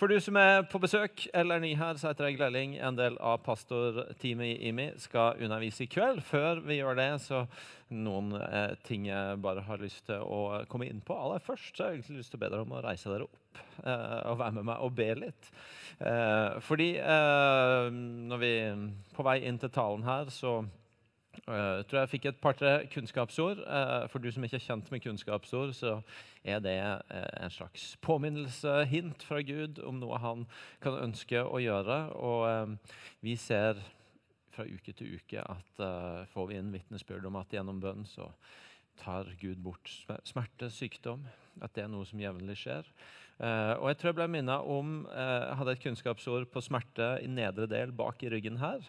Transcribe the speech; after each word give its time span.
For 0.00 0.08
du 0.08 0.16
som 0.16 0.38
er 0.40 0.62
på 0.64 0.78
besøk 0.80 1.26
eller 1.36 1.60
ny 1.60 1.74
her, 1.76 1.98
så 2.00 2.08
heter 2.08 2.30
jeg 2.30 2.38
Glelling. 2.38 2.70
En 2.80 2.96
del 2.96 3.18
av 3.20 3.42
pastorteamet 3.44 4.46
i 4.48 4.70
IMI 4.70 4.86
skal 4.96 5.36
undervise 5.44 5.84
i 5.84 5.88
kveld. 5.92 6.22
Før 6.24 6.62
vi 6.64 6.78
gjør 6.78 6.96
det, 6.96 7.08
så 7.20 7.42
noen 7.92 8.32
eh, 8.38 8.72
ting 8.88 9.10
jeg 9.10 9.36
bare 9.44 9.60
har 9.66 9.82
lyst 9.82 10.06
til 10.08 10.24
å 10.24 10.62
komme 10.72 10.88
inn 10.88 11.02
på. 11.04 11.12
Aller 11.12 11.44
først 11.44 11.76
så 11.76 11.84
har 11.84 11.92
jeg 11.92 12.00
egentlig 12.00 12.22
lyst 12.22 12.32
til 12.32 12.40
å 12.40 12.44
be 12.46 12.48
dere 12.48 12.64
om 12.64 12.72
å 12.72 12.80
reise 12.86 13.12
dere 13.12 13.28
opp 13.28 13.60
eh, 13.84 14.16
og 14.30 14.40
være 14.40 14.56
med 14.56 14.70
meg 14.70 14.86
og 14.86 14.96
be 15.02 15.10
litt. 15.20 15.52
Eh, 16.00 16.56
fordi 16.64 16.88
eh, 16.96 17.92
når 18.32 18.40
vi 18.46 18.54
på 19.18 19.28
vei 19.28 19.36
inn 19.50 19.60
til 19.60 19.74
talen 19.74 20.08
her, 20.08 20.32
så 20.32 20.62
jeg 21.30 21.86
tror 21.88 22.00
jeg 22.00 22.10
fikk 22.10 22.26
et 22.30 22.40
par-tre 22.42 22.72
kunnskapsord. 22.90 23.62
For 24.10 24.22
du 24.22 24.30
som 24.34 24.44
ikke 24.44 24.58
er 24.58 24.64
kjent 24.64 24.90
med 24.92 25.02
kunnskapsord, 25.04 25.72
så 25.78 26.00
er 26.44 26.60
det 26.62 26.74
en 26.80 27.54
slags 27.54 27.92
påminnelse, 28.02 28.84
hint 28.90 29.22
fra 29.26 29.40
Gud 29.46 29.80
om 29.86 30.00
noe 30.02 30.18
han 30.22 30.46
kan 30.82 30.98
ønske 30.98 31.42
å 31.42 31.62
gjøre. 31.62 32.00
Og 32.18 32.76
vi 33.24 33.36
ser 33.40 33.80
fra 34.50 34.66
uke 34.66 34.92
til 34.96 35.16
uke 35.20 35.44
at 35.44 35.84
får 36.32 36.50
vi 36.50 36.58
inn 36.58 36.74
vitnesbyrd 36.74 37.30
om 37.30 37.38
at 37.40 37.54
gjennom 37.54 37.80
bønn 37.82 38.04
så 38.08 38.30
tar 39.00 39.30
Gud 39.40 39.62
bort 39.64 39.88
smerte, 40.28 40.68
sykdom. 40.72 41.24
At 41.62 41.74
det 41.76 41.86
er 41.86 41.92
noe 41.92 42.06
som 42.08 42.20
jevnlig 42.20 42.58
skjer. 42.58 42.86
og 43.78 43.86
jeg 43.88 43.96
tror 43.98 44.10
jeg 44.10 44.18
ble 44.18 44.28
minnet 44.28 44.66
om 44.66 45.06
Jeg 45.08 45.56
hadde 45.62 45.72
et 45.72 45.82
kunnskapsord 45.86 46.50
på 46.52 46.60
smerte 46.60 47.16
i 47.22 47.30
nedre 47.30 47.70
del 47.70 47.94
bak 47.96 48.22
i 48.22 48.30
ryggen 48.34 48.58
her. 48.60 48.84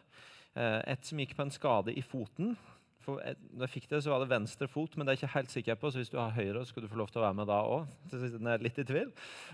Eh, 0.58 0.82
et 0.94 1.08
som 1.08 1.20
gikk 1.22 1.36
på 1.38 1.46
en 1.46 1.54
skade 1.54 1.96
i 1.96 2.04
foten. 2.04 2.55
For 3.02 3.18
da 3.18 3.66
jeg 3.66 3.73
fikk 3.73 3.88
det, 3.90 4.04
så 4.05 4.12
var 4.14 4.22
det 4.22 4.30
venstre 4.30 4.68
fot, 4.70 4.94
men 4.94 5.08
det 5.08 5.14
er 5.14 5.18
jeg 5.18 5.24
ikke 5.24 5.36
helt 5.36 5.54
sikker 5.54 5.77
på. 5.82 5.90
Så 5.90 6.02
hvis 6.02 6.12
du 6.12 6.20
har 6.20 6.36
høyre, 6.36 6.62
skal 6.70 6.84
du 6.84 6.90
få 6.91 7.00
lov 7.00 7.10
til 7.10 7.22
å 7.22 7.24
være 7.26 7.38
med 7.40 7.50
da 7.50 7.60
òg. 7.66 7.88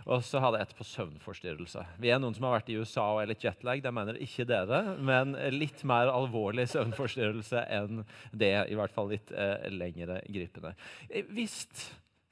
Og 0.04 0.26
så 0.28 0.42
hadde 0.44 0.60
jeg 0.60 0.68
et 0.68 0.74
på 0.76 0.88
søvnforstyrrelse. 0.90 1.86
Vi 2.04 2.12
er 2.12 2.20
noen 2.20 2.36
som 2.36 2.50
har 2.50 2.58
vært 2.58 2.72
i 2.74 2.80
USA 2.80 3.06
og 3.14 3.22
er 3.22 3.32
litt 3.32 3.46
jetlag. 3.48 3.84
Det 3.86 3.94
mener 3.96 4.20
ikke 4.24 4.48
dere, 4.50 4.82
men 5.00 5.38
litt 5.56 5.86
mer 5.88 6.12
alvorlig 6.12 6.68
søvnforstyrrelse 6.74 7.64
enn 7.80 8.04
det. 8.36 8.52
I 8.68 8.76
hvert 8.80 8.96
fall 8.96 9.14
litt 9.14 9.32
eh, 9.32 9.70
lengre 9.72 10.20
gripende. 10.28 10.76
Eh, 11.08 11.24
hvis 11.32 11.62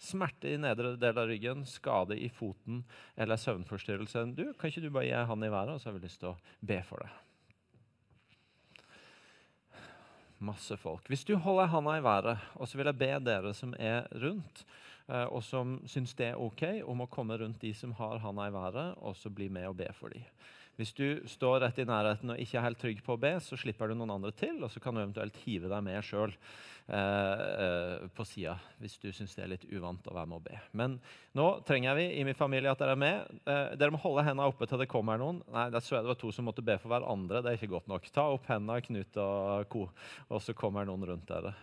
smerte 0.05 0.52
i 0.52 0.59
nedre 0.59 0.97
del 0.99 1.17
av 1.17 1.30
ryggen, 1.30 1.63
skade 1.69 2.17
i 2.19 2.27
foten 2.27 2.83
eller 3.16 3.39
søvnforstyrrelse 3.39 4.25
du, 4.36 4.49
Kan 4.59 4.69
ikke 4.69 4.83
du 4.83 4.91
bare 4.91 5.08
gi 5.08 5.23
han 5.31 5.47
i 5.47 5.53
været, 5.53 5.77
og 5.77 5.81
så 5.81 5.89
har 5.89 5.95
vi 5.95 6.05
lyst 6.05 6.19
til 6.21 6.33
å 6.33 6.39
be 6.59 6.81
for 6.86 7.05
det? 7.05 7.24
Masse 10.39 10.78
folk. 10.78 11.08
Hvis 11.08 11.23
du 11.23 11.36
holder 11.36 11.69
handa 11.72 11.97
i 12.00 12.03
været, 12.03 12.38
og 12.55 12.67
så 12.67 12.78
vil 12.78 12.86
jeg 12.86 12.97
be 12.97 13.11
dere 13.25 13.53
som 13.53 13.73
er 13.80 14.08
rundt, 14.14 14.66
eh, 15.09 15.25
og 15.25 15.44
som 15.44 15.80
syns 15.88 16.14
det 16.14 16.31
er 16.31 16.42
ok, 16.42 16.64
om 16.86 17.02
å 17.05 17.09
komme 17.11 17.38
rundt 17.38 17.61
de 17.61 17.73
som 17.73 17.95
har 17.97 18.19
handa 18.23 18.50
i 18.50 18.53
været, 18.53 18.95
og 18.97 19.16
så 19.16 19.30
bli 19.30 19.47
med 19.47 19.67
og 19.67 19.77
be 19.77 19.88
for 19.94 20.14
dem. 20.14 20.23
Hvis 20.75 20.91
du 20.95 21.23
står 21.31 21.61
rett 21.63 21.77
i 21.79 21.87
nærheten 21.87 22.33
og 22.33 22.39
ikke 22.41 22.57
er 22.59 22.65
helt 22.67 22.79
trygg 22.81 23.01
på 23.05 23.15
å 23.15 23.19
be, 23.19 23.37
så 23.39 23.55
slipper 23.59 23.87
du 23.87 23.95
noen 23.95 24.17
andre 24.17 24.33
til, 24.35 24.57
og 24.59 24.71
så 24.73 24.81
kan 24.83 24.95
du 24.95 25.01
eventuelt 25.03 25.37
hive 25.45 25.69
deg 25.71 25.83
med 25.85 26.03
sjøl 26.03 26.33
eh, 26.33 27.43
eh, 27.65 28.03
på 28.11 28.25
sida 28.27 28.57
hvis 28.81 28.97
du 28.99 29.07
syns 29.15 29.37
det 29.37 29.45
er 29.45 29.53
litt 29.53 29.63
uvant 29.71 30.09
å 30.11 30.15
være 30.17 30.31
med 30.31 30.41
å 30.41 30.43
be. 30.43 30.59
Men 30.75 30.97
nå 31.37 31.47
trenger 31.67 31.95
vi 31.95 32.09
i 32.19 32.25
min 32.27 32.35
familie 32.35 32.73
at 32.73 32.83
dere 32.83 32.97
er 32.97 33.03
med. 33.05 33.37
Eh, 33.47 33.77
dere 33.79 33.95
må 33.95 34.01
holde 34.03 34.25
hendene 34.27 34.49
oppe 34.51 34.67
til 34.67 34.83
det 34.83 34.89
kommer 34.91 35.21
noen. 35.21 35.39
Nei, 35.55 35.69
det 35.71 35.83
så 35.85 35.95
jeg 35.95 36.03
det 36.03 36.11
var 36.11 36.19
to 36.25 36.33
som 36.35 36.49
måtte 36.49 36.65
be 36.65 36.75
for 36.81 36.91
hverandre. 36.91 37.39
Det 37.39 37.53
er 37.53 37.61
ikke 37.61 37.71
godt 37.77 37.89
nok. 37.91 38.11
Ta 38.11 38.27
opp 38.35 38.51
hendene, 38.51 38.83
Knut 38.83 39.21
og 39.23 39.71
co., 39.71 39.87
og 40.27 40.43
så 40.43 40.57
kommer 40.57 40.87
noen 40.87 41.07
rundt 41.07 41.31
dere. 41.31 41.55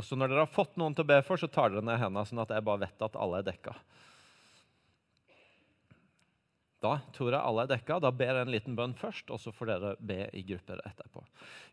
Og 0.00 0.06
så 0.08 0.16
Når 0.16 0.32
dere 0.32 0.46
har 0.46 0.54
fått 0.54 0.78
noen 0.80 0.96
til 0.96 1.04
å 1.04 1.12
be 1.12 1.20
for, 1.26 1.36
så 1.36 1.52
tar 1.52 1.68
dere 1.68 1.84
ned 1.84 2.00
hendene, 2.00 2.24
sånn 2.24 2.40
at 2.40 2.56
jeg 2.56 2.64
bare 2.64 2.86
vet 2.86 3.04
at 3.04 3.18
alle 3.20 3.42
er 3.42 3.50
dekka. 3.52 3.76
Da 6.82 6.96
tror 7.14 7.30
jeg 7.32 7.40
alle 7.40 7.64
er 7.64 7.72
dekka. 7.76 8.00
Da 8.02 8.10
ber 8.14 8.34
jeg 8.34 8.46
en 8.46 8.52
liten 8.54 8.76
bønn 8.78 8.96
først, 8.98 9.30
og 9.30 9.40
så 9.40 9.54
får 9.54 9.70
dere 9.70 9.94
be 10.02 10.26
i 10.34 10.42
grupper 10.46 10.82
etterpå. 10.88 11.24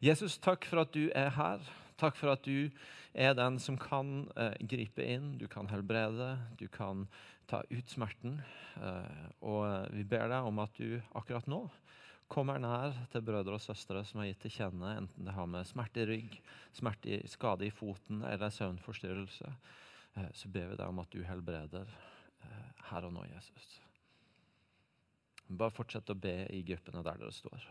Jesus, 0.06 0.38
takk 0.42 0.68
for 0.70 0.84
at 0.84 0.94
du 0.94 1.10
er 1.18 1.34
her. 1.36 1.66
Takk 2.00 2.16
for 2.16 2.31
at 2.31 2.46
du 2.46 2.70
er 3.18 3.34
den 3.36 3.58
som 3.59 3.75
kan 3.81 4.30
eh, 4.40 4.56
gripe 4.72 5.03
inn, 5.03 5.34
du 5.42 5.50
kan 5.52 5.68
helbrede, 5.68 6.38
du 6.62 6.68
kan 6.72 7.08
ta 7.50 7.64
ut 7.68 7.92
smerten. 7.92 8.38
Eh, 8.80 9.25
og 9.42 9.90
vi 9.98 10.06
ber 10.08 10.30
deg 10.31 10.48
om 10.48 10.62
at 10.64 10.78
du 10.80 11.02
akkurat 11.18 11.50
nå 11.50 11.66
kommer 12.30 12.62
nær 12.62 12.94
til 13.09 13.24
brødre 13.25 13.58
og 13.58 13.64
søstre 13.64 14.03
som 14.06 14.22
har 14.22 14.30
gitt 14.30 14.44
til 14.46 14.53
kjenne, 14.59 14.94
enten 15.02 15.25
det 15.25 15.34
har 15.34 15.50
med 15.50 15.66
smerte 15.66 16.03
i 16.03 16.08
rygg, 16.12 16.36
smerte 16.78 17.16
i, 17.16 17.19
skade 17.28 17.66
i 17.66 17.74
foten 17.74 18.22
eller 18.30 18.53
søvnforstyrrelse. 18.53 19.53
Eh, 20.16 20.31
så 20.38 20.53
ber 20.53 20.69
vi 20.69 20.80
deg 20.80 20.88
om 20.88 21.02
at 21.02 21.14
du 21.14 21.24
helbreder 21.25 21.90
eh, 21.90 22.84
her 22.92 23.09
og 23.09 23.16
nå, 23.18 23.25
Jesus. 23.34 23.88
Bare 25.50 25.74
fortsett 25.74 26.12
å 26.14 26.16
be 26.16 26.34
i 26.54 26.62
gruppene 26.64 27.02
der 27.06 27.18
dere 27.18 27.34
står. 27.34 27.64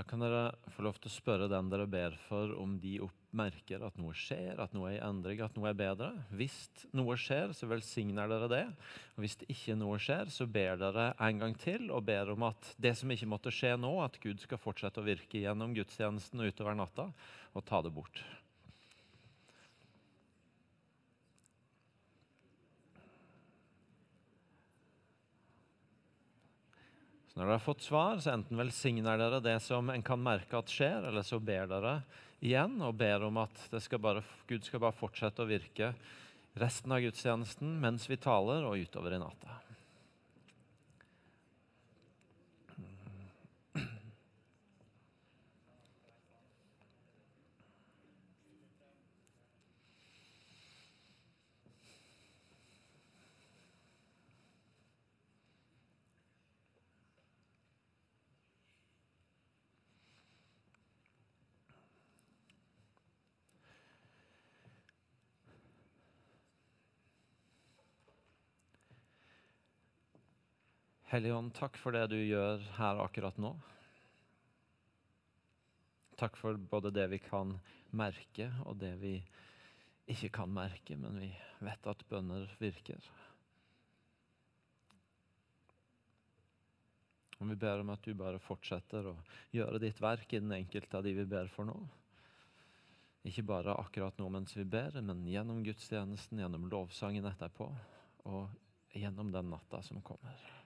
Da 0.00 0.04
kan 0.08 0.22
dere 0.24 0.54
få 0.72 0.86
lov 0.86 0.96
til 0.96 1.10
å 1.10 1.12
spørre 1.12 1.46
den 1.52 1.66
dere 1.68 1.84
ber 1.84 2.14
for, 2.24 2.54
om 2.56 2.78
de 2.80 2.94
merker 3.36 3.82
at 3.84 3.98
noe 4.00 4.14
skjer, 4.16 4.56
at 4.56 4.72
noe 4.72 4.88
er 4.88 4.94
i 4.96 5.02
endring, 5.04 5.42
at 5.44 5.58
noe 5.58 5.68
er 5.68 5.76
bedre. 5.76 6.08
Hvis 6.32 6.56
noe 6.96 7.18
skjer, 7.20 7.52
så 7.52 7.68
velsigner 7.68 8.30
dere 8.32 8.48
det. 8.48 8.62
Og 9.18 9.26
Hvis 9.26 9.36
det 9.42 9.50
ikke 9.52 9.76
noe 9.76 10.00
skjer, 10.00 10.32
så 10.32 10.48
ber 10.48 10.80
dere 10.80 11.10
en 11.20 11.44
gang 11.44 11.52
til 11.60 11.92
og 11.92 12.06
ber 12.08 12.32
om 12.32 12.48
at 12.48 12.72
det 12.80 12.94
som 12.96 13.12
ikke 13.12 13.28
måtte 13.28 13.52
skje 13.52 13.74
nå, 13.76 13.92
at 14.00 14.16
Gud 14.24 14.40
skal 14.40 14.62
fortsette 14.62 15.04
å 15.04 15.04
virke 15.04 15.44
gjennom 15.44 15.76
gudstjenesten 15.76 16.40
og 16.40 16.48
utover 16.48 16.80
natta, 16.80 17.10
og 17.52 17.68
ta 17.68 17.84
det 17.84 17.92
bort. 17.92 18.24
Når 27.40 27.46
dere 27.46 27.56
har 27.56 27.64
fått 27.64 27.86
svar, 27.86 28.18
så 28.20 28.34
enten 28.34 28.58
velsigner 28.60 29.16
dere 29.16 29.38
det 29.40 29.54
som 29.64 29.88
en 29.88 30.02
kan 30.04 30.20
merke 30.20 30.58
at 30.58 30.68
skjer, 30.68 31.06
eller 31.08 31.24
så 31.24 31.38
ber 31.40 31.70
dere 31.70 31.94
igjen 32.44 32.74
og 32.84 32.98
ber 33.00 33.24
om 33.24 33.38
at 33.40 33.62
skal 33.80 34.02
bare, 34.04 34.20
Gud 34.44 34.66
skal 34.68 34.82
bare 34.82 34.98
fortsette 34.98 35.40
å 35.40 35.48
virke 35.48 35.94
resten 36.60 36.92
av 36.92 37.00
gudstjenesten 37.00 37.78
mens 37.80 38.04
vi 38.10 38.20
taler, 38.20 38.66
og 38.68 38.84
utover 38.84 39.16
i 39.16 39.22
natta. 39.22 39.56
Hellige 71.10 71.34
Ånd, 71.34 71.50
takk 71.58 71.74
for 71.74 71.90
det 71.90 72.04
du 72.12 72.20
gjør 72.22 72.60
her 72.76 73.00
akkurat 73.02 73.38
nå. 73.42 73.48
Takk 76.20 76.36
for 76.38 76.54
både 76.70 76.92
det 76.94 77.08
vi 77.10 77.18
kan 77.24 77.56
merke, 77.98 78.46
og 78.62 78.76
det 78.78 78.92
vi 79.00 79.16
ikke 80.06 80.30
kan 80.36 80.52
merke, 80.54 80.94
men 80.94 81.18
vi 81.18 81.32
vet 81.66 81.88
at 81.90 82.04
bønner 82.06 82.46
virker. 82.62 83.08
Og 87.40 87.50
Vi 87.50 87.58
ber 87.58 87.82
om 87.82 87.90
at 87.90 88.06
du 88.06 88.14
bare 88.14 88.38
fortsetter 88.46 89.10
å 89.10 89.16
gjøre 89.50 89.82
ditt 89.82 89.98
verk 89.98 90.30
i 90.30 90.42
den 90.44 90.54
enkelte 90.60 91.00
av 91.00 91.08
de 91.08 91.16
vi 91.18 91.26
ber 91.26 91.50
for 91.50 91.66
nå. 91.66 91.76
Ikke 93.26 93.48
bare 93.50 93.74
akkurat 93.82 94.22
nå 94.22 94.30
mens 94.30 94.54
vi 94.54 94.62
ber, 94.62 95.02
men 95.02 95.26
gjennom 95.26 95.66
gudstjenesten, 95.66 96.38
gjennom 96.38 96.70
lovsangen 96.70 97.26
etterpå, 97.34 97.66
og 98.30 98.94
gjennom 98.94 99.34
den 99.34 99.50
natta 99.50 99.82
som 99.82 99.98
kommer. 100.06 100.59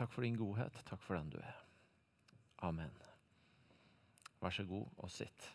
Takk 0.00 0.12
for 0.12 0.24
din 0.24 0.36
godhet. 0.40 0.72
Takk 0.88 1.02
for 1.04 1.14
den 1.14 1.28
du 1.28 1.36
er. 1.44 1.56
Amen. 2.64 2.92
Vær 4.40 4.54
så 4.56 4.64
god 4.64 4.86
og 4.96 5.10
sitt. 5.12 5.48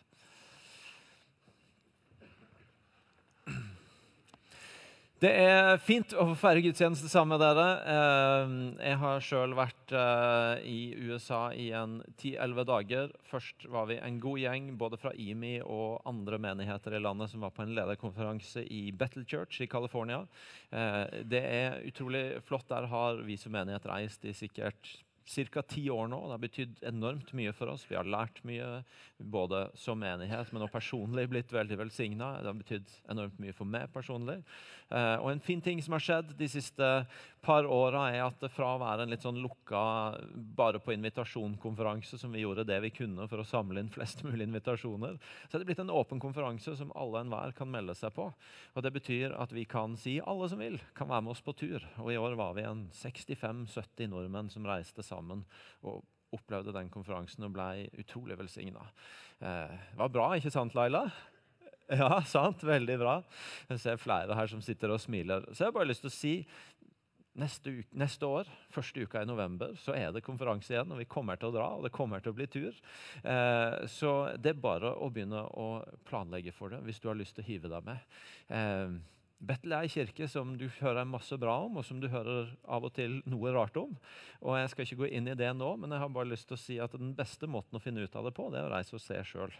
Det 5.16 5.30
er 5.32 5.78
fint 5.80 6.10
å 6.12 6.26
få 6.28 6.34
feire 6.36 6.60
gudstjeneste 6.60 7.08
sammen 7.08 7.38
med 7.38 7.40
dere. 7.40 7.62
Eh, 7.88 8.50
jeg 8.84 8.98
har 9.00 9.22
sjøl 9.24 9.54
vært 9.56 9.94
eh, 9.96 10.66
i 10.68 10.80
USA 11.08 11.38
i 11.56 11.70
en 11.72 12.02
10-11 12.18 12.66
dager. 12.68 13.14
Først 13.30 13.64
var 13.72 13.88
vi 13.88 13.96
en 13.96 14.18
god 14.20 14.42
gjeng 14.42 14.66
både 14.76 14.98
fra 15.00 15.14
IMI 15.16 15.54
og 15.64 16.04
andre 16.04 16.36
menigheter 16.44 16.98
i 16.98 17.00
landet 17.00 17.32
som 17.32 17.46
var 17.46 17.54
på 17.56 17.64
en 17.64 17.72
lederkonferanse 17.78 18.66
i 18.68 18.90
Battle 18.92 19.24
Church 19.24 19.62
i 19.64 19.70
California. 19.72 20.20
Eh, 20.68 21.24
det 21.24 21.44
er 21.48 21.80
utrolig 21.88 22.26
flott. 22.44 22.68
Der 22.68 22.90
har 22.92 23.24
vi 23.24 23.40
som 23.40 23.56
menighet 23.56 23.88
reist 23.88 24.28
i 24.28 24.36
sikkert 24.36 24.98
ca. 25.26 25.62
ti 25.62 25.88
år 25.90 26.08
nå. 26.08 26.20
Det 26.26 26.34
har 26.34 26.42
betydd 26.42 26.82
enormt 26.86 27.32
mye 27.36 27.52
for 27.56 27.72
oss. 27.72 27.86
Vi 27.88 27.96
har 27.98 28.06
lært 28.06 28.42
mye, 28.46 28.82
både 29.18 29.66
som 29.74 29.98
menighet, 29.98 30.52
men 30.52 30.62
også 30.62 30.78
personlig 30.78 31.28
blitt 31.32 31.52
veldig 31.52 31.78
velsigna. 31.82 32.36
Det 32.40 32.50
har 32.50 32.58
betydd 32.60 32.96
enormt 33.12 33.38
mye 33.42 33.56
for 33.56 33.68
meg 33.68 33.90
personlig. 33.94 34.38
Eh, 34.88 35.16
og 35.18 35.32
en 35.32 35.42
fin 35.42 35.62
ting 35.62 35.82
som 35.82 35.96
har 35.96 36.04
skjedd 36.04 36.36
de 36.38 36.48
siste 36.50 36.90
par 37.46 37.66
åra, 37.66 38.08
er 38.10 38.24
at 38.26 38.42
fra 38.50 38.72
å 38.74 38.80
være 38.82 39.04
en 39.04 39.12
litt 39.12 39.24
sånn 39.24 39.38
lukka, 39.42 39.80
bare 40.58 40.80
på 40.82 40.94
invitasjonkonferanse, 40.94 42.18
som 42.18 42.34
vi 42.34 42.42
gjorde 42.42 42.66
det 42.66 42.78
vi 42.82 42.92
kunne 42.94 43.26
for 43.30 43.42
å 43.42 43.46
samle 43.46 43.82
inn 43.82 43.90
flest 43.92 44.24
mulig 44.26 44.48
invitasjoner, 44.48 45.18
så 45.46 45.56
er 45.56 45.62
det 45.62 45.68
blitt 45.70 45.82
en 45.82 45.94
åpen 45.94 46.22
konferanse 46.22 46.74
som 46.78 46.92
alle 46.94 47.20
og 47.20 47.24
enhver 47.24 47.54
kan 47.56 47.70
melde 47.70 47.94
seg 47.98 48.14
på. 48.16 48.28
Og 48.74 48.86
Det 48.86 48.92
betyr 48.94 49.34
at 49.34 49.54
vi 49.54 49.64
kan 49.66 49.96
si 49.98 50.18
alle 50.22 50.50
som 50.50 50.62
vil, 50.62 50.78
kan 50.94 51.10
være 51.10 51.26
med 51.26 51.34
oss 51.34 51.42
på 51.42 51.54
tur. 51.58 51.82
Og 52.02 52.12
i 52.12 52.18
år 52.20 52.36
var 52.38 52.54
vi 52.58 52.66
en 52.66 52.86
65-70 52.94 54.10
nordmenn 54.12 54.50
som 54.52 54.66
reiste 54.66 55.02
sammen. 55.02 55.15
Og 55.86 56.04
opplevde 56.36 56.74
den 56.74 56.90
konferansen 56.92 57.46
og 57.46 57.54
ble 57.54 57.86
utrolig 58.00 58.36
velsigna. 58.38 58.84
Eh, 59.40 59.76
var 59.96 60.12
bra, 60.12 60.28
ikke 60.36 60.52
sant, 60.52 60.76
Laila? 60.76 61.06
Ja, 61.86 62.18
sant. 62.26 62.64
Veldig 62.66 62.96
bra. 62.98 63.20
Jeg 63.70 63.82
ser 63.82 64.00
flere 64.02 64.34
her 64.34 64.50
som 64.50 64.62
sitter 64.64 64.90
og 64.90 64.98
smiler. 64.98 65.44
Så 65.52 65.62
jeg 65.62 65.70
har 65.70 65.76
bare 65.76 65.90
lyst 65.90 66.02
til 66.02 66.10
å 66.10 66.16
si 66.16 66.32
neste, 67.38 67.72
uke, 67.78 67.98
neste, 68.00 68.26
år, 68.26 68.50
første 68.74 69.04
uka 69.04 69.22
i 69.22 69.28
november, 69.28 69.74
så 69.80 69.94
er 69.96 70.12
det 70.14 70.24
konferanse 70.26 70.72
igjen. 70.72 70.92
Og 70.92 71.02
vi 71.02 71.08
kommer 71.10 71.38
til 71.38 71.50
å 71.50 71.56
dra, 71.56 71.68
og 71.76 71.86
det 71.86 71.94
kommer 71.94 72.24
til 72.24 72.34
å 72.34 72.38
bli 72.38 72.48
tur. 72.50 72.78
Eh, 73.22 73.76
så 73.92 74.14
det 74.40 74.54
er 74.54 74.64
bare 74.66 74.96
å 74.96 75.10
begynne 75.12 75.44
å 75.46 75.68
planlegge 76.08 76.54
for 76.56 76.74
det 76.74 76.82
hvis 76.86 77.02
du 77.02 77.10
har 77.10 77.18
lyst 77.18 77.36
til 77.38 77.46
å 77.46 77.50
hive 77.50 77.72
deg 77.72 77.86
med. 77.86 78.18
Eh, 78.50 78.96
Bettel 79.36 79.74
er 79.76 79.84
en 79.84 79.92
kirke 79.92 80.26
som 80.32 80.54
du 80.56 80.64
hører 80.78 81.04
masse 81.04 81.36
bra 81.36 81.58
om, 81.66 81.76
og 81.76 81.84
som 81.84 81.98
du 82.00 82.06
hører 82.08 82.54
av 82.72 82.86
og 82.88 82.94
til 82.96 83.18
noe 83.28 83.52
rart 83.52 83.76
om. 83.76 83.92
Og 84.40 84.56
Jeg 84.56 84.70
skal 84.72 84.86
ikke 84.86 84.98
gå 85.02 85.10
inn 85.18 85.28
i 85.28 85.36
det 85.36 85.50
nå, 85.52 85.74
men 85.76 85.92
jeg 85.92 86.00
har 86.00 86.14
bare 86.14 86.30
lyst 86.30 86.48
til 86.48 86.56
å 86.56 86.62
si 86.62 86.78
at 86.80 86.96
den 86.96 87.12
beste 87.18 87.48
måten 87.50 87.76
å 87.76 87.82
finne 87.82 88.00
ut 88.00 88.16
av 88.16 88.24
det 88.24 88.32
på, 88.36 88.48
det 88.50 88.62
er 88.62 88.70
å 88.70 88.72
reise 88.72 88.96
og 88.96 89.04
se 89.04 89.20
sjøl. 89.28 89.52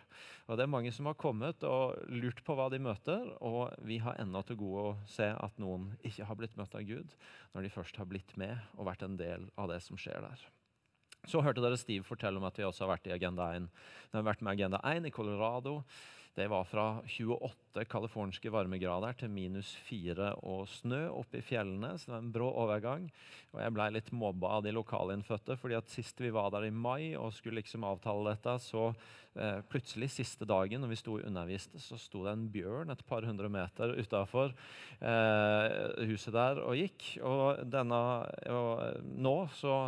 Det 0.48 0.64
er 0.64 0.72
mange 0.72 0.94
som 0.96 1.10
har 1.10 1.20
kommet 1.20 1.66
og 1.68 2.08
lurt 2.08 2.40
på 2.46 2.56
hva 2.56 2.70
de 2.72 2.80
møter, 2.80 3.28
og 3.44 3.76
vi 3.84 4.00
har 4.00 4.16
ennå 4.22 4.40
til 4.48 4.60
gode 4.64 4.88
å 4.88 4.98
se 5.12 5.28
at 5.28 5.60
noen 5.60 5.92
ikke 6.00 6.24
har 6.24 6.40
blitt 6.40 6.56
møtt 6.56 6.74
av 6.74 6.86
Gud 6.88 7.12
når 7.52 7.68
de 7.68 7.76
først 7.76 8.00
har 8.00 8.08
blitt 8.08 8.32
med 8.40 8.56
og 8.78 8.88
vært 8.88 9.04
en 9.04 9.20
del 9.20 9.50
av 9.60 9.68
det 9.74 9.82
som 9.84 10.00
skjer 10.00 10.24
der. 10.24 10.48
Så 11.26 11.42
hørte 11.42 11.60
dere 11.60 11.76
Steve 11.78 12.06
fortelle 12.06 12.38
om 12.38 12.46
at 12.46 12.56
vi 12.56 12.64
også 12.64 12.86
har 12.86 12.94
vært 12.94 13.08
i 13.10 13.16
Agenda 13.16 13.50
1. 13.58 13.66
Vi 14.12 14.16
har 14.16 14.26
vært 14.28 14.44
med 14.46 14.54
Agenda 14.54 14.80
1 14.86 15.08
i 15.08 15.12
Colorado. 15.12 15.80
Det 16.36 16.50
var 16.52 16.66
fra 16.68 17.00
28 17.08 17.84
californiske 17.88 18.50
varmegrader 18.52 19.14
til 19.16 19.30
minus 19.32 19.70
4 19.86 20.34
og 20.44 20.66
snø 20.68 21.06
oppe 21.08 21.38
i 21.40 21.44
fjellene. 21.44 21.94
Så 21.96 22.10
det 22.10 22.12
var 22.12 22.20
en 22.20 22.34
brå 22.34 22.50
overgang. 22.60 23.06
Og 23.54 23.62
jeg 23.62 23.72
blei 23.72 23.86
litt 23.94 24.10
mobba 24.12 24.50
av 24.58 24.66
de 24.66 24.74
lokalinnfødte. 24.76 25.56
fordi 25.56 25.78
at 25.78 25.88
sist 25.88 26.20
vi 26.20 26.34
var 26.36 26.50
der 26.52 26.68
i 26.68 26.70
mai 26.70 27.16
og 27.16 27.32
skulle 27.32 27.62
liksom 27.62 27.88
avtale 27.88 28.34
dette, 28.34 28.58
så 28.60 28.90
eh, 29.32 29.64
plutselig 29.64 30.10
siste 30.12 30.44
dagen 30.44 30.84
når 30.84 30.92
vi 30.92 31.00
sto 31.00 31.16
og 31.16 31.24
underviste, 31.24 31.80
så 31.80 31.96
sto 31.96 32.26
det 32.26 32.36
en 32.36 32.48
bjørn 32.52 32.92
et 32.92 33.06
par 33.08 33.24
hundre 33.24 33.48
meter 33.48 33.96
utafor 33.96 34.52
eh, 35.00 36.04
huset 36.04 36.36
der 36.36 36.60
og 36.60 36.76
gikk. 36.76 37.14
Og, 37.24 37.64
denne, 37.64 38.02
og 38.52 39.08
nå 39.08 39.38
så 39.56 39.86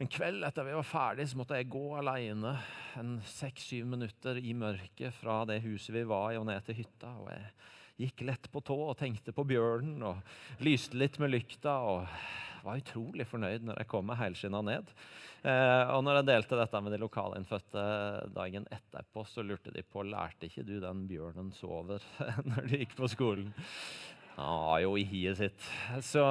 en 0.00 0.08
kveld 0.08 0.44
etter 0.46 0.64
vi 0.64 0.72
var 0.72 0.86
ferdig, 0.86 1.26
så 1.28 1.36
måtte 1.36 1.58
jeg 1.58 1.68
gå 1.72 1.84
alene 2.00 2.54
en 2.96 3.18
seks-syv 3.28 3.88
minutter 3.92 4.38
i 4.40 4.54
mørket 4.56 5.12
fra 5.12 5.42
det 5.48 5.58
huset 5.66 5.92
vi 5.92 6.06
var 6.08 6.32
i, 6.32 6.38
og 6.40 6.46
ned 6.48 6.64
til 6.64 6.78
hytta. 6.78 7.10
og 7.20 7.28
Jeg 7.34 8.06
gikk 8.06 8.22
lett 8.30 8.48
på 8.52 8.62
tå 8.64 8.78
og 8.86 8.96
tenkte 8.96 9.34
på 9.36 9.44
bjørnen 9.44 10.00
og 10.08 10.64
lyste 10.64 10.96
litt 10.96 11.20
med 11.20 11.34
lykta. 11.34 11.74
og 11.84 12.06
var 12.64 12.76
utrolig 12.80 13.24
fornøyd 13.28 13.64
når 13.64 13.80
jeg 13.80 13.88
kom 13.88 14.06
meg 14.08 14.18
helskinna 14.20 14.60
ned. 14.64 14.90
Eh, 15.40 15.92
og 15.94 16.02
når 16.04 16.20
jeg 16.20 16.28
delte 16.28 16.58
dette 16.60 16.80
med 16.84 16.92
de 16.92 17.00
lokalinnfødte 17.00 17.84
dagen 18.36 18.66
etterpå, 18.72 19.24
så 19.28 19.44
lurte 19.44 19.72
de 19.72 19.84
på 19.84 20.04
lærte 20.04 20.48
ikke 20.48 20.66
du 20.68 20.74
den 20.82 21.06
bjørnen 21.08 21.52
sover 21.56 22.04
når 22.50 22.68
du 22.68 22.76
gikk 22.82 22.96
på 22.98 23.08
skolen. 23.08 23.52
Ja, 24.36 24.80
jo, 24.84 24.96
i 24.96 25.04
hiet 25.08 25.40
sitt. 25.40 25.70
Så 26.04 26.24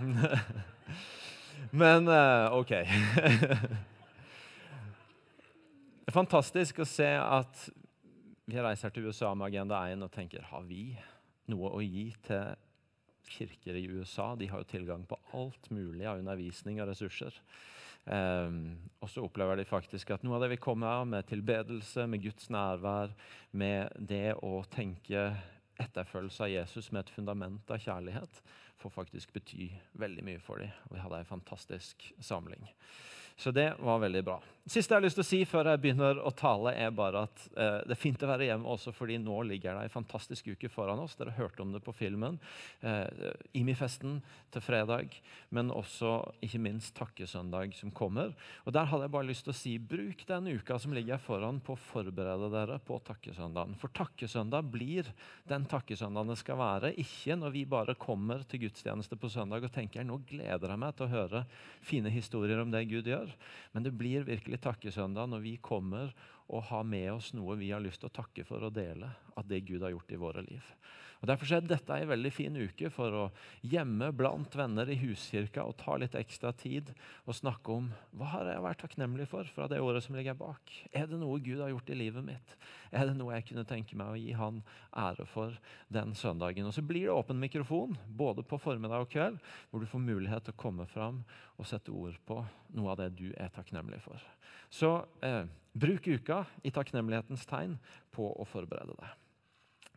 Men 1.70 2.08
uh, 2.08 2.52
OK. 2.56 2.68
det 2.68 2.86
er 6.08 6.14
fantastisk 6.14 6.80
å 6.82 6.88
se 6.88 7.10
at 7.20 7.68
vi 8.50 8.58
reiser 8.58 8.90
til 8.90 9.06
USA 9.06 9.30
med 9.36 9.46
Agenda 9.52 9.78
1 9.92 10.02
og 10.02 10.10
tenker 10.14 10.42
har 10.50 10.64
vi 10.66 10.96
noe 11.50 11.70
å 11.76 11.82
gi 11.84 12.08
til 12.26 12.56
kirker 13.30 13.78
i 13.78 13.86
USA? 13.92 14.32
De 14.38 14.48
har 14.50 14.62
jo 14.62 14.70
tilgang 14.72 15.04
på 15.06 15.18
alt 15.38 15.70
mulig 15.70 16.08
av 16.08 16.18
undervisning 16.18 16.80
og 16.82 16.90
ressurser. 16.90 17.36
Um, 18.10 18.80
og 18.98 19.10
så 19.12 19.22
opplever 19.22 19.60
de 19.60 19.68
faktisk 19.68 20.10
at 20.14 20.24
noe 20.24 20.38
av 20.38 20.46
det 20.46 20.54
vi 20.54 20.62
kommer 20.62 21.04
med 21.06 21.28
tilbedelse, 21.28 22.06
med 22.10 22.24
Guds 22.24 22.48
nærvær, 22.50 23.12
med 23.52 23.92
det 24.00 24.32
å 24.40 24.64
tenke 24.72 25.28
etterfølgelse 25.80 26.46
av 26.46 26.52
Jesus 26.52 26.90
med 26.90 27.04
et 27.04 27.14
fundament 27.14 27.70
av 27.72 27.80
kjærlighet, 27.80 28.42
får 28.80 28.90
faktisk 28.94 29.32
bety 29.36 29.68
veldig 30.00 30.24
mye 30.24 30.40
for 30.42 30.62
dem. 30.62 30.72
Vi 30.90 31.02
hadde 31.02 31.20
en 31.20 31.28
fantastisk 31.28 32.12
samling. 32.18 32.64
Så 33.36 33.52
det 33.56 33.74
var 33.78 34.00
veldig 34.02 34.24
bra. 34.24 34.40
Siste 34.70 34.94
jeg 34.94 35.00
har 35.00 35.02
lyst 35.02 35.16
til 35.18 35.24
å 35.24 35.26
si 35.26 35.38
før 35.50 35.66
jeg 35.66 35.80
begynner 35.82 36.18
å 36.22 36.30
tale, 36.30 36.70
er 36.78 36.92
bare 36.94 37.24
at 37.26 37.40
eh, 37.58 37.80
det 37.90 37.96
er 37.96 37.98
fint 37.98 38.22
å 38.22 38.28
være 38.30 38.46
hjemme 38.46 38.70
også 38.70 38.92
fordi 38.94 39.16
nå 39.18 39.40
ligger 39.48 39.74
det 39.74 39.88
en 39.88 39.94
fantastisk 39.96 40.52
uke 40.52 40.68
foran 40.70 41.00
oss. 41.02 41.16
Dere 41.18 41.34
hørte 41.34 41.64
om 41.64 41.72
det 41.74 41.80
på 41.82 41.94
filmen. 41.98 42.36
Eh, 42.86 43.32
IMI-festen 43.58 44.20
til 44.54 44.62
fredag, 44.62 45.16
men 45.50 45.72
også 45.74 46.12
ikke 46.46 46.60
minst 46.62 46.94
takkesøndag 46.94 47.74
som 47.80 47.90
kommer. 47.90 48.30
Og 48.62 48.76
Der 48.76 48.86
hadde 48.86 49.08
jeg 49.08 49.14
bare 49.16 49.28
lyst 49.32 49.48
til 49.48 49.54
å 49.54 49.56
si 49.58 49.72
bruk 49.82 50.22
den 50.28 50.46
uka 50.54 50.78
som 50.78 50.94
ligger 50.94 51.18
foran 51.18 51.58
på 51.66 51.74
å 51.74 51.82
forberede 51.88 52.52
dere 52.54 52.78
på 52.78 53.00
takkesøndagen. 53.10 53.74
For 53.82 53.90
takkesøndag 53.98 54.70
blir 54.70 55.10
den 55.50 55.66
takkesøndagen 55.66 56.30
det 56.30 56.38
skal 56.44 56.60
være. 56.62 56.92
Ikke 56.94 57.34
når 57.40 57.56
vi 57.56 57.64
bare 57.74 57.98
kommer 57.98 58.46
til 58.46 58.68
gudstjeneste 58.68 59.18
på 59.18 59.34
søndag 59.34 59.66
og 59.66 59.74
tenker 59.74 60.06
nå 60.06 60.22
gleder 60.30 60.76
jeg 60.76 60.84
meg 60.86 60.94
til 60.94 61.10
å 61.10 61.14
høre 61.16 61.44
fine 61.82 62.14
historier 62.14 62.62
om 62.62 62.70
det 62.70 62.86
Gud 62.94 63.10
gjør. 63.10 63.34
Men 63.74 63.90
det 63.90 63.96
blir 63.98 64.30
virkelig 64.30 64.59
takkesøndag 64.62 65.30
når 65.32 65.44
vi 65.44 65.54
kommer 65.62 66.12
og 66.50 66.66
har 66.70 66.86
med 66.86 67.08
oss 67.12 67.32
noe 67.36 67.58
vi 67.60 67.70
har 67.72 67.82
lyst 67.82 68.02
til 68.02 68.10
å 68.10 68.16
takke 68.20 68.44
for 68.48 68.66
og 68.66 68.74
dele 68.76 69.10
av 69.38 69.46
det 69.48 69.62
Gud 69.68 69.84
har 69.84 69.94
gjort 69.94 70.12
i 70.12 70.20
våre 70.20 70.44
liv. 70.46 70.64
Og 71.20 71.28
Derfor 71.28 71.52
er 71.52 71.64
dette 71.68 71.96
en 72.00 72.08
veldig 72.08 72.30
fin 72.32 72.54
uke 72.56 72.88
for 72.92 73.16
å 73.16 73.24
gjemme 73.60 74.08
blant 74.16 74.54
venner 74.56 74.88
i 74.88 74.96
huskirka 75.02 75.66
og 75.68 75.76
ta 75.80 75.98
litt 76.00 76.16
ekstra 76.16 76.52
tid 76.56 76.94
og 77.26 77.36
snakke 77.36 77.74
om 77.74 77.90
hva 78.16 78.30
har 78.34 78.48
jeg 78.48 78.64
vært 78.64 78.80
takknemlig 78.86 79.26
for 79.28 79.50
fra 79.52 79.68
det 79.68 79.82
året 79.84 80.06
som 80.06 80.16
ligger 80.16 80.38
bak. 80.38 80.72
Er 80.96 81.10
det 81.10 81.20
noe 81.20 81.42
Gud 81.44 81.60
har 81.60 81.72
gjort 81.74 81.92
i 81.92 81.98
livet 82.00 82.24
mitt? 82.24 82.56
Er 82.88 83.10
det 83.10 83.18
noe 83.18 83.36
jeg 83.36 83.50
kunne 83.50 83.66
tenke 83.68 83.98
meg 84.00 84.14
å 84.14 84.18
gi 84.18 84.32
Han 84.40 84.62
ære 84.96 85.28
for 85.28 85.60
den 85.92 86.16
søndagen? 86.16 86.70
Og 86.70 86.74
Så 86.74 86.84
blir 86.88 87.10
det 87.10 87.14
åpen 87.14 87.40
mikrofon 87.42 87.98
både 88.08 88.42
på 88.42 88.58
formiddag 88.58 89.04
og 89.04 89.12
kveld, 89.12 89.40
hvor 89.70 89.84
du 89.84 89.90
får 89.90 90.06
mulighet 90.08 90.48
til 90.48 90.56
å 90.56 90.62
komme 90.64 90.88
fram 90.88 91.20
og 91.60 91.68
sette 91.68 91.92
ord 91.92 92.16
på 92.24 92.40
noe 92.78 92.94
av 92.94 93.02
det 93.02 93.12
du 93.20 93.28
er 93.36 93.52
takknemlig 93.52 94.00
for. 94.00 94.16
Så 94.72 95.02
eh, 95.26 95.44
bruk 95.76 96.08
uka 96.08 96.46
i 96.64 96.72
takknemlighetens 96.72 97.44
tegn 97.50 97.76
på 98.14 98.32
å 98.32 98.46
forberede 98.48 98.96
deg. 98.96 99.18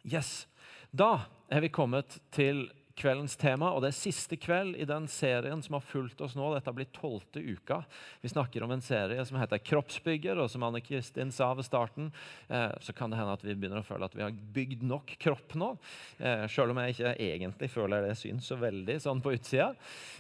Yes, 0.04 0.48
Da 0.94 1.24
er 1.50 1.64
vi 1.66 1.72
kommet 1.74 2.20
til 2.30 2.68
kveldens 2.94 3.34
tema, 3.42 3.72
og 3.74 3.82
det 3.82 3.90
er 3.90 3.96
siste 3.98 4.38
kveld 4.38 4.76
i 4.78 4.86
den 4.86 5.08
serien 5.10 5.64
som 5.66 5.74
har 5.74 5.82
fulgt 5.82 6.20
oss 6.22 6.36
nå. 6.38 6.52
Dette 6.54 6.70
blir 6.78 6.86
tolvte 6.94 7.42
uka. 7.42 7.80
Vi 8.22 8.30
snakker 8.30 8.62
om 8.62 8.76
en 8.76 8.84
serie 8.86 9.24
som 9.26 9.40
heter 9.42 9.64
Kroppsbygger, 9.66 10.38
og 10.38 10.52
som 10.54 10.62
Anne 10.68 10.84
Kristin 10.86 11.34
sa 11.34 11.48
ved 11.58 11.66
starten, 11.66 12.12
eh, 12.46 12.70
så 12.78 12.94
kan 12.94 13.10
det 13.10 13.18
hende 13.18 13.34
at 13.34 13.42
vi 13.42 13.56
begynner 13.58 13.82
å 13.82 13.88
føle 13.88 14.06
at 14.06 14.14
vi 14.14 14.22
har 14.22 14.38
bygd 14.54 14.86
nok 14.86 15.16
kropp 15.26 15.58
nå. 15.58 15.72
Eh, 16.20 16.46
selv 16.46 16.76
om 16.76 16.84
jeg 16.84 16.94
ikke 16.94 17.16
egentlig 17.26 17.72
føler 17.74 18.06
det 18.06 18.14
syns 18.22 18.54
så 18.54 18.60
veldig 18.62 19.00
sånn 19.02 19.26
på 19.26 19.34
utsida. 19.34 19.72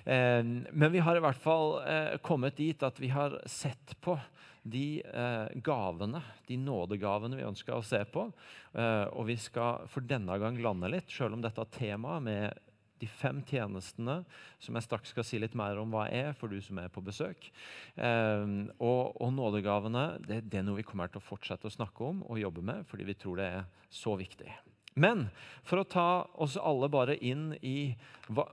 Eh, 0.09 0.41
men 0.41 0.89
vi 0.95 1.05
har 1.05 1.21
i 1.21 1.25
hvert 1.27 1.45
fall 1.45 1.83
eh, 1.85 2.15
kommet 2.25 2.57
dit 2.57 2.81
at 2.81 2.97
vi 2.97 3.13
har 3.13 3.37
sett 3.45 3.93
på 4.01 4.17
de 4.63 5.03
eh, 5.03 5.47
gavene, 5.63 6.21
de 6.47 6.57
nådegavene 6.59 7.39
vi 7.39 7.47
ønsker 7.47 7.75
å 7.75 7.85
se 7.85 7.99
på. 8.09 8.29
Eh, 8.73 9.07
og 9.11 9.27
vi 9.27 9.37
skal 9.39 9.87
for 9.91 10.05
denne 10.07 10.37
gang 10.39 10.59
lande 10.63 10.91
litt, 10.91 11.11
selv 11.11 11.37
om 11.37 11.43
dette 11.43 11.67
temaet 11.79 12.29
med 12.29 12.69
De 13.03 13.07
fem 13.09 13.41
tjenestene 13.43 14.21
som 14.63 14.77
jeg 14.77 14.85
straks 14.85 15.09
skal 15.11 15.25
si 15.27 15.39
litt 15.41 15.57
mer 15.59 15.75
om 15.81 15.91
hva 15.91 16.05
er 16.07 16.29
for 16.39 16.47
du 16.47 16.61
som 16.63 16.77
er 16.79 16.87
på 16.93 17.01
besøk. 17.03 17.49
Eh, 17.97 18.45
og, 18.77 19.17
og, 19.19 19.33
nådegavene 19.35 20.05
det, 20.23 20.45
det, 20.47 20.61
er 20.61 20.63
noe 20.63 20.79
vi 20.79 20.87
kommer 20.87 21.11
til 21.11 21.19
å 21.19 21.25
fortsette 21.25 21.67
å 21.67 21.73
snakke 21.73 22.05
om 22.07 22.21
og 22.23 22.39
jobbe 22.39 22.63
med, 22.63 22.87
fordi 22.87 23.09
vi 23.09 23.17
tror 23.19 23.41
det 23.41 23.49
er 23.57 23.67
så 23.91 24.15
viktig. 24.15 24.47
Men 24.95 25.27
for 25.65 25.81
å 25.81 25.89
ta 25.89 26.07
oss 26.39 26.55
alle 26.55 26.87
bare 26.93 27.17
inn 27.17 27.51
i 27.59 27.95
hva, 28.29 28.45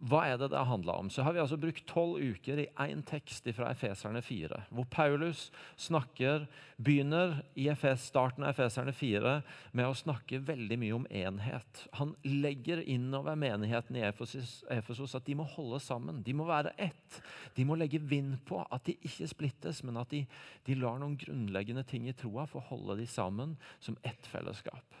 hva 0.00 0.22
er 0.24 0.38
det 0.40 0.48
det 0.54 0.60
handla 0.64 0.94
om? 0.96 1.10
Så 1.12 1.20
har 1.22 1.34
vi 1.36 1.42
altså 1.42 1.58
brukt 1.60 1.84
tolv 1.88 2.22
uker 2.22 2.62
i 2.62 2.68
én 2.80 3.02
tekst 3.04 3.44
fra 3.52 3.68
Efeserne 3.74 4.22
4, 4.24 4.62
hvor 4.72 4.86
Paulus 4.88 5.50
snakker, 5.76 6.46
begynner 6.80 7.42
i 7.60 7.66
Efes, 7.68 8.06
starten 8.08 8.46
av 8.46 8.54
Efeserne 8.54 8.94
4 8.96 9.34
med 9.76 9.84
å 9.84 9.96
snakke 9.96 10.38
veldig 10.48 10.78
mye 10.80 10.94
om 10.96 11.04
enhet. 11.12 11.82
Han 11.98 12.14
legger 12.24 12.80
innover 12.80 13.36
menigheten 13.36 13.98
i 13.98 14.06
Efesos, 14.08 14.62
Efesos 14.72 15.18
at 15.18 15.26
de 15.28 15.36
må 15.36 15.44
holde 15.52 15.82
sammen. 15.84 16.22
De 16.24 16.32
må 16.32 16.46
være 16.48 16.72
ett. 16.80 17.18
De 17.58 17.66
må 17.68 17.76
legge 17.76 18.00
vind 18.00 18.38
på 18.48 18.62
at 18.64 18.88
de 18.88 18.96
ikke 19.04 19.28
splittes, 19.28 19.82
men 19.84 20.00
at 20.00 20.08
de, 20.14 20.22
de 20.64 20.78
lar 20.80 20.96
noen 21.02 21.18
grunnleggende 21.20 21.84
ting 21.84 22.08
i 22.08 22.16
troa 22.16 22.46
få 22.48 22.62
holde 22.70 22.96
de 23.02 23.08
sammen 23.10 23.58
som 23.84 24.00
ett 24.00 24.24
fellesskap. 24.32 24.96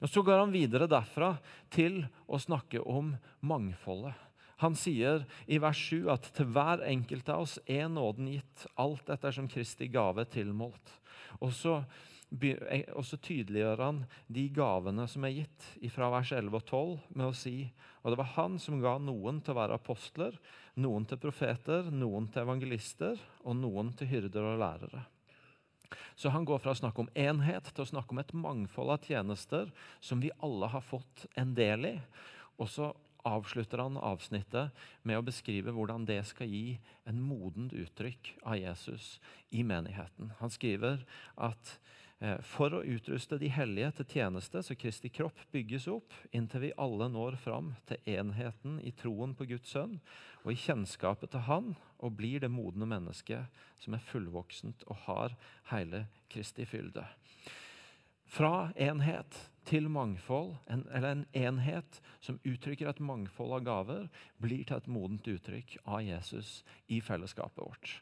Og 0.00 0.08
Så 0.08 0.24
går 0.24 0.40
han 0.40 0.54
videre 0.54 0.88
derfra 0.88 1.34
til 1.74 2.00
å 2.26 2.40
snakke 2.40 2.80
om 2.80 3.12
mangfoldet. 3.44 4.16
Han 4.62 4.76
sier 4.78 5.24
i 5.46 5.60
vers 5.62 5.80
7 5.90 6.08
at 6.12 6.28
til 6.36 6.50
hver 6.54 6.82
enkelt 6.88 7.28
av 7.30 7.46
oss 7.46 7.58
er 7.66 7.88
nåden 7.92 8.30
gitt, 8.32 8.66
alt 8.76 9.10
etter 9.10 9.34
som 9.34 9.48
Kristi 9.50 9.90
gave 9.92 10.26
tilmålt. 10.30 10.94
Og 11.38 11.52
så, 11.54 11.76
og 12.32 13.04
så 13.06 13.18
tydeliggjør 13.22 13.84
han 13.84 14.02
de 14.26 14.48
gavene 14.54 15.06
som 15.10 15.26
er 15.28 15.36
gitt, 15.40 15.68
fra 15.94 16.10
vers 16.14 16.32
11 16.34 16.58
og 16.58 16.64
12, 16.66 16.98
med 17.14 17.30
å 17.30 17.36
si 17.36 17.56
og 18.08 18.14
det 18.14 18.22
var 18.22 18.34
han 18.38 18.54
som 18.62 18.78
ga 18.80 18.94
noen 19.02 19.42
til 19.44 19.52
å 19.52 19.58
være 19.58 19.76
apostler, 19.76 20.36
noen 20.80 21.04
til 21.08 21.18
profeter, 21.20 21.90
noen 21.92 22.28
til 22.32 22.44
evangelister 22.46 23.18
og 23.42 23.58
noen 23.58 23.90
til 23.98 24.08
hyrder 24.08 24.46
og 24.54 24.62
lærere. 24.62 25.02
Så 26.16 26.32
han 26.32 26.46
går 26.48 26.62
fra 26.62 26.72
å 26.72 26.78
snakke 26.78 27.04
om 27.04 27.10
enhet 27.12 27.68
til 27.68 27.84
å 27.84 27.90
snakke 27.90 28.14
om 28.14 28.22
et 28.22 28.32
mangfold 28.32 28.94
av 28.94 29.04
tjenester 29.04 29.68
som 30.00 30.22
vi 30.24 30.32
alle 30.44 30.70
har 30.72 30.84
fått 30.84 31.26
en 31.36 31.52
del 31.56 31.84
i. 31.90 31.94
Og 32.58 32.70
så 32.72 32.88
avslutter 33.28 33.82
han 33.82 33.98
avsnittet 34.00 34.74
med 35.06 35.18
å 35.18 35.24
beskrive 35.26 35.74
hvordan 35.74 36.06
det 36.08 36.20
skal 36.28 36.50
gi 36.50 36.78
en 37.08 37.20
modent 37.22 37.74
uttrykk 37.76 38.34
av 38.42 38.58
Jesus 38.60 39.16
i 39.50 39.64
menigheten. 39.66 40.32
Han 40.40 40.52
skriver 40.52 41.04
at 41.36 41.74
eh, 42.20 42.40
for 42.44 42.74
å 42.78 42.84
utruste 42.84 43.38
de 43.40 43.50
hellige 43.52 43.92
til 43.98 44.08
tjeneste, 44.16 44.62
så 44.64 44.76
Kristi 44.78 45.10
kropp 45.12 45.40
bygges 45.54 45.88
opp, 45.92 46.16
inntil 46.32 46.68
vi 46.68 46.72
alle 46.80 47.10
når 47.12 47.38
fram 47.42 47.74
til 47.90 48.02
enheten 48.18 48.80
i 48.80 48.94
troen 48.96 49.36
på 49.38 49.48
Guds 49.52 49.74
sønn 49.76 49.98
og 50.44 50.52
i 50.54 50.58
kjennskapet 50.58 51.32
til 51.34 51.46
Han, 51.48 51.74
og 51.98 52.16
blir 52.18 52.40
det 52.44 52.52
modne 52.52 52.86
mennesket 52.88 53.62
som 53.82 53.96
er 53.96 54.04
fullvoksent 54.10 54.84
og 54.86 55.04
har 55.08 55.38
hele 55.72 56.06
Kristi 56.30 56.66
fylde. 56.68 57.04
Fra 58.28 58.68
enhet 58.76 59.38
til 59.68 59.88
mangfold, 59.92 60.54
en, 60.72 60.84
eller 60.94 61.12
en 61.12 61.24
enhet 61.36 61.98
som 62.24 62.38
uttrykker 62.48 62.88
et 62.88 63.00
mangfold 63.04 63.52
av 63.58 63.64
gaver, 63.66 64.06
blir 64.40 64.64
til 64.66 64.78
et 64.78 64.88
modent 64.90 65.26
uttrykk 65.28 65.76
av 65.84 66.00
Jesus 66.06 66.62
i 66.88 67.00
fellesskapet 67.04 67.60
vårt. 67.60 67.92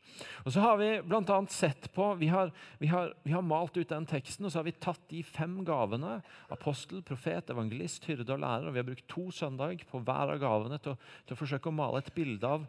Og 0.45 0.53
så 0.55 0.63
har 0.63 0.77
Vi 0.77 0.91
blant 1.03 1.31
annet 1.33 1.51
sett 1.51 1.89
på, 1.95 2.09
vi 2.21 2.29
har, 2.31 2.53
vi, 2.79 2.87
har, 2.87 3.15
vi 3.25 3.33
har, 3.33 3.43
malt 3.43 3.77
ut 3.77 3.89
den 3.89 4.07
teksten 4.07 4.47
og 4.47 4.53
så 4.53 4.61
har 4.61 4.67
vi 4.69 4.75
tatt 4.79 5.01
de 5.11 5.23
fem 5.27 5.59
gavene. 5.67 6.21
Apostel, 6.53 7.03
profet, 7.03 7.51
evangelist, 7.51 8.05
hyrde 8.07 8.29
og 8.35 8.43
lærer. 8.45 8.69
og 8.69 8.77
Vi 8.77 8.83
har 8.83 8.89
brukt 8.89 9.09
to 9.11 9.31
søndag 9.35 9.83
på 9.91 10.03
hver 10.05 10.35
av 10.35 10.43
gavene 10.43 10.79
til, 10.83 10.99
til, 11.27 11.35
å 11.35 11.41
forsøke 11.41 11.73
å 11.73 11.77
male 11.77 12.03
et 12.03 12.13
bilde 12.15 12.47
av 12.47 12.67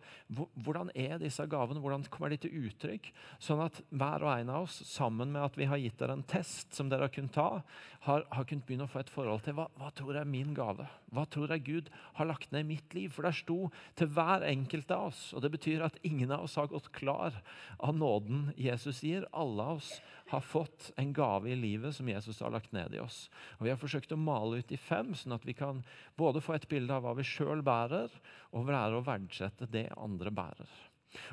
hvordan 0.63 0.91
er 0.95 1.19
disse 1.21 1.45
gavene, 1.51 1.81
hvordan 1.83 2.07
kommer 2.09 2.33
de 2.33 2.41
til 2.41 2.67
uttrykk. 2.67 3.11
Sånn 3.43 3.61
at 3.65 3.81
hver 3.89 4.25
og 4.25 4.33
en 4.33 4.53
av 4.55 4.67
oss, 4.67 4.79
sammen 4.89 5.33
med 5.35 5.43
at 5.43 5.59
vi 5.59 5.69
har 5.69 5.81
gitt 5.81 5.99
dere 5.99 6.17
en 6.17 6.25
test 6.27 6.73
som 6.77 6.89
dere 6.89 7.07
har 7.07 7.13
kunnet 7.13 7.35
ta, 7.35 7.61
har, 8.07 8.25
har 8.31 8.47
kunnet 8.47 8.65
begynne 8.67 8.86
å 8.86 8.86
få 8.91 9.01
et 9.03 9.11
forhold 9.11 9.43
til 9.45 9.55
hva, 9.57 9.67
hva 9.79 9.89
tror 9.95 10.15
jeg 10.15 10.23
er 10.23 10.29
min 10.29 10.53
gave? 10.57 10.85
Hva 11.13 11.23
tror 11.29 11.51
jeg 11.53 11.65
Gud 11.67 11.91
har 12.17 12.29
lagt 12.29 12.51
ned 12.51 12.65
i 12.65 12.69
mitt 12.73 12.95
liv? 12.97 13.11
For 13.13 13.27
der 13.27 13.35
sto 13.35 13.57
til 13.99 14.11
hver 14.15 14.45
enkelt 14.47 14.91
av 14.93 15.09
oss. 15.09 15.21
Og 15.35 15.43
det 15.43 15.51
betyr 15.53 15.85
at 15.85 15.99
ingen 16.07 16.33
av 16.33 16.45
oss 16.47 16.57
har 16.59 16.69
gått 16.71 16.91
klar 16.95 17.37
av 17.77 17.95
nåden 17.97 18.51
Jesus 18.59 19.03
gir. 19.05 19.27
Alle 19.31 19.63
av 19.63 19.81
oss 19.81 19.93
har 20.31 20.43
fått 20.43 20.91
en 20.99 21.13
gave 21.15 21.51
i 21.51 21.57
livet 21.59 21.95
som 21.95 22.09
Jesus 22.09 22.41
har 22.43 22.51
lagt 22.53 22.73
ned 22.75 22.95
i 22.95 23.01
oss. 23.03 23.25
Og 23.57 23.67
Vi 23.67 23.71
har 23.73 23.79
forsøkt 23.79 24.13
å 24.15 24.19
male 24.19 24.59
ut 24.61 24.71
i 24.71 24.79
fem, 24.79 25.13
sånn 25.15 25.37
at 25.37 25.47
vi 25.47 25.55
kan 25.57 25.83
både 26.19 26.43
få 26.43 26.57
et 26.57 26.67
bilde 26.69 26.93
av 26.93 27.05
hva 27.05 27.15
vi 27.17 27.25
sjøl 27.27 27.63
bærer, 27.65 28.11
og 28.51 28.69
lære 28.71 28.99
å 28.99 29.05
verdsette 29.07 29.69
det 29.71 29.87
andre 29.97 30.31
bærer. 30.31 30.77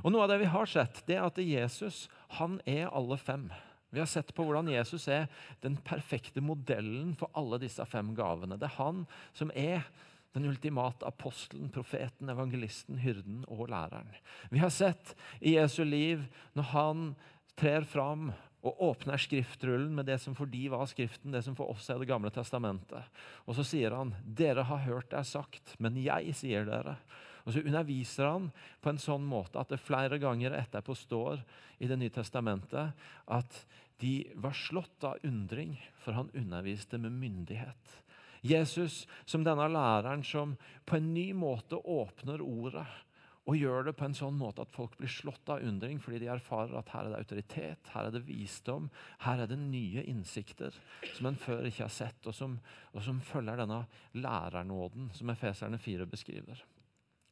Og 0.02 0.12
Noe 0.12 0.24
av 0.24 0.32
det 0.32 0.42
vi 0.44 0.50
har 0.50 0.70
sett, 0.70 1.02
det 1.08 1.18
er 1.18 1.26
at 1.26 1.40
Jesus 1.42 2.06
han 2.38 2.60
er 2.66 2.90
alle 2.94 3.18
fem. 3.20 3.48
Vi 3.94 4.02
har 4.02 4.10
sett 4.10 4.32
på 4.34 4.46
hvordan 4.46 4.68
Jesus 4.72 5.06
er 5.12 5.28
den 5.62 5.76
perfekte 5.86 6.42
modellen 6.44 7.14
for 7.18 7.30
alle 7.38 7.60
disse 7.62 7.84
fem 7.86 8.10
gavene. 8.16 8.58
Det 8.58 8.68
er 8.68 8.78
han 8.80 9.04
som 9.36 9.52
er 9.54 9.86
den 10.34 10.48
ultimate 10.50 11.06
apostelen, 11.06 11.70
profeten, 11.70 12.32
evangelisten, 12.32 12.98
hyrden 12.98 13.44
og 13.46 13.68
læreren. 13.70 14.10
Vi 14.50 14.58
har 14.58 14.72
sett 14.74 15.14
i 15.38 15.54
Jesu 15.54 15.84
liv 15.86 16.24
når 16.58 16.72
han 16.72 17.04
trer 17.54 17.86
fram 17.86 18.32
og 18.64 18.80
åpner 18.82 19.20
skriftrullen 19.20 19.92
med 19.94 20.08
det 20.08 20.16
som 20.22 20.34
for 20.34 20.48
de 20.50 20.62
var 20.72 20.88
Skriften, 20.88 21.34
det 21.34 21.44
som 21.44 21.56
for 21.56 21.70
oss 21.70 21.90
er 21.92 22.00
Det 22.00 22.08
gamle 22.08 22.32
testamentet. 22.32 23.04
Og 23.46 23.54
så 23.54 23.64
sier 23.64 23.92
han, 23.92 24.14
'Dere 24.24 24.64
har 24.64 24.78
hørt 24.88 25.10
det 25.10 25.18
er 25.18 25.28
sagt, 25.28 25.76
men 25.78 25.96
jeg 25.96 26.34
sier 26.34 26.64
dere.' 26.64 26.96
Og 27.44 27.52
så 27.52 27.60
underviser 27.60 28.24
han 28.24 28.50
på 28.80 28.88
en 28.88 28.98
sånn 28.98 29.24
måte 29.28 29.60
at 29.60 29.68
det 29.68 29.82
flere 29.84 30.18
ganger 30.18 30.56
etterpå 30.56 30.96
står 30.96 31.42
i 31.78 31.86
Det 31.86 31.98
nye 31.98 32.10
testamentet 32.10 32.94
at 33.28 33.66
de 34.02 34.32
var 34.34 34.52
slått 34.52 35.04
av 35.04 35.22
undring, 35.22 35.76
for 36.02 36.16
han 36.16 36.30
underviste 36.34 36.98
med 36.98 37.12
myndighet. 37.12 38.00
Jesus 38.44 39.06
som 39.24 39.44
denne 39.44 39.70
læreren 39.72 40.24
som 40.26 40.56
på 40.84 40.98
en 40.98 41.14
ny 41.14 41.30
måte 41.32 41.78
åpner 41.80 42.42
ordet 42.44 42.84
og 43.44 43.56
gjør 43.60 43.88
det 43.88 43.94
på 43.96 44.06
en 44.06 44.16
sånn 44.16 44.36
måte 44.40 44.64
at 44.64 44.72
folk 44.72 44.96
blir 44.96 45.12
slått 45.12 45.48
av 45.52 45.64
undring 45.64 45.98
fordi 46.00 46.22
de 46.22 46.30
erfarer 46.32 46.76
at 46.78 46.92
her 46.94 47.08
er 47.08 47.12
det 47.12 47.22
autoritet, 47.24 47.90
her 47.92 48.08
er 48.08 48.14
det 48.14 48.24
visdom, 48.24 48.90
her 49.24 49.42
er 49.44 49.50
det 49.50 49.58
nye 49.60 50.04
innsikter 50.08 50.76
som 51.12 51.28
en 51.28 51.40
før 51.40 51.68
ikke 51.68 51.84
har 51.86 51.92
sett, 51.92 52.20
og 52.28 52.36
som, 52.36 52.56
og 52.92 53.04
som 53.04 53.20
følger 53.24 53.60
denne 53.60 53.82
lærernåden 54.16 55.10
som 55.16 55.32
Efeserne 55.32 55.80
4 55.80 56.08
beskriver. 56.08 56.64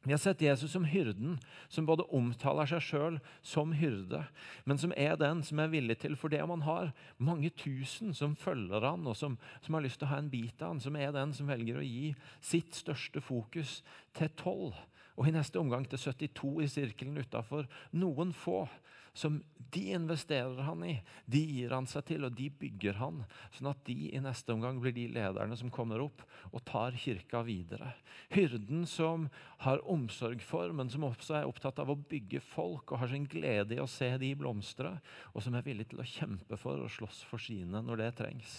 Vi 0.03 0.11
har 0.11 0.19
sett 0.19 0.41
Jesus 0.41 0.71
som 0.71 0.85
hyrden, 0.85 1.37
som 1.71 1.85
både 1.87 2.03
omtaler 2.11 2.67
seg 2.67 2.83
sjøl 2.83 3.19
som 3.39 3.71
hyrde, 3.79 4.25
men 4.67 4.79
som 4.79 4.91
er 4.99 5.15
den 5.19 5.43
som 5.47 5.61
er 5.63 5.71
villig 5.71 5.95
til 6.01 6.17
For 6.19 6.33
det 6.33 6.41
om 6.43 6.51
han 6.57 6.65
har 6.67 6.91
mange 7.17 7.53
tusen 7.55 8.11
som 8.13 8.35
følger 8.35 8.83
han, 8.83 9.07
og 9.07 9.15
som, 9.15 9.37
som, 9.63 9.77
har 9.77 9.85
lyst 9.85 10.01
til 10.01 10.09
å 10.09 10.11
ha 10.11 10.19
en 10.19 10.31
bit 10.33 10.59
av 10.59 10.73
han, 10.73 10.83
som 10.83 10.97
er 10.99 11.15
den 11.15 11.31
som 11.35 11.47
velger 11.47 11.79
å 11.79 11.85
gi 11.87 12.11
sitt 12.43 12.75
største 12.75 13.23
fokus 13.23 13.79
til 14.17 14.33
tolv, 14.39 14.75
og 15.15 15.29
i 15.29 15.35
neste 15.35 15.61
omgang 15.61 15.85
til 15.87 16.01
72 16.01 16.51
i 16.65 16.71
sirkelen 16.73 17.21
utafor. 17.23 17.69
Noen 17.95 18.33
få 18.35 18.65
som 19.13 19.43
de 19.73 19.91
investerer 19.93 20.61
han 20.61 20.83
i, 20.85 20.93
de 21.25 21.39
gir 21.41 21.73
han 21.73 21.87
seg 21.89 22.05
til, 22.05 22.25
og 22.25 22.33
de 22.37 22.47
bygger 22.49 22.97
han. 22.97 23.21
Sånn 23.53 23.69
at 23.71 23.81
de 23.87 23.95
i 24.13 24.21
neste 24.21 24.53
omgang 24.53 24.79
blir 24.81 24.93
de 24.93 25.07
lederne 25.13 25.57
som 25.57 25.71
kommer 25.73 26.01
opp 26.03 26.21
og 26.51 26.61
tar 26.65 26.97
kirka 26.97 27.43
videre. 27.45 27.93
Hyrden 28.33 28.85
som 28.89 29.27
har 29.65 29.81
omsorg 29.89 30.43
for, 30.45 30.73
men 30.73 30.89
som 30.93 31.05
også 31.07 31.39
er 31.39 31.49
opptatt 31.49 31.81
av 31.81 31.93
å 31.93 31.97
bygge 31.97 32.41
folk 32.53 32.93
og 32.93 33.01
har 33.03 33.13
sin 33.13 33.25
glede 33.29 33.77
i 33.77 33.81
å 33.81 33.89
se 33.89 34.11
de 34.21 34.33
blomstre, 34.37 34.95
og 35.33 35.45
som 35.45 35.57
er 35.57 35.65
villig 35.65 35.89
til 35.91 36.01
å 36.01 36.09
kjempe 36.09 36.59
for 36.61 36.81
og 36.81 36.93
slåss 36.93 37.23
for 37.29 37.41
sine 37.41 37.81
når 37.85 38.03
det 38.03 38.13
trengs. 38.21 38.55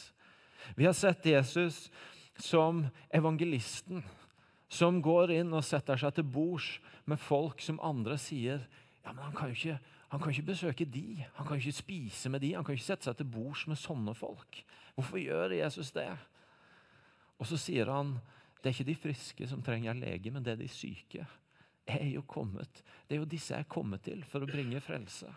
Vi 0.79 0.87
har 0.87 0.97
sett 0.97 1.27
Jesus 1.29 1.89
som 2.41 2.87
evangelisten 3.15 4.03
som 4.75 4.99
går 5.03 5.37
inn 5.37 5.53
og 5.55 5.67
setter 5.67 5.99
seg 6.01 6.17
til 6.17 6.27
bords 6.27 6.79
med 7.11 7.21
folk 7.23 7.63
som 7.63 7.83
andre 7.85 8.17
sier 8.19 8.65
ja, 9.05 9.13
men 9.13 9.27
han 9.27 9.35
kan 9.37 9.53
jo 9.53 9.59
ikke 9.59 9.94
han 10.15 10.21
kan 10.23 10.31
ikke 10.31 10.53
besøke 10.53 10.85
de, 10.87 11.25
han 11.35 11.47
kan 11.47 11.59
ikke 11.59 11.75
spise 11.75 12.31
med 12.31 12.45
de, 12.45 12.53
han 12.55 12.63
kan 12.63 12.77
ikke 12.77 12.87
sette 12.87 13.09
seg 13.09 13.17
til 13.19 13.27
bords 13.35 13.65
med 13.67 13.81
sånne 13.81 14.13
folk. 14.15 14.61
Hvorfor 14.95 15.19
gjør 15.19 15.57
Jesus 15.57 15.91
det? 15.97 16.07
Og 17.43 17.49
så 17.51 17.59
sier 17.59 17.91
han 17.91 18.13
det 18.61 18.71
er 18.71 18.77
ikke 18.77 18.87
de 18.93 18.95
friske 18.95 19.49
som 19.51 19.63
trenger 19.67 19.99
lege, 19.99 20.31
men 20.31 20.47
det 20.47 20.53
er 20.55 20.61
de 20.61 20.69
syke. 20.71 21.27
Jeg 21.83 21.99
er 21.99 22.13
jo 22.15 22.23
kommet. 22.31 22.79
Det 23.09 23.17
er 23.17 23.25
jo 23.25 23.27
disse 23.29 23.57
jeg 23.57 23.67
er 23.67 23.73
kommet 23.75 24.05
til 24.07 24.23
for 24.31 24.47
å 24.47 24.49
bringe 24.49 24.79
frelse. 24.81 25.33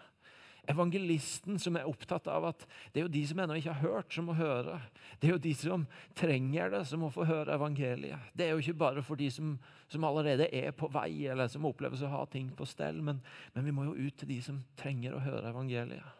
Evangelisten 0.68 1.56
som 1.64 1.78
er 1.80 1.88
opptatt 1.88 2.28
av 2.28 2.50
at 2.50 2.66
det 2.92 3.00
er 3.00 3.06
jo 3.06 3.14
de 3.14 3.22
som 3.30 3.40
ennå 3.40 3.56
ikke 3.56 3.76
har 3.78 3.86
hørt, 3.86 4.12
som 4.12 4.28
må 4.28 4.36
høre. 4.36 4.82
Det 5.20 5.30
er 5.30 5.36
jo 5.38 5.44
de 5.46 5.54
som 5.56 5.86
trenger 6.18 6.74
det, 6.74 6.84
som 6.90 7.02
må 7.06 7.12
få 7.14 7.24
høre 7.30 7.56
evangeliet. 7.56 8.34
Det 8.36 8.48
er 8.48 8.52
jo 8.52 8.64
ikke 8.64 8.82
bare 8.82 9.04
for 9.06 9.20
de 9.20 9.30
som, 9.32 9.56
som 9.88 10.08
allerede 10.08 10.50
er 10.52 10.76
på 10.76 10.92
vei, 10.92 11.24
eller 11.32 11.48
som 11.52 11.66
oppleves 11.70 12.04
å 12.04 12.12
ha 12.12 12.26
ting 12.32 12.52
på 12.52 12.68
stell, 12.68 13.00
men, 13.00 13.24
men 13.56 13.68
vi 13.68 13.76
må 13.76 13.88
jo 13.88 13.96
ut 13.96 14.20
til 14.20 14.34
de 14.34 14.42
som 14.44 14.60
trenger 14.80 15.16
å 15.16 15.24
høre 15.24 15.54
evangeliet. 15.54 16.16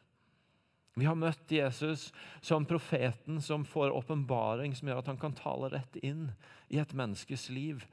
Vi 0.98 1.06
har 1.06 1.18
møtt 1.20 1.52
Jesus 1.54 2.08
som 2.42 2.66
profeten 2.66 3.38
som 3.44 3.68
får 3.68 3.92
åpenbaring 3.94 4.74
som 4.74 4.88
gjør 4.90 5.04
at 5.04 5.12
han 5.12 5.20
kan 5.22 5.36
tale 5.38 5.70
rett 5.76 6.00
inn 6.02 6.32
i 6.74 6.80
et 6.82 6.96
menneskes 6.98 7.52
liv 7.54 7.84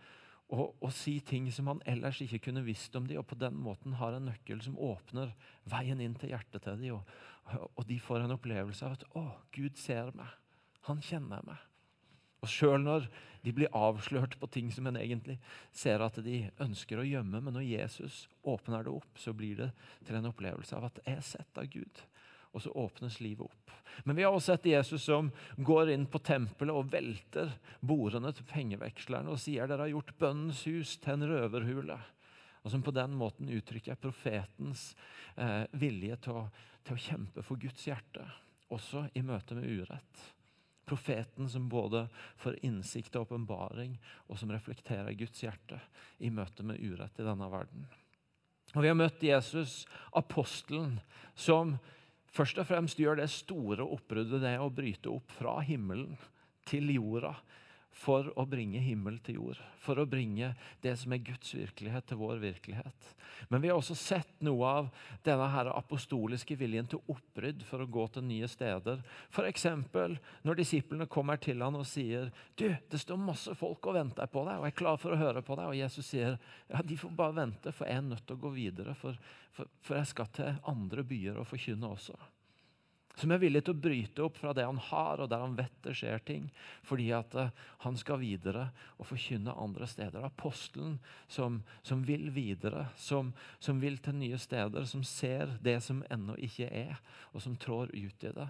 og, 0.52 0.74
og, 0.80 0.90
si 0.92 1.16
ting 1.24 1.46
som 1.52 1.70
han 1.70 1.80
ellers 1.88 2.20
ikke 2.20 2.42
kunne 2.48 2.64
visst 2.66 2.94
om 2.96 3.06
dem, 3.08 3.18
og 3.18 3.26
på 3.30 3.38
den 3.40 3.56
måten 3.56 3.96
har 3.98 4.14
en 4.14 4.28
nøkkel 4.28 4.60
som 4.62 4.76
åpner 4.76 5.32
veien 5.70 6.02
inn 6.04 6.16
til 6.20 6.34
hjertet 6.34 6.66
til 6.66 6.80
dem. 6.80 6.98
Og, 6.98 7.68
og 7.74 7.86
de 7.88 7.96
får 8.00 8.24
en 8.24 8.36
opplevelse 8.36 8.84
av 8.84 8.98
at 8.98 9.06
'Å, 9.10 9.24
Gud 9.56 9.80
ser 9.80 10.12
meg. 10.16 10.28
Han 10.88 11.00
kjenner 11.00 11.44
meg'. 11.48 11.64
Og 12.44 12.50
Sjøl 12.52 12.82
når 12.84 13.08
de 13.44 13.52
blir 13.56 13.72
avslørt 13.72 14.36
på 14.40 14.48
ting 14.52 14.68
som 14.72 14.86
en 14.86 15.00
egentlig 15.00 15.38
ser 15.72 16.02
at 16.04 16.18
de 16.20 16.50
ønsker 16.60 17.00
å 17.00 17.06
gjemme, 17.08 17.40
men 17.40 17.56
når 17.56 17.64
Jesus 17.64 18.26
åpner 18.44 18.84
det 18.84 18.92
opp, 18.92 19.16
så 19.16 19.32
blir 19.32 19.56
det 19.56 19.70
til 20.04 20.18
en 20.18 20.28
opplevelse 20.28 20.76
av 20.76 20.84
at 20.84 21.00
'jeg 21.04 21.16
er 21.16 21.24
sett 21.24 21.58
av 21.58 21.64
Gud' 21.72 22.04
og 22.54 22.62
så 22.62 22.70
åpnes 22.78 23.18
livet 23.20 23.48
opp. 23.48 23.72
Men 24.06 24.16
vi 24.16 24.22
har 24.22 24.34
også 24.34 24.54
sett 24.54 24.68
Jesus 24.70 25.04
som 25.06 25.30
går 25.56 25.90
inn 25.94 26.06
på 26.10 26.20
tempelet 26.22 26.74
og 26.74 26.90
velter 26.92 27.50
bordene 27.80 28.30
til 28.34 28.46
pengevekslerne 28.50 29.30
og 29.30 29.40
sier 29.42 29.70
dere 29.70 29.86
har 29.86 29.94
gjort 29.94 30.14
bønnens 30.20 30.62
hus 30.70 30.96
til 31.02 31.16
en 31.16 31.26
røverhule. 31.30 31.98
Og 32.64 32.72
som 32.72 32.82
på 32.82 32.94
den 32.96 33.16
måten 33.18 33.50
uttrykker 33.52 33.98
profetens 34.00 34.92
eh, 35.36 35.66
vilje 35.76 36.16
til 36.24 36.38
å, 36.40 36.44
til 36.86 36.96
å 36.96 37.04
kjempe 37.08 37.44
for 37.44 37.60
Guds 37.60 37.84
hjerte, 37.90 38.24
også 38.72 39.08
i 39.18 39.22
møte 39.26 39.58
med 39.58 39.68
urett. 39.68 40.22
Profeten 40.88 41.48
som 41.48 41.66
både 41.72 42.06
får 42.40 42.56
innsikt 42.64 43.16
og 43.16 43.26
åpenbaring, 43.26 43.98
og 44.28 44.40
som 44.40 44.52
reflekterer 44.52 45.12
Guds 45.18 45.42
hjerte 45.44 45.80
i 46.24 46.30
møte 46.32 46.64
med 46.64 46.80
urett 46.80 47.20
i 47.20 47.26
denne 47.26 47.50
verden. 47.52 47.84
Og 48.74 48.82
Vi 48.82 48.90
har 48.90 48.96
møtt 48.98 49.22
Jesus, 49.22 49.84
apostelen, 50.12 50.98
som 51.34 51.76
først 52.34 52.58
og 52.58 52.68
fremst 52.68 52.98
gjør 53.00 53.20
det 53.22 53.30
store 53.32 53.86
oppbruddet 53.86 54.42
det 54.42 54.56
å 54.58 54.70
bryte 54.74 55.12
opp 55.12 55.34
fra 55.38 55.60
himmelen 55.64 56.16
til 56.68 56.90
jorda 56.94 57.34
for 57.94 58.26
å 58.34 58.44
bringe 58.48 58.80
himmel 58.82 59.20
til 59.22 59.38
jord. 59.38 59.60
For 59.82 60.00
å 60.00 60.06
bringe 60.08 60.50
det 60.82 60.96
som 60.98 61.12
er 61.14 61.22
Guds 61.22 61.52
virkelighet, 61.54 62.06
til 62.08 62.18
vår 62.18 62.40
virkelighet. 62.42 63.10
Men 63.48 63.62
vi 63.62 63.70
har 63.70 63.78
også 63.78 63.94
sett 63.98 64.42
noe 64.44 64.66
av 64.66 64.88
denne 65.26 65.46
her 65.52 65.70
apostoliske 65.70 66.56
viljen 66.58 66.88
til 66.90 67.02
opprydd 67.12 67.62
for 67.68 67.84
å 67.84 67.88
gå 67.96 68.06
til 68.14 68.26
nye 68.26 68.48
steder. 68.50 69.02
F.eks. 69.30 69.66
når 70.42 70.58
disiplene 70.58 71.08
kommer 71.10 71.38
til 71.38 71.62
han 71.62 71.78
og 71.78 71.86
sier 71.88 72.32
du, 72.58 72.66
det 72.90 73.00
står 73.00 73.20
masse 73.20 73.54
folk 73.58 73.86
og 73.86 73.98
venter 73.98 74.30
på 74.30 74.42
deg, 74.48 74.58
og 74.58 74.68
er 74.68 74.78
klar 74.82 75.00
for 75.00 75.14
å 75.14 75.20
høre 75.20 75.44
på 75.46 75.58
deg. 75.60 75.70
Og 75.70 75.78
Jesus 75.78 76.10
sier 76.10 76.34
ja, 76.34 76.82
de 76.82 76.98
får 76.98 77.14
bare 77.14 77.38
vente, 77.44 77.74
for 77.74 77.86
jeg 77.88 78.02
er 78.02 78.08
nødt 78.10 78.26
til 78.26 78.38
å 78.38 78.44
gå 78.46 78.54
videre. 78.58 78.98
For, 78.98 79.18
for, 79.54 79.70
for 79.86 80.00
jeg 80.00 80.10
skal 80.10 80.32
til 80.34 80.64
andre 80.74 81.06
byer 81.06 81.38
og 81.38 81.48
forkynne 81.52 81.94
også. 81.94 82.18
Som 83.14 83.30
er 83.30 83.38
villig 83.38 83.62
til 83.62 83.76
å 83.76 83.78
bryte 83.78 84.22
opp 84.26 84.38
fra 84.40 84.52
det 84.56 84.64
han 84.66 84.80
har, 84.88 85.20
og 85.22 85.28
der 85.30 85.42
han 85.44 85.54
vet 85.54 85.74
det 85.86 85.94
skjer 85.94 86.22
ting. 86.26 86.48
Fordi 86.86 87.12
at 87.14 87.34
uh, 87.38 87.52
han 87.84 87.98
skal 88.00 88.18
videre 88.22 88.68
og 88.98 89.06
forkynne 89.06 89.54
andre 89.54 89.86
steder. 89.90 90.24
Apostelen 90.26 90.96
som, 91.30 91.60
som 91.86 92.02
vil 92.06 92.32
videre, 92.34 92.88
som, 92.98 93.30
som, 93.62 93.78
vil 93.82 94.00
til 94.02 94.18
nye 94.18 94.40
steder. 94.40 94.88
Som 94.90 95.04
ser 95.06 95.54
det 95.62 95.78
som 95.86 96.02
ennå 96.10 96.34
ikke 96.42 96.66
er, 96.66 96.98
og 97.30 97.44
som 97.44 97.54
trår 97.54 97.94
ut 97.94 98.26
i 98.26 98.34
det. 98.34 98.48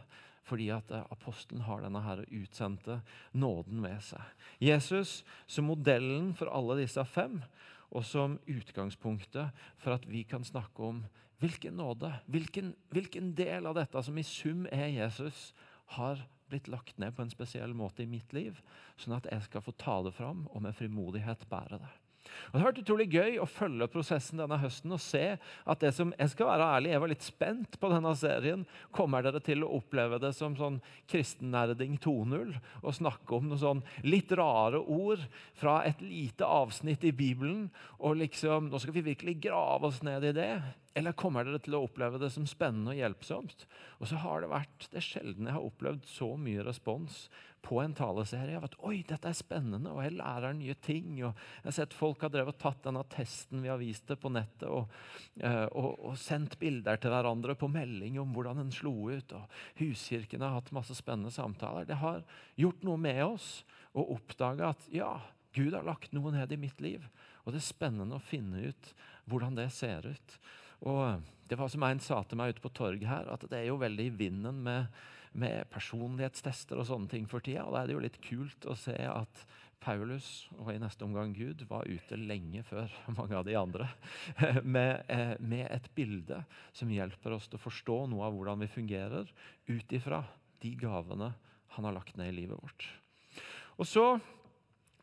Fordi 0.48 0.70
at 0.72 0.88
uh, 0.92 1.04
apostelen 1.12 1.66
har 1.68 1.84
denne 1.84 2.00
her 2.04 2.24
utsendte 2.24 3.02
nåden 3.36 3.84
ved 3.84 4.00
seg. 4.04 4.32
Jesus 4.64 5.20
som 5.44 5.68
modellen 5.68 6.32
for 6.38 6.48
alle 6.48 6.80
disse 6.80 7.04
fem, 7.04 7.42
og 7.94 8.02
som 8.08 8.40
utgangspunktet 8.50 9.52
for 9.78 9.94
at 9.94 10.08
vi 10.08 10.24
kan 10.26 10.44
snakke 10.44 10.82
om 10.82 11.04
Hvilken 11.42 11.76
nåde, 11.76 12.12
hvilken, 12.30 12.74
hvilken 12.94 13.32
del 13.36 13.66
av 13.66 13.76
dette 13.78 14.02
som 14.06 14.18
i 14.18 14.26
sum 14.26 14.68
er 14.72 14.86
Jesus, 14.94 15.50
har 15.96 16.22
blitt 16.48 16.68
lagt 16.68 16.98
ned 16.98 17.16
på 17.16 17.24
en 17.24 17.32
spesiell 17.32 17.74
måte 17.76 18.04
i 18.04 18.08
mitt 18.08 18.32
liv, 18.36 18.60
sånn 19.00 19.16
at 19.18 19.28
jeg 19.30 19.48
skal 19.48 19.64
få 19.64 19.74
ta 19.80 19.98
det 20.06 20.14
fram 20.14 20.46
og 20.52 20.64
med 20.64 20.76
frimodighet 20.78 21.46
bære 21.50 21.80
det. 21.82 21.92
Og 22.24 22.54
Det 22.54 22.60
har 22.60 22.70
vært 22.70 22.80
utrolig 22.80 23.06
gøy 23.12 23.34
å 23.40 23.48
følge 23.48 23.88
prosessen 23.92 24.40
denne 24.40 24.56
høsten 24.60 24.94
og 24.96 25.02
se 25.02 25.22
at 25.36 25.82
det 25.82 25.90
som 25.96 26.12
Jeg 26.16 26.32
skal 26.32 26.48
være 26.48 26.68
ærlig, 26.76 26.92
jeg 26.92 27.02
var 27.02 27.12
litt 27.12 27.26
spent 27.26 27.76
på 27.80 27.90
denne 27.92 28.14
serien. 28.16 28.62
Kommer 28.96 29.24
dere 29.24 29.42
til 29.44 29.64
å 29.64 29.72
oppleve 29.76 30.20
det 30.22 30.32
som 30.36 30.56
sånn 30.56 30.78
kristennerding 31.10 31.98
2.0? 32.00 32.54
Og 32.82 32.96
snakke 32.96 33.36
om 33.36 33.50
noen 33.50 33.60
sånn 33.60 33.82
litt 34.06 34.32
rare 34.32 34.80
ord 34.80 35.24
fra 35.58 35.82
et 35.84 36.00
lite 36.04 36.48
avsnitt 36.48 37.04
i 37.04 37.12
Bibelen? 37.12 37.68
Og 38.00 38.16
liksom 38.22 38.70
Nå 38.72 38.80
skal 38.80 38.96
vi 38.96 39.08
virkelig 39.12 39.36
grave 39.44 39.90
oss 39.90 40.00
ned 40.06 40.24
i 40.24 40.34
det. 40.36 40.52
Eller 40.94 41.16
kommer 41.18 41.42
dere 41.42 41.58
til 41.58 41.74
å 41.74 41.82
oppleve 41.88 42.20
det 42.22 42.28
som 42.30 42.44
spennende 42.46 42.92
og 42.92 43.00
hjelpsomt? 43.00 43.64
Og 43.98 44.06
så 44.06 44.20
har 44.22 44.44
Det 44.44 44.50
vært, 44.52 44.86
det 44.92 45.00
er 45.00 45.08
sjelden 45.08 45.48
jeg 45.48 45.56
har 45.56 45.66
opplevd 45.66 46.06
så 46.06 46.28
mye 46.38 46.62
respons 46.62 47.24
på 47.64 47.80
en 47.82 47.94
taleserie. 47.96 48.56
av 48.56 48.68
at 48.68 48.76
Oi, 48.84 49.02
dette 49.08 49.26
er 49.26 49.34
spennende, 49.34 49.90
og 49.90 50.04
jeg 50.04 50.14
lærer 50.14 50.54
nye 50.54 50.74
ting. 50.74 51.16
og 51.24 51.34
Jeg 51.34 51.64
har 51.64 51.76
sett 51.80 51.96
folk 51.98 52.22
har 52.22 52.30
drevet 52.30 52.60
tatt 52.62 52.84
denne 52.84 53.02
testen 53.10 53.64
vi 53.64 53.72
har 53.72 53.80
vist 53.80 54.06
det 54.06 54.20
på 54.22 54.30
nettet, 54.30 54.68
og, 54.68 54.86
eh, 55.40 55.66
og, 55.72 55.98
og 55.98 56.18
sendt 56.20 56.58
bilder 56.60 57.00
til 57.00 57.10
hverandre 57.10 57.56
på 57.58 57.68
melding 57.72 58.20
om 58.20 58.34
hvordan 58.36 58.62
den 58.62 58.72
slo 58.72 59.10
ut. 59.10 59.32
og 59.32 59.50
Huskirken 59.80 60.46
har 60.46 60.54
hatt 60.54 60.74
masse 60.76 60.94
spennende 60.94 61.34
samtaler. 61.34 61.88
Det 61.88 61.98
har 62.04 62.22
gjort 62.54 62.84
noe 62.86 63.00
med 63.00 63.24
oss 63.24 63.64
å 63.94 64.06
oppdage 64.14 64.74
at 64.76 64.90
ja, 64.94 65.16
Gud 65.54 65.74
har 65.74 65.86
lagt 65.86 66.12
noe 66.14 66.30
ned 66.34 66.52
i 66.52 66.60
mitt 66.60 66.80
liv. 66.82 67.02
Og 67.44 67.52
det 67.52 67.62
er 67.62 67.72
spennende 67.72 68.18
å 68.18 68.26
finne 68.26 68.70
ut 68.70 68.92
hvordan 69.30 69.56
det 69.58 69.72
ser 69.74 70.06
ut. 70.06 70.38
Og 70.84 71.24
det 71.48 71.58
var 71.60 71.70
som 71.72 71.84
en 71.86 72.00
sa 72.02 72.22
til 72.24 72.40
meg 72.40 72.54
ute 72.54 72.64
på 72.64 72.72
torget 72.76 73.08
her, 73.08 73.28
at 73.32 73.44
det 73.50 73.60
er 73.60 73.68
jo 73.70 73.80
veldig 73.80 74.08
i 74.08 74.14
vinden 74.16 74.62
med, 74.64 74.88
med 75.32 75.68
personlighetstester 75.72 76.80
og 76.80 76.88
sånne 76.88 77.10
ting 77.12 77.28
for 77.30 77.44
tida. 77.44 77.66
Og 77.66 77.76
da 77.76 77.82
er 77.82 77.90
det 77.90 77.96
jo 77.96 78.04
litt 78.04 78.20
kult 78.24 78.68
å 78.68 78.76
se 78.78 78.96
at 78.96 79.44
Paulus, 79.84 80.46
og 80.56 80.70
i 80.72 80.80
neste 80.80 81.04
omgang 81.04 81.34
Gud, 81.36 81.66
var 81.68 81.88
ute 81.88 82.16
lenge 82.16 82.62
før 82.64 82.92
mange 83.18 83.36
av 83.36 83.44
de 83.48 83.56
andre 83.60 83.90
med, 84.76 85.04
eh, 85.12 85.34
med 85.40 85.66
et 85.68 85.90
bilde 85.96 86.40
som 86.72 86.92
hjelper 86.92 87.36
oss 87.36 87.50
til 87.50 87.60
å 87.60 87.64
forstå 87.66 87.98
noe 88.12 88.24
av 88.28 88.36
hvordan 88.36 88.64
vi 88.64 88.72
fungerer, 88.72 89.28
ut 89.68 89.96
ifra 89.96 90.22
de 90.64 90.72
gavene 90.80 91.34
han 91.74 91.88
har 91.88 91.96
lagt 91.96 92.16
ned 92.16 92.32
i 92.32 92.38
livet 92.38 92.56
vårt. 92.56 92.88
Og 93.76 93.88
så 93.88 94.06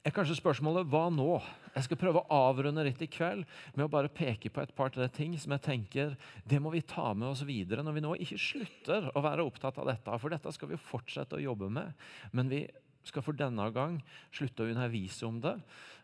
er 0.01 0.13
kanskje 0.15 0.37
spørsmålet 0.39 0.87
hva 0.89 1.07
nå? 1.13 1.35
Jeg 1.75 1.85
skal 1.85 1.99
prøve 2.01 2.21
å 2.23 2.37
avrunde 2.49 2.83
litt 2.85 3.01
i 3.05 3.09
kveld 3.11 3.45
med 3.75 3.85
å 3.85 3.91
bare 3.91 4.11
peke 4.11 4.49
på 4.51 4.63
et 4.63 4.73
par-tre 4.75 5.05
ting 5.13 5.35
som 5.39 5.53
jeg 5.55 5.63
tenker 5.65 6.15
det 6.47 6.59
må 6.61 6.71
vi 6.73 6.81
ta 6.85 7.11
med 7.13 7.29
oss 7.29 7.43
videre 7.47 7.85
når 7.85 7.97
vi 7.97 8.03
nå 8.03 8.15
ikke 8.25 8.39
slutter 8.41 9.11
å 9.13 9.23
være 9.23 9.45
opptatt 9.45 9.77
av 9.79 9.91
dette. 9.91 10.17
For 10.17 10.33
dette 10.33 10.53
skal 10.55 10.73
vi 10.73 10.81
fortsette 10.81 11.37
å 11.37 11.43
jobbe 11.43 11.69
med. 11.71 11.93
Men 12.33 12.49
vi 12.51 12.65
skal 13.07 13.25
for 13.25 13.37
denne 13.37 13.67
gang 13.73 13.99
slutte 14.33 14.65
å 14.65 14.73
undervise 14.73 15.27
om 15.29 15.39
det 15.41 15.55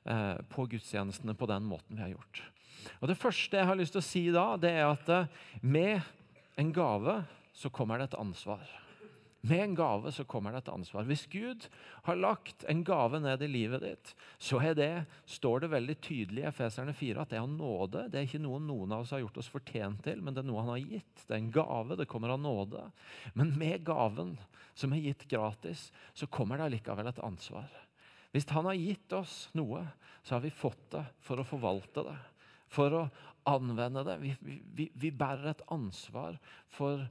eh, 0.06 0.38
på 0.54 0.70
gudstjenestene 0.70 1.36
på 1.38 1.50
den 1.50 1.66
måten 1.68 1.98
vi 1.98 2.06
har 2.06 2.14
gjort. 2.14 2.44
Og 3.02 3.10
Det 3.10 3.20
første 3.20 3.60
jeg 3.60 3.70
har 3.70 3.78
lyst 3.78 3.98
til 3.98 4.04
å 4.04 4.08
si 4.08 4.26
da, 4.34 4.48
det 4.62 4.76
er 4.78 4.88
at 4.92 5.10
eh, 5.14 5.30
med 5.62 6.06
en 6.58 6.74
gave 6.74 7.22
så 7.58 7.74
kommer 7.74 7.98
det 7.98 8.12
et 8.12 8.22
ansvar. 8.22 8.62
Med 9.48 9.64
en 9.64 9.76
gave 9.76 10.12
så 10.12 10.26
kommer 10.28 10.52
det 10.52 10.66
et 10.66 10.72
ansvar. 10.74 11.06
Hvis 11.08 11.26
Gud 11.32 11.68
har 12.08 12.20
lagt 12.20 12.66
en 12.68 12.84
gave 12.84 13.20
ned 13.24 13.44
i 13.46 13.50
livet 13.50 13.84
ditt, 13.86 14.14
så 14.42 14.60
er 14.60 14.76
det, 14.76 14.90
står 15.30 15.64
det 15.64 15.72
veldig 15.72 15.96
tydelig 16.04 16.44
i 16.44 16.48
Efeserne 16.50 16.96
4 16.98 17.24
at 17.24 17.32
det 17.32 17.40
er 17.40 17.50
nåde. 17.52 18.08
Det 18.12 18.20
er 18.20 18.28
ikke 18.28 18.44
noe 18.44 18.60
noen 18.64 18.96
av 18.96 19.06
oss 19.06 19.14
har 19.16 19.24
gjort 19.24 19.40
oss 19.40 19.52
fortjent 19.54 20.04
til, 20.04 20.24
men 20.24 20.36
det 20.36 20.44
er 20.44 20.50
noe 20.50 20.64
han 20.66 20.74
har 20.74 20.84
gitt. 20.84 21.24
Det 21.24 21.36
er 21.36 21.40
en 21.40 21.52
gave, 21.56 22.00
det 22.00 22.10
kommer 22.12 22.34
av 22.36 22.42
nåde. 22.44 22.84
Men 23.38 23.54
med 23.60 23.86
gaven, 23.88 24.36
som 24.78 24.94
er 24.94 25.06
gitt 25.06 25.28
gratis, 25.32 25.88
så 26.18 26.28
kommer 26.28 26.60
det 26.60 26.68
allikevel 26.68 27.12
et 27.14 27.24
ansvar. 27.24 27.70
Hvis 28.36 28.50
han 28.52 28.68
har 28.68 28.78
gitt 28.78 29.14
oss 29.16 29.38
noe, 29.58 29.86
så 30.24 30.36
har 30.36 30.44
vi 30.44 30.52
fått 30.52 30.90
det 30.98 31.06
for 31.24 31.40
å 31.40 31.48
forvalte 31.48 32.04
det. 32.10 32.18
For 32.74 32.94
å 32.94 33.06
anvende 33.48 34.04
det. 34.04 34.18
Vi, 34.20 34.34
vi, 34.76 34.90
vi 34.94 35.12
bærer 35.16 35.54
et 35.54 35.64
ansvar 35.72 36.36
for 36.74 37.06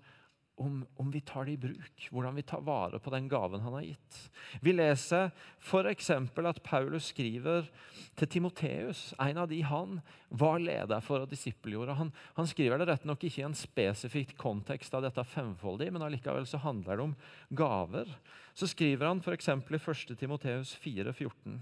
om, 0.57 0.87
om, 0.97 1.11
vi 1.11 1.21
tar 1.21 1.45
det 1.45 1.53
i 1.53 1.61
bruk, 1.61 2.07
hvordan 2.11 2.37
vi 2.39 2.45
tar 2.47 2.63
vare 2.65 2.99
på 3.03 3.11
den 3.13 3.29
gaven 3.29 3.61
han 3.61 3.75
har 3.77 3.85
gitt. 3.85 4.19
Vi 4.65 4.73
leser 4.73 5.29
f.eks. 5.61 6.11
at 6.11 6.63
Paulus 6.65 7.11
skriver 7.13 7.69
til 8.17 8.31
Timoteus, 8.33 9.11
en 9.21 9.43
av 9.43 9.51
de 9.51 9.61
han 9.69 9.99
var 10.29 10.63
leder 10.63 11.05
for 11.05 11.27
og 11.27 11.31
disippelgjorde. 11.31 11.99
Han, 11.99 12.13
han 12.39 12.49
skriver 12.49 12.81
det 12.81 12.89
rett 12.89 13.05
nok 13.09 13.27
ikke 13.29 13.43
i 13.43 13.49
en 13.51 13.59
spesifikk 13.59 14.33
kontekst 14.41 14.97
av 14.97 15.05
dette 15.05 15.27
femfoldige, 15.29 15.93
men 15.93 16.07
allikevel 16.07 16.49
så 16.49 16.63
handler 16.65 16.97
det 16.97 17.07
om 17.11 17.17
gaver. 17.53 18.17
Så 18.57 18.71
skriver 18.73 19.11
han 19.11 19.21
f.eks. 19.21 19.53
i 19.53 19.81
1. 19.83 20.17
Timoteus 20.17 20.73
4,14.: 20.81 21.61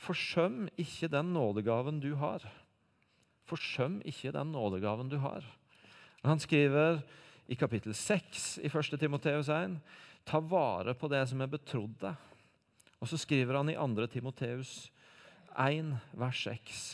Forsøm 0.00 0.70
ikke 0.80 1.12
den 1.12 1.34
nådegaven 1.36 2.00
du 2.00 2.14
har. 2.16 2.48
Forsøm 3.46 4.00
ikke 4.08 4.32
den 4.32 4.56
nådegaven 4.56 5.12
du 5.12 5.20
har. 5.20 5.44
Han 6.24 6.40
skriver 6.40 7.04
i 7.46 7.56
kapittel 7.56 7.94
6 7.94 8.58
i 8.58 8.70
1. 8.70 8.98
Timoteus 9.00 9.48
1. 9.48 9.78
Ta 10.26 10.40
vare 10.40 10.94
på 10.94 11.08
det 11.08 11.22
som 11.30 11.42
er 11.42 11.50
betrodd 11.50 11.94
deg. 12.02 12.14
Og 13.00 13.10
så 13.10 13.18
skriver 13.20 13.58
han 13.58 13.70
i 13.70 13.76
2. 13.76 14.06
Timoteus 14.10 14.72
1, 15.54 15.92
vers 16.18 16.42
6. 16.48 16.84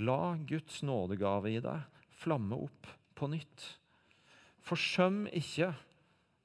La 0.00 0.36
Guds 0.48 0.82
nådegave 0.82 1.52
i 1.52 1.60
deg 1.62 1.86
flamme 2.20 2.58
opp 2.66 2.88
på 3.16 3.28
nytt. 3.30 3.66
Forsøm 4.64 5.26
ikke 5.32 5.72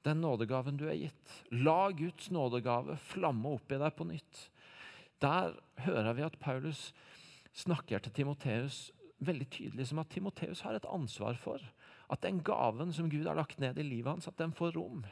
den 0.06 0.22
nådegaven 0.22 0.78
du 0.78 0.86
er 0.88 0.98
gitt. 0.98 1.38
La 1.50 1.90
Guds 1.96 2.30
nådegave 2.30 2.98
flamme 3.10 3.56
opp 3.56 3.72
i 3.72 3.80
deg 3.80 3.96
på 3.96 4.06
nytt. 4.08 4.42
Der 5.22 5.56
hører 5.86 6.12
vi 6.14 6.24
at 6.26 6.38
Paulus 6.38 6.90
snakker 7.56 8.02
til 8.04 8.12
Timoteus 8.12 8.90
veldig 9.24 9.48
tydelig 9.48 9.88
som 9.88 10.02
at 10.02 10.10
Timoteus 10.12 10.60
har 10.66 10.76
et 10.76 10.88
ansvar 10.92 11.38
for 11.40 11.62
at 12.12 12.22
den 12.22 12.42
gaven 12.46 12.92
som 12.94 13.10
Gud 13.10 13.26
har 13.26 13.38
lagt 13.38 13.60
ned 13.62 13.78
i 13.78 13.86
livet 13.86 14.12
hans, 14.12 14.28
at 14.28 14.38
den 14.38 14.54
får 14.54 14.76
rom. 14.78 15.04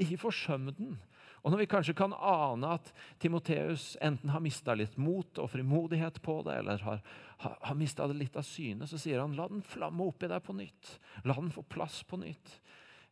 Ikke 0.00 0.20
forsøm 0.26 0.70
den. 0.76 0.98
Og 1.42 1.50
når 1.50 1.64
vi 1.64 1.70
kanskje 1.72 1.94
kan 1.98 2.14
ane 2.14 2.76
at 2.76 2.92
Timoteus 3.22 3.96
enten 4.04 4.30
har 4.30 4.42
mista 4.44 4.76
litt 4.78 4.94
mot 5.00 5.40
og 5.42 5.50
frimodighet 5.50 6.20
på 6.22 6.38
det, 6.46 6.60
eller 6.60 6.84
har, 6.86 7.00
har, 7.42 7.56
har 7.66 7.78
mista 7.78 8.06
det 8.06 8.20
litt 8.20 8.38
av 8.38 8.46
syne, 8.46 8.86
så 8.86 9.00
sier 9.00 9.22
han 9.22 9.34
la 9.38 9.48
den 9.50 9.64
flamme 9.66 10.06
opp 10.06 10.22
i 10.22 10.30
deg 10.30 10.44
på 10.46 10.54
nytt. 10.54 10.92
La 11.26 11.34
den 11.38 11.50
få 11.54 11.64
plass 11.66 12.02
på 12.06 12.20
nytt. 12.22 12.60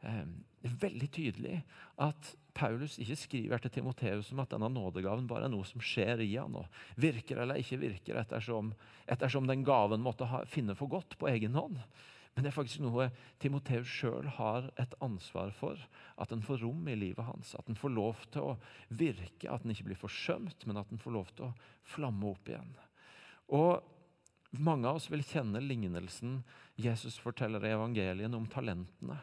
Eh, 0.06 0.22
det 0.60 0.70
er 0.70 0.78
veldig 0.84 1.08
tydelig 1.16 1.56
at 2.06 2.30
Paulus 2.54 2.98
ikke 3.02 3.18
skriver 3.18 3.62
til 3.62 3.72
Timoteus 3.74 4.30
om 4.34 4.42
at 4.42 4.54
denne 4.54 4.70
nådegaven 4.72 5.26
bare 5.30 5.48
er 5.48 5.52
noe 5.52 5.66
som 5.66 5.82
skjer 5.82 6.22
i 6.22 6.30
han, 6.36 6.54
og 6.54 7.02
virker 7.02 7.42
eller 7.42 7.58
ikke 7.58 7.80
virker 7.82 8.22
ettersom, 8.22 8.74
ettersom 9.10 9.50
den 9.50 9.66
gaven 9.66 10.02
måtte 10.04 10.28
ha, 10.30 10.44
finne 10.46 10.76
for 10.78 10.92
godt 10.92 11.18
på 11.18 11.30
egen 11.32 11.58
hånd. 11.58 11.80
Men 12.34 12.46
det 12.46 12.50
er 12.50 12.56
faktisk 12.56 12.82
noe 12.84 13.08
Timoteus 13.42 13.90
sjøl 13.90 14.28
har 14.38 14.70
et 14.80 14.92
ansvar 15.02 15.50
for. 15.56 15.80
At 16.16 16.30
den 16.30 16.44
får 16.46 16.62
rom 16.62 16.88
i 16.88 16.98
livet 16.98 17.26
hans. 17.26 17.54
At 17.58 17.66
den 17.66 17.78
får 17.78 17.92
lov 17.92 18.26
til 18.30 18.52
å 18.52 18.58
virke. 18.88 19.50
At 19.50 19.64
den 19.64 19.74
ikke 19.74 19.90
blir 19.90 19.98
forsømt, 19.98 20.66
men 20.66 20.78
at 20.80 20.88
den 20.92 21.02
får 21.02 21.16
lov 21.16 21.32
til 21.34 21.50
å 21.50 21.54
flamme 21.96 22.30
opp 22.30 22.52
igjen. 22.52 22.70
Og 23.50 23.80
Mange 24.58 24.88
av 24.88 24.98
oss 24.98 25.06
vil 25.10 25.22
kjenne 25.22 25.62
lignelsen 25.62 26.40
Jesus 26.80 27.20
forteller 27.22 27.62
i 27.62 27.70
evangeliene 27.70 28.34
om 28.34 28.48
talentene. 28.50 29.20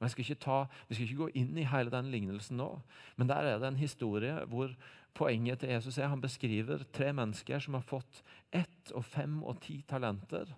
Jeg 0.00 0.12
skal 0.12 0.24
ikke 0.24 0.40
ta, 0.40 0.56
vi 0.88 0.96
skal 0.96 1.06
ikke 1.06 1.20
gå 1.20 1.28
inn 1.40 1.58
i 1.60 1.66
hele 1.68 1.92
den 1.92 2.08
lignelsen 2.12 2.58
nå, 2.60 2.68
men 3.16 3.28
der 3.28 3.46
er 3.48 3.60
det 3.60 3.68
en 3.70 3.80
historie 3.80 4.34
hvor 4.50 4.72
poenget 5.16 5.62
til 5.62 5.72
Jesus 5.72 5.98
er 6.00 6.10
han 6.12 6.24
beskriver 6.24 6.82
tre 6.96 7.12
mennesker 7.14 7.60
som 7.62 7.76
har 7.76 7.84
fått 7.86 8.22
ett 8.52 8.92
og 8.96 9.04
fem 9.06 9.38
og 9.44 9.60
ti 9.64 9.78
talenter. 9.88 10.48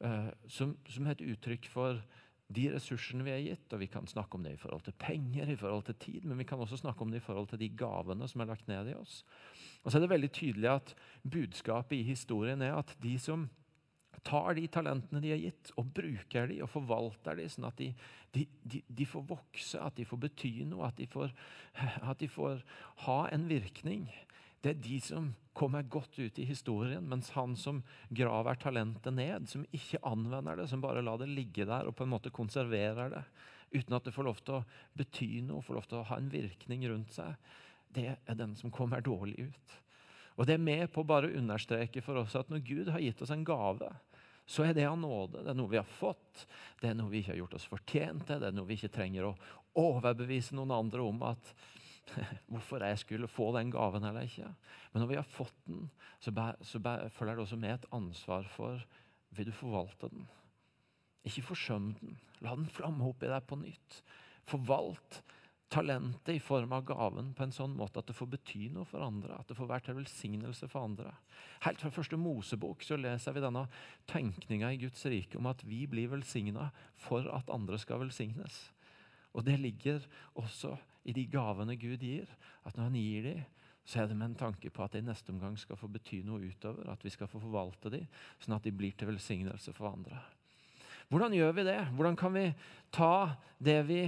Eh, 0.00 0.30
som, 0.50 0.76
som, 0.90 1.06
er 1.06 1.14
et 1.14 1.26
uttrykk 1.34 1.68
for 1.70 2.02
de 2.54 2.66
ressursene 2.74 3.24
vi 3.26 3.32
er 3.34 3.42
gitt. 3.44 3.72
og 3.72 3.82
Vi 3.82 3.90
kan 3.90 4.06
snakke 4.10 4.38
om 4.38 4.46
det 4.46 4.56
i 4.56 4.60
forhold 4.60 4.84
til 4.86 4.96
penger, 4.98 5.50
i 5.50 5.58
forhold 5.58 5.86
til 5.88 5.98
tid, 6.00 6.24
men 6.24 6.38
vi 6.38 6.46
kan 6.48 6.60
også 6.60 6.80
snakke 6.82 7.02
om 7.02 7.12
det 7.12 7.22
i 7.22 7.26
forhold 7.26 7.48
til 7.52 7.60
de 7.62 7.70
gavene 7.78 8.28
som 8.28 8.42
er 8.42 8.50
lagt 8.52 8.68
ned 8.68 8.92
i 8.92 8.96
oss. 8.98 9.22
Og 9.84 9.90
så 9.90 9.98
er 9.98 10.04
det 10.04 10.14
veldig 10.14 10.32
tydelig 10.32 10.70
at 10.70 10.94
Budskapet 11.22 11.98
i 11.98 12.08
historien 12.08 12.62
er 12.62 12.76
at 12.78 12.96
de 13.02 13.18
som 13.20 13.48
tar 14.24 14.54
de 14.56 14.64
talentene 14.72 15.20
de 15.20 15.32
har 15.34 15.40
gitt, 15.42 15.72
og 15.76 15.90
bruker 15.96 16.48
de 16.48 16.60
og 16.64 16.70
forvalter 16.72 17.36
de, 17.36 17.48
sånn 17.50 17.66
at 17.68 17.76
de, 17.80 17.90
de, 18.32 18.46
de, 18.62 18.80
de 18.88 19.06
får 19.08 19.26
vokse, 19.28 19.80
at 19.80 19.96
de 19.98 20.06
får 20.08 20.22
bety 20.22 20.52
noe, 20.68 20.88
at 20.88 20.96
de 21.00 21.08
får, 21.10 21.34
at 22.12 22.24
får 22.32 22.62
ha 23.04 23.18
en 23.34 23.48
virkning. 23.50 24.06
Det 24.64 24.70
er 24.72 24.80
de 24.80 24.98
som 25.04 25.26
kommer 25.52 25.84
godt 25.92 26.16
ut 26.18 26.38
i 26.40 26.46
historien, 26.48 27.04
mens 27.04 27.28
han 27.36 27.52
som 27.56 27.82
graver 28.08 28.56
talentet 28.56 29.12
ned, 29.12 29.44
som 29.50 29.66
ikke 29.76 30.00
anvender 30.08 30.56
det, 30.56 30.70
som 30.70 30.80
bare 30.80 31.02
lar 31.04 31.20
det 31.20 31.28
ligge 31.28 31.66
der 31.68 31.90
og 31.90 31.92
på 31.98 32.06
en 32.06 32.14
måte 32.14 32.32
konserverer 32.32 33.12
det, 33.12 33.20
uten 33.74 33.98
at 33.98 34.08
det 34.08 34.14
får 34.16 34.26
lov 34.26 34.40
til 34.40 34.56
å 34.56 34.62
bety 34.96 35.28
noe, 35.44 35.60
får 35.62 35.76
lov 35.76 35.90
til 35.90 36.00
å 36.00 36.06
ha 36.08 36.16
en 36.16 36.32
virkning 36.32 36.86
rundt 36.88 37.12
seg, 37.12 37.36
det 37.94 38.08
er 38.16 38.40
den 38.40 38.56
som 38.56 38.72
kommer 38.72 39.04
dårlig 39.04 39.50
ut. 39.50 39.76
Og 40.40 40.48
Det 40.48 40.56
er 40.56 40.64
med 40.64 40.88
på 40.90 41.04
å 41.04 41.10
bare 41.12 41.34
understreke 41.36 42.02
for 42.02 42.24
oss 42.24 42.34
at 42.40 42.48
når 42.50 42.64
Gud 42.66 42.88
har 42.90 43.04
gitt 43.04 43.20
oss 43.22 43.30
en 43.30 43.44
gave, 43.46 43.92
så 44.48 44.64
er 44.64 44.74
det 44.76 44.88
av 44.88 44.96
nåde. 44.98 45.44
Det 45.44 45.52
er 45.52 45.60
noe 45.60 45.70
vi 45.70 45.78
har 45.78 45.92
fått, 46.00 46.46
det 46.80 46.88
er 46.88 46.96
noe 46.98 47.12
vi 47.12 47.20
ikke 47.20 47.34
har 47.36 47.42
gjort 47.44 47.60
oss 47.60 47.68
fortjent 47.68 48.26
til, 48.26 48.40
det 48.40 48.48
er 48.48 48.56
noe 48.56 48.68
vi 48.68 48.80
ikke 48.80 48.96
trenger 48.96 49.28
å 49.28 49.36
overbevise 49.84 50.56
noen 50.56 50.72
andre 50.74 51.04
om 51.04 51.22
at 51.28 51.52
hvorfor 52.50 52.84
jeg 52.84 52.98
skulle 53.00 53.30
få 53.30 53.50
den 53.56 53.72
gaven 53.74 54.04
eller 54.04 54.26
ikke. 54.28 54.48
Men 54.92 55.04
når 55.04 55.10
vi 55.10 55.18
har 55.20 55.28
fått 55.28 55.56
den, 55.66 55.88
så, 56.20 56.32
bæ, 56.32 56.50
så 56.62 56.80
bæ, 56.80 56.96
følger 57.08 57.34
det 57.34 57.46
også 57.46 57.60
med 57.60 57.74
et 57.74 57.86
ansvar 57.92 58.48
for 58.56 58.82
vil 59.34 59.46
du 59.50 59.52
forvalte 59.56 60.10
den. 60.12 60.28
Ikke 61.24 61.42
forsøm 61.42 61.94
den. 62.00 62.18
La 62.44 62.54
den 62.54 62.68
flamme 62.70 63.06
opp 63.08 63.24
i 63.24 63.30
deg 63.30 63.46
på 63.48 63.58
nytt. 63.58 64.02
Forvalt 64.46 65.22
talentet 65.74 66.36
i 66.36 66.42
form 66.42 66.72
av 66.76 66.84
gaven 66.86 67.32
på 67.34 67.46
en 67.46 67.54
sånn 67.54 67.74
måte 67.74 67.98
at 67.98 68.06
det 68.10 68.14
får 68.14 68.30
bety 68.36 68.68
noe 68.74 68.86
for 68.86 69.02
andre. 69.02 69.38
At 69.40 69.50
det 69.50 69.56
får 69.58 69.70
være 69.70 69.88
til 69.88 69.98
velsignelse 69.98 70.68
for 70.70 70.86
andre. 70.86 71.14
Helt 71.64 71.82
fra 71.82 71.90
første 71.94 72.18
Mosebok 72.20 72.84
så 72.86 72.98
leser 73.00 73.34
vi 73.34 73.42
denne 73.42 73.64
tenkninga 74.10 74.70
i 74.70 74.80
Guds 74.84 75.02
rike 75.10 75.40
om 75.40 75.48
at 75.50 75.64
vi 75.66 75.84
blir 75.90 76.12
velsigna 76.12 76.68
for 77.00 77.26
at 77.32 77.50
andre 77.52 77.80
skal 77.80 78.04
velsignes. 78.04 78.68
Og 79.34 79.46
det 79.48 79.56
ligger 79.58 80.04
også 80.38 80.76
i 81.04 81.14
de 81.16 81.26
gavene 81.30 81.76
Gud 81.80 82.02
gir. 82.02 82.28
At 82.64 82.76
når 82.76 82.90
han 82.90 82.98
gir 82.98 83.28
dem, 83.28 83.44
så 83.84 84.00
er 84.00 84.08
det 84.08 84.16
med 84.16 84.30
en 84.30 84.38
tanke 84.46 84.70
på 84.72 84.84
at 84.84 84.94
det 84.94 85.02
i 85.02 85.08
neste 85.08 85.32
omgang 85.32 85.58
skal 85.60 85.76
få 85.76 85.90
bety 85.92 86.22
noe 86.24 86.48
utover. 86.48 86.88
At 86.92 87.04
vi 87.04 87.12
skal 87.12 87.28
få 87.28 87.42
forvalte 87.42 87.92
dem, 87.92 88.06
sånn 88.40 88.56
at 88.56 88.64
de 88.64 88.72
blir 88.72 88.96
til 88.96 89.10
velsignelse 89.12 89.74
for 89.76 89.92
andre. 89.92 90.22
Hvordan 91.12 91.36
gjør 91.36 91.52
vi 91.58 91.66
det? 91.68 91.80
Hvordan 91.92 92.16
kan 92.16 92.32
vi 92.32 92.46
ta 92.94 93.36
det 93.60 93.82
vi 93.88 94.00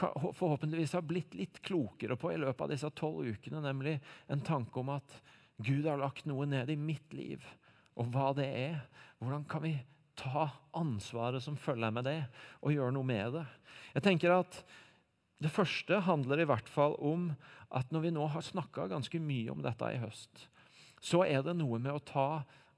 forhåpentligvis 0.00 0.96
har 0.96 1.04
blitt 1.06 1.34
litt 1.36 1.60
klokere 1.62 2.16
på 2.18 2.32
i 2.32 2.40
løpet 2.40 2.64
av 2.64 2.72
disse 2.72 2.90
tolv 2.96 3.28
ukene, 3.28 3.62
nemlig 3.62 3.98
en 4.32 4.42
tanke 4.44 4.80
om 4.80 4.92
at 4.96 5.16
Gud 5.60 5.86
har 5.86 6.00
lagt 6.00 6.26
noe 6.28 6.46
ned 6.48 6.72
i 6.72 6.78
mitt 6.78 7.12
liv, 7.12 7.44
og 8.00 8.08
hva 8.14 8.30
det 8.36 8.48
er. 8.48 8.78
Hvordan 9.20 9.44
kan 9.50 9.64
vi 9.66 9.74
ta 10.18 10.48
ansvaret 10.76 11.44
som 11.44 11.58
følger 11.58 11.92
med 11.92 12.08
det, 12.08 12.20
og 12.64 12.72
gjøre 12.72 12.94
noe 12.96 13.06
med 13.06 13.36
det? 13.36 13.44
Jeg 13.94 14.06
tenker 14.06 14.38
at 14.40 14.62
det 15.40 15.52
første 15.52 16.02
handler 16.04 16.42
i 16.42 16.48
hvert 16.48 16.68
fall 16.68 16.96
om 17.00 17.30
at 17.72 17.92
når 17.94 18.04
vi 18.04 18.14
nå 18.14 18.26
har 18.32 18.44
snakka 18.44 18.88
ganske 18.90 19.20
mye 19.22 19.52
om 19.52 19.62
dette 19.64 19.88
i 19.88 20.00
høst, 20.02 20.48
så 21.00 21.22
er 21.24 21.44
det 21.46 21.56
noe 21.56 21.80
med 21.80 21.94
å 21.94 22.04
ta 22.04 22.28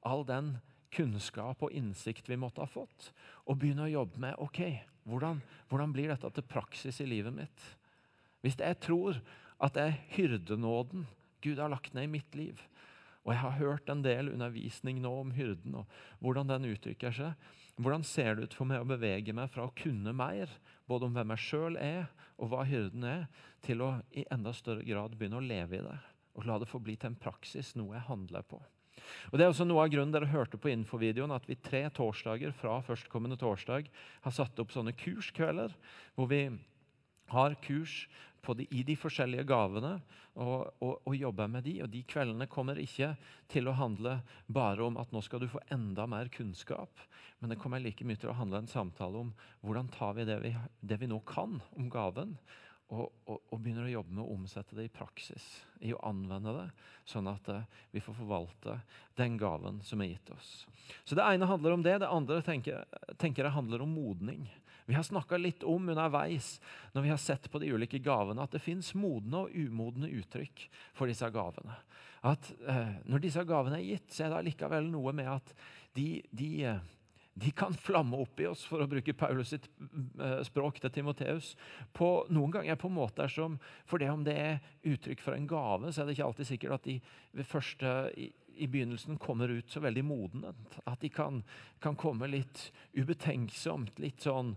all 0.07 0.23
den 0.29 0.57
kunnskap 0.95 1.63
og 1.65 1.75
innsikt 1.75 2.29
vi 2.31 2.39
måtte 2.39 2.63
ha 2.63 2.71
fått, 2.71 3.11
og 3.49 3.59
begynne 3.59 3.89
å 3.89 3.95
jobbe 3.95 4.21
med 4.23 4.39
ok, 4.43 4.61
hvordan, 5.09 5.41
hvordan 5.71 5.95
blir 5.95 6.13
dette 6.13 6.31
til 6.37 6.47
praksis 6.47 7.01
i 7.03 7.09
livet 7.09 7.35
mitt. 7.35 7.65
Hvis 8.45 8.59
jeg 8.61 8.79
tror 8.85 9.19
at 9.63 9.75
det 9.75 9.89
er 9.89 10.01
hyrdenåden 10.15 11.07
Gud 11.43 11.59
har 11.59 11.73
lagt 11.73 11.95
ned 11.97 12.07
i 12.07 12.13
mitt 12.13 12.37
liv, 12.39 12.61
og 13.23 13.33
jeg 13.35 13.43
har 13.43 13.59
hørt 13.59 13.91
en 13.91 14.03
del 14.03 14.33
undervisning 14.33 14.99
nå 15.03 15.11
om 15.21 15.35
hyrden 15.35 15.77
og 15.79 15.99
hvordan 16.23 16.51
den 16.51 16.71
uttrykker 16.73 17.15
seg, 17.15 17.35
hvordan 17.79 18.05
ser 18.07 18.37
det 18.37 18.49
ut 18.49 18.57
for 18.57 18.69
meg 18.69 18.83
å 18.83 18.89
bevege 18.89 19.35
meg 19.35 19.51
fra 19.51 19.67
å 19.67 19.75
kunne 19.79 20.15
mer, 20.15 20.51
både 20.93 21.09
om 21.09 21.17
hvem 21.17 21.35
jeg 21.35 21.45
sjøl 21.47 21.81
er, 21.81 22.07
og 22.37 22.53
hva 22.53 22.67
hyrden 22.69 23.09
er, 23.09 23.27
til 23.65 23.83
å 23.85 23.95
i 24.19 24.27
enda 24.35 24.53
større 24.57 24.85
grad 24.87 25.17
begynne 25.17 25.41
å 25.41 25.45
leve 25.45 25.79
i 25.79 25.85
det? 25.85 25.99
Og 26.37 26.47
la 26.49 26.59
det 26.61 26.69
få 26.71 26.81
bli 26.83 26.97
til 26.97 27.13
en 27.13 27.21
praksis, 27.21 27.75
noe 27.77 27.97
jeg 27.97 28.09
handler 28.09 28.45
på. 28.49 28.61
Og 29.31 29.39
Det 29.39 29.45
er 29.45 29.53
også 29.53 29.67
noe 29.67 29.85
av 29.85 29.93
grunnen 29.93 30.13
dere 30.15 30.31
hørte 30.31 30.59
på 30.61 30.71
infovideoen, 30.73 31.33
at 31.35 31.49
vi 31.49 31.57
tre 31.61 31.85
torsdager 31.95 32.53
fra 32.57 32.79
førstkommende 32.85 33.39
torsdag 33.41 33.89
har 34.25 34.35
satt 34.35 34.61
opp 34.61 34.75
sånne 34.75 34.95
kurskvelder, 34.97 35.75
hvor 36.17 36.29
vi 36.31 36.45
har 37.33 37.57
kurs 37.65 38.05
de, 38.59 38.67
i 38.75 38.83
de 38.83 38.97
forskjellige 38.99 39.47
gavene 39.47 39.93
og, 40.35 40.73
og, 40.83 40.97
og, 41.05 41.15
jobber 41.15 41.51
med 41.51 41.65
de. 41.67 41.77
Og 41.85 41.91
de 41.93 42.03
kveldene 42.09 42.49
kommer 42.51 42.81
ikke 42.83 43.13
til 43.53 43.71
å 43.71 43.77
handle 43.79 44.19
bare 44.47 44.83
om 44.87 44.99
at 45.01 45.13
nå 45.15 45.23
skal 45.23 45.43
du 45.43 45.51
få 45.53 45.63
enda 45.75 46.09
mer 46.11 46.31
kunnskap, 46.33 47.05
men 47.39 47.53
det 47.53 47.61
kommer 47.63 47.83
like 47.83 48.07
mye 48.07 48.19
til 48.19 48.33
å 48.33 48.39
handle 48.39 48.63
en 48.63 48.71
samtale 48.71 49.23
om 49.23 49.33
hvordan 49.63 49.91
tar 49.95 50.19
vi 50.19 50.27
det 50.27 50.41
vi, 50.43 50.53
det 50.81 50.99
vi 50.99 51.11
nå 51.11 51.23
kan 51.29 51.61
om 51.79 51.89
gaven, 51.93 52.37
og, 52.93 53.09
og, 53.25 53.55
begynner 53.57 53.87
å 53.87 53.93
jobbe 53.95 54.13
med 54.13 54.25
å 54.25 54.35
omsette 54.35 54.77
det 54.77 54.85
i 54.85 54.93
praksis. 54.93 55.45
I 55.81 55.95
å 55.97 56.01
anvende 56.05 56.53
det, 56.53 56.67
sånn 57.09 57.31
at 57.31 57.47
uh, 57.49 57.63
vi 57.93 58.03
får 58.05 58.19
forvalte 58.19 58.75
den 59.17 59.39
gaven 59.41 59.81
som 59.87 60.03
er 60.05 60.13
gitt 60.13 60.33
oss. 60.35 60.51
Så 61.09 61.17
Det 61.17 61.25
ene 61.25 61.49
handler 61.49 61.77
om 61.77 61.85
det. 61.85 61.97
Det 62.03 62.11
andre 62.13 62.43
tenker, 62.45 62.85
tenker 63.17 63.49
jeg 63.49 63.57
handler 63.57 63.85
om 63.85 63.95
modning. 63.97 64.45
Vi 64.87 64.97
har 64.97 65.07
snakka 65.07 65.39
litt 65.41 65.67
om 65.69 65.91
underveis 65.93 66.57
når 66.95 67.07
vi 67.07 67.13
har 67.13 67.21
sett 67.23 67.51
på 67.51 67.61
de 67.63 67.71
ulike 67.73 68.01
gavene, 68.03 68.43
at 68.43 68.55
det 68.55 68.63
fins 68.65 68.93
modne 68.99 69.45
og 69.45 69.55
umodne 69.55 70.11
uttrykk 70.11 70.67
for 70.97 71.11
disse 71.11 71.29
gavene. 71.35 71.77
At 72.23 72.53
eh, 72.69 72.99
Når 73.07 73.23
disse 73.25 73.45
gavene 73.47 73.79
er 73.81 73.87
gitt, 73.87 74.11
så 74.15 74.27
er 74.27 74.33
det 74.33 74.43
allikevel 74.43 74.91
noe 74.91 75.15
med 75.17 75.31
at 75.31 75.55
de, 75.97 76.23
de 76.31 76.51
uh, 76.71 76.83
de 77.35 77.51
kan 77.57 77.73
flamme 77.73 78.19
opp 78.21 78.41
i 78.41 78.47
oss, 78.51 78.65
for 78.69 78.83
å 78.85 78.89
bruke 78.89 79.15
Paulus 79.17 79.55
sitt 79.55 79.69
eh, 80.21 80.41
språk 80.45 80.83
til 80.83 80.93
Timoteus. 80.93 81.55
Noen 81.97 82.53
ganger 82.53 82.77
på 82.77 82.91
måter 82.93 83.31
som 83.33 83.57
For 83.89 84.03
det 84.03 84.11
om 84.13 84.25
det 84.27 84.37
er 84.37 84.61
uttrykk 84.85 85.23
for 85.25 85.37
en 85.37 85.49
gave, 85.49 85.93
så 85.93 86.03
er 86.03 86.11
det 86.11 86.19
ikke 86.19 86.29
alltid 86.29 86.51
sikkert 86.51 86.77
at 86.77 86.89
de 86.91 86.99
ved 87.33 87.49
første 87.49 87.95
i, 88.57 88.67
begynnelsen 88.67 89.19
kommer 89.19 89.49
ut 89.49 89.71
så 89.71 89.81
veldig 89.81 90.05
modne. 90.05 90.55
At 90.85 91.01
de 91.01 91.11
kan, 91.13 91.43
kan 91.83 91.97
komme 91.99 92.29
litt 92.31 92.71
ubetenksomt, 92.93 93.99
litt 94.03 94.25
sånn 94.27 94.55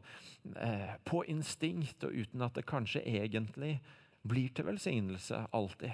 eh, 0.55 0.97
på 1.07 1.23
instinkt, 1.31 2.03
og 2.07 2.15
uten 2.15 2.45
at 2.45 2.57
det 2.57 2.67
kanskje 2.69 3.05
egentlig 3.05 3.77
blir 4.25 4.51
til 4.55 4.69
velsignelse 4.69 5.45
alltid. 5.55 5.93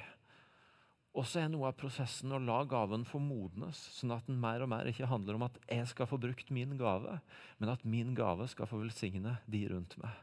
Og 1.12 1.26
så 1.28 1.42
er 1.42 1.50
noe 1.52 1.68
av 1.68 1.76
prosessen 1.76 2.32
å 2.32 2.40
la 2.40 2.62
gaven 2.64 3.04
få 3.08 3.20
modnes, 3.20 3.80
sånn 3.98 4.14
at 4.16 4.28
den 4.30 4.40
mer 4.40 4.64
og 4.64 4.72
mer 4.72 4.88
ikke 4.88 5.10
handler 5.12 5.36
om 5.36 5.50
at 5.50 5.58
jeg 5.66 5.90
skal 5.92 6.08
få 6.08 6.20
brukt 6.24 6.54
min 6.56 6.78
gave, 6.80 7.18
men 7.60 7.72
at 7.74 7.84
min 7.84 8.14
gave 8.16 8.48
skal 8.48 8.70
få 8.70 8.80
velsigne 8.86 9.36
de 9.52 9.66
rundt 9.74 9.98
meg. 10.00 10.16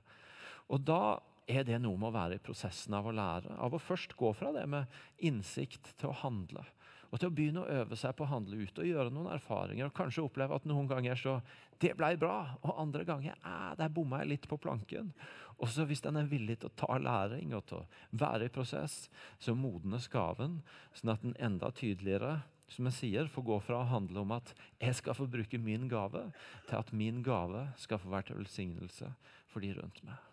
Og 0.73 0.81
da 0.89 1.19
er 1.49 1.65
det 1.65 1.81
noe 1.81 1.97
med 2.01 2.11
å 2.11 2.17
være 2.17 2.39
i 2.39 2.45
prosessen 2.45 2.97
av 2.97 3.09
å 3.09 3.15
lære. 3.15 3.57
Av 3.57 3.73
å 3.73 3.81
først 3.81 4.15
gå 4.21 4.33
fra 4.37 4.53
det 4.57 4.65
med 4.69 4.89
innsikt 5.25 5.95
til 6.01 6.11
å 6.11 6.19
handle. 6.23 6.65
Og 7.09 7.21
til 7.21 7.31
å 7.31 7.35
begynne 7.35 7.63
å 7.63 7.77
øve 7.81 7.97
seg 7.97 8.13
på 8.17 8.27
å 8.27 8.31
handle 8.35 8.59
ut 8.61 8.81
og 8.81 8.89
gjøre 8.89 9.13
noen 9.15 9.31
erfaringer. 9.33 9.89
Og 9.89 9.97
kanskje 9.97 10.27
oppleve 10.27 10.59
at 10.59 10.67
noen 10.69 10.91
ganger 10.91 11.17
så 11.17 11.39
det 11.81 11.95
blei 11.97 12.13
bra, 12.21 12.59
og 12.61 12.81
andre 12.83 13.05
ganger 13.09 13.37
eh, 13.39 13.73
der 13.79 13.93
bomma 13.95 14.21
jeg 14.21 14.33
litt 14.35 14.49
på 14.51 14.59
planken. 14.61 15.13
Og 15.59 15.73
så 15.73 15.87
hvis 15.89 16.05
den 16.05 16.19
er 16.21 16.29
villig 16.31 16.59
til 16.61 16.71
å 16.71 16.77
ta 16.79 16.99
læring 17.01 17.55
og 17.57 17.65
til 17.71 17.81
å 17.81 17.87
være 18.21 18.49
i 18.49 18.53
prosess, 18.53 19.07
så 19.41 19.57
modnes 19.57 20.11
gaven, 20.13 20.61
sånn 20.99 21.15
at 21.15 21.25
den 21.25 21.37
enda 21.41 21.73
tydeligere 21.75 22.41
som 22.69 22.89
jeg 22.91 22.99
sier, 22.99 23.29
får 23.33 23.47
gå 23.49 23.59
fra 23.65 23.81
å 23.81 23.89
handle 23.89 24.23
om 24.27 24.37
at 24.37 24.53
jeg 24.77 24.99
skal 25.01 25.17
få 25.17 25.29
bruke 25.31 25.61
min 25.63 25.89
gave, 25.89 26.29
til 26.69 26.81
at 26.83 26.93
min 26.93 27.23
gave 27.25 27.71
skal 27.81 28.03
få 28.03 28.13
være 28.13 28.31
til 28.31 28.43
velsignelse 28.43 29.13
for 29.49 29.65
de 29.65 29.73
rundt 29.79 30.03
meg. 30.05 30.28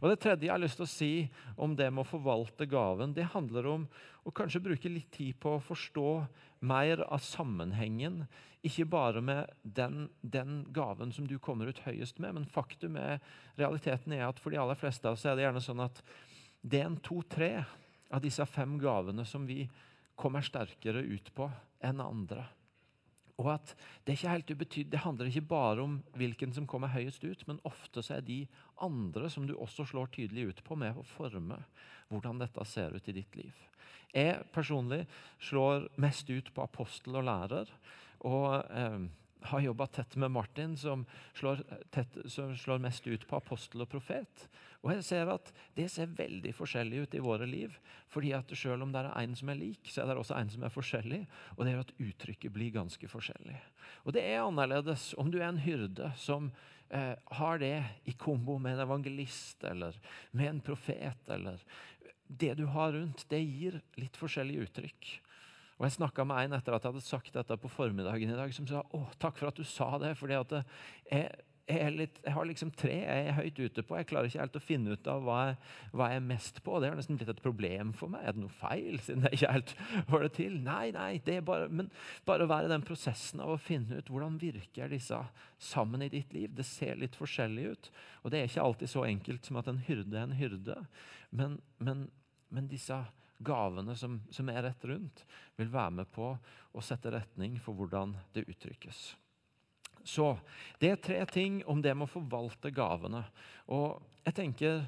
Og 0.00 0.10
Det 0.10 0.18
tredje 0.22 0.48
jeg 0.48 0.54
har 0.54 0.62
lyst 0.62 0.80
til 0.80 0.86
å 0.86 0.90
si 0.90 1.12
om 1.56 1.74
det 1.78 1.88
med 1.92 2.04
å 2.04 2.10
forvalte 2.10 2.68
gaven, 2.70 3.14
det 3.16 3.30
handler 3.34 3.66
om 3.70 3.88
å 4.28 4.34
kanskje 4.34 4.62
bruke 4.64 4.92
litt 4.92 5.10
tid 5.14 5.38
på 5.40 5.56
å 5.56 5.64
forstå 5.64 6.10
mer 6.68 7.04
av 7.06 7.22
sammenhengen. 7.24 8.24
Ikke 8.66 8.88
bare 8.90 9.22
med 9.22 9.52
den, 9.62 10.08
den 10.20 10.64
gaven 10.74 11.12
som 11.14 11.28
du 11.28 11.38
kommer 11.38 11.70
ut 11.70 11.82
høyest 11.86 12.18
med, 12.18 12.34
men 12.34 12.48
faktum 12.50 12.98
er, 13.00 13.22
realiteten 13.58 14.16
er 14.16 14.26
at 14.28 14.40
for 14.42 14.54
de 14.54 14.60
aller 14.60 14.78
fleste 14.78 15.08
av 15.08 15.16
oss 15.16 15.26
er 15.26 15.38
det 15.38 15.46
gjerne 15.46 15.62
sånn 15.64 15.84
at 15.86 16.02
det 16.60 16.82
er 16.82 16.90
en 16.90 17.00
to-tre 17.04 17.52
av 18.10 18.22
disse 18.24 18.44
fem 18.50 18.78
gavene 18.82 19.24
som 19.28 19.46
vi 19.46 19.62
kommer 20.18 20.42
sterkere 20.42 21.04
ut 21.06 21.30
på 21.36 21.46
enn 21.84 22.02
andre. 22.02 22.48
Og 23.38 23.52
at 23.54 23.74
Det 24.06 24.16
ikke 24.16 24.32
helt 24.32 24.50
ubetydelig, 24.50 24.92
det 24.92 25.04
handler 25.04 25.26
ikke 25.26 25.40
bare 25.40 25.82
om 25.82 26.02
hvilken 26.18 26.52
som 26.52 26.66
kommer 26.66 26.88
høyest 26.88 27.24
ut, 27.24 27.44
men 27.46 27.60
ofte 27.64 28.02
så 28.02 28.16
er 28.16 28.20
de 28.26 28.46
andre 28.82 29.30
som 29.30 29.46
du 29.46 29.54
også 29.54 29.84
slår 29.84 30.10
tydelig 30.14 30.48
ut 30.48 30.64
på, 30.64 30.74
med 30.74 30.96
å 30.96 31.06
forme 31.06 31.60
hvordan 32.08 32.40
dette 32.40 32.64
ser 32.66 32.96
ut 32.96 33.08
i 33.08 33.14
ditt 33.20 33.36
liv. 33.36 33.54
Jeg 34.14 34.40
personlig 34.52 35.04
slår 35.44 35.86
mest 36.00 36.30
ut 36.30 36.50
på 36.54 36.64
apostel 36.64 37.20
og 37.20 37.28
lærer. 37.28 37.70
og 38.20 38.64
eh, 38.70 39.06
har 39.40 39.60
jobba 39.60 39.86
tett 39.86 40.16
med 40.16 40.30
Martin, 40.30 40.76
som 40.76 41.06
slår, 41.34 41.62
tett, 41.90 42.16
som 42.26 42.56
slår, 42.56 42.78
mest 42.78 43.06
ut 43.06 43.26
på 43.28 43.36
apostel 43.36 43.84
og 43.84 43.90
profet. 43.90 44.48
Og 44.82 44.92
jeg 44.92 45.04
ser 45.04 45.30
at 45.32 45.52
Det 45.74 45.88
ser 45.90 46.06
veldig 46.06 46.52
forskjellig 46.54 47.02
ut 47.02 47.14
i 47.14 47.22
våre 47.22 47.46
liv. 47.46 47.78
fordi 48.08 48.32
at 48.32 48.56
Selv 48.56 48.82
om 48.82 48.92
det 48.92 49.00
er 49.00 49.22
en 49.22 49.36
som 49.36 49.48
er 49.48 49.54
lik, 49.54 49.80
så 49.84 50.02
er 50.02 50.06
det 50.06 50.16
også 50.16 50.38
en 50.38 50.50
som 50.50 50.62
er 50.62 50.68
forskjellig. 50.68 51.26
Og 51.56 51.64
det 51.64 51.72
gjør 51.72 51.86
at 51.86 51.94
uttrykket 51.98 52.52
blir 52.52 52.70
ganske 52.70 53.08
forskjellig. 53.08 53.60
Og 54.04 54.12
Det 54.12 54.22
er 54.22 54.42
annerledes 54.42 55.14
om 55.18 55.30
du 55.30 55.38
er 55.38 55.48
en 55.48 55.58
hyrde 55.58 56.12
som 56.16 56.52
eh, 56.90 57.14
har 57.26 57.58
det 57.58 57.84
i 58.04 58.12
kombo 58.12 58.58
med 58.58 58.74
en 58.74 58.86
evangelist 58.86 59.64
eller 59.64 59.94
med 60.32 60.48
en 60.48 60.60
profet. 60.60 61.28
eller 61.28 61.58
Det 62.26 62.54
du 62.54 62.66
har 62.66 62.92
rundt, 62.92 63.26
det 63.28 63.40
gir 63.40 63.80
litt 63.96 64.16
forskjellige 64.16 64.68
uttrykk. 64.68 65.20
Og 65.78 65.86
Jeg 65.86 65.94
snakka 65.94 66.24
med 66.26 66.48
en 66.48 66.56
etter 66.58 66.74
at 66.74 66.82
jeg 66.82 66.90
hadde 66.90 67.06
sagt 67.06 67.36
dette 67.36 67.56
på 67.62 67.70
formiddagen 67.70 68.32
i 68.32 68.38
dag, 68.38 68.54
som 68.54 68.66
sa 68.66 68.82
å, 68.82 69.04
takk 69.22 69.38
for 69.38 69.52
at 69.52 69.60
du 69.60 69.66
sa 69.66 69.92
det. 70.02 70.16
fordi 70.18 70.34
at 70.34 70.54
jeg, 70.58 71.28
jeg, 71.68 71.92
litt, 71.94 72.16
jeg, 72.24 72.32
har 72.34 72.46
liksom 72.48 72.70
tre 72.74 72.96
jeg 72.96 73.26
er 73.28 73.36
høyt 73.36 73.60
ute 73.60 73.84
på. 73.86 73.94
Jeg 74.00 74.08
klarer 74.10 74.26
ikke 74.26 74.40
helt 74.42 74.56
å 74.58 74.62
finne 74.62 74.96
ut 74.96 75.10
av 75.10 75.22
hva 75.22 75.36
jeg, 75.46 75.58
hva 75.92 76.08
jeg 76.10 76.18
er 76.18 76.24
mest 76.32 76.58
på. 76.66 76.80
Det 76.80 76.90
har 76.90 76.98
nesten 76.98 77.20
blitt 77.20 77.30
et 77.30 77.42
problem 77.44 77.92
for 77.94 78.10
meg. 78.10 78.24
Er 78.26 78.34
det 78.34 78.42
noe 78.42 78.56
feil, 78.58 78.98
siden 79.04 79.28
jeg 79.28 79.38
ikke 79.38 79.52
helt 79.54 79.74
får 80.08 80.24
det 80.24 80.30
til? 80.40 80.56
Nei, 80.64 80.88
nei, 80.96 81.10
det 81.28 81.36
er 81.38 81.44
bare, 81.46 81.68
men 81.70 81.92
bare 82.26 82.48
å 82.48 82.50
være 82.50 82.66
i 82.66 82.72
den 82.72 82.86
prosessen 82.88 83.44
av 83.44 83.54
å 83.54 83.60
finne 83.62 84.00
ut 84.00 84.10
hvordan 84.10 84.40
virker 84.42 84.90
disse 84.90 85.20
sammen 85.62 86.02
i 86.02 86.10
ditt 86.10 86.34
liv. 86.34 86.50
Det 86.58 86.66
ser 86.66 86.98
litt 86.98 87.18
forskjellig 87.18 87.68
ut. 87.70 87.92
Og 88.24 88.34
det 88.34 88.40
er 88.40 88.50
ikke 88.50 88.66
alltid 88.66 88.94
så 88.96 89.06
enkelt 89.06 89.46
som 89.46 89.62
at 89.62 89.70
en 89.70 89.84
hyrde 89.86 90.18
er 90.18 90.26
en 90.26 90.36
hyrde. 90.40 90.80
Men, 91.30 91.60
men, 91.78 92.08
men 92.50 92.66
disse 92.72 92.98
gavene 93.38 93.94
som, 93.96 94.18
som, 94.30 94.48
er 94.50 94.64
rett 94.66 94.84
rundt, 94.90 95.24
vil 95.56 95.70
være 95.72 95.94
med 96.00 96.10
på 96.12 96.32
å 96.72 96.84
sette 96.84 97.12
retning 97.14 97.58
for 97.62 97.78
hvordan 97.78 98.16
det 98.34 98.46
uttrykkes. 98.48 99.02
Så 100.04 100.38
Det 100.80 100.90
er 100.90 101.02
tre 101.02 101.24
ting 101.26 101.60
om 101.66 101.82
det 101.82 101.94
med 101.94 102.08
å 102.08 102.14
forvalte 102.18 102.72
gavene. 102.74 103.24
Og 103.68 104.00
jeg 104.24 104.34
tenker, 104.38 104.86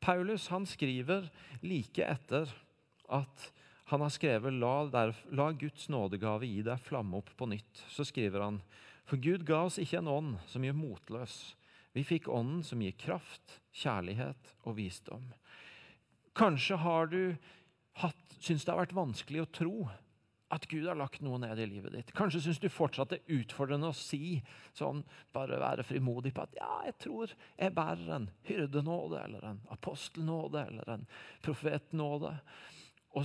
Paulus 0.00 0.48
han 0.52 0.66
skriver 0.66 1.28
like 1.62 2.02
etter 2.04 2.50
at 3.08 3.50
han 3.86 4.02
har 4.02 4.10
skrevet 4.10 4.56
la, 4.58 4.88
der, 4.90 5.12
la 5.30 5.52
Guds 5.54 5.86
nådegave 5.88 6.48
gi 6.48 6.64
deg 6.66 6.82
flamme 6.82 7.20
opp 7.20 7.30
på 7.38 7.46
nytt. 7.46 7.84
Så 7.88 8.04
skriver 8.04 8.42
han 8.42 8.58
for 9.06 9.22
Gud 9.22 9.44
ga 9.46 9.62
oss 9.68 9.78
ikke 9.78 10.00
en 10.00 10.10
ånd 10.10 10.32
som 10.50 10.64
gjør 10.66 10.78
motløs. 10.80 11.54
Vi 11.94 12.02
fikk 12.04 12.26
ånden 12.28 12.64
som 12.66 12.82
gir 12.82 12.96
kraft, 12.98 13.60
kjærlighet 13.72 14.50
og 14.66 14.76
visdom. 14.80 15.30
Kanskje 16.36 16.76
har 16.82 17.06
du 17.08 17.20
syns 18.46 18.66
det 18.66 18.72
har 18.72 18.82
vært 18.84 18.96
vanskelig 18.96 19.42
å 19.42 19.52
tro 19.60 19.76
at 20.54 20.66
Gud 20.70 20.84
har 20.86 20.98
lagt 20.98 21.24
noe 21.26 21.40
ned 21.42 21.58
i 21.58 21.66
livet 21.66 21.94
ditt. 21.96 22.12
Kanskje 22.14 22.44
syns 22.44 22.60
du 22.62 22.68
fortsatt 22.70 23.10
det 23.10 23.18
er 23.24 23.40
utfordrende 23.40 23.90
å 23.90 23.96
si 23.96 24.38
sånn, 24.76 25.02
bare 25.34 25.58
være 25.58 25.86
frimodig 25.86 26.32
på 26.36 26.44
at 26.44 26.54
ja, 26.58 26.72
jeg 26.86 26.98
tror 27.02 27.32
jeg 27.34 27.74
bærer 27.74 28.12
en 28.14 28.28
hyrdenåde 28.46 29.22
eller 29.24 29.48
en 29.50 29.62
apostelnåde 29.74 30.62
eller 30.70 30.92
en 30.94 31.06
profetnåde. 31.42 32.36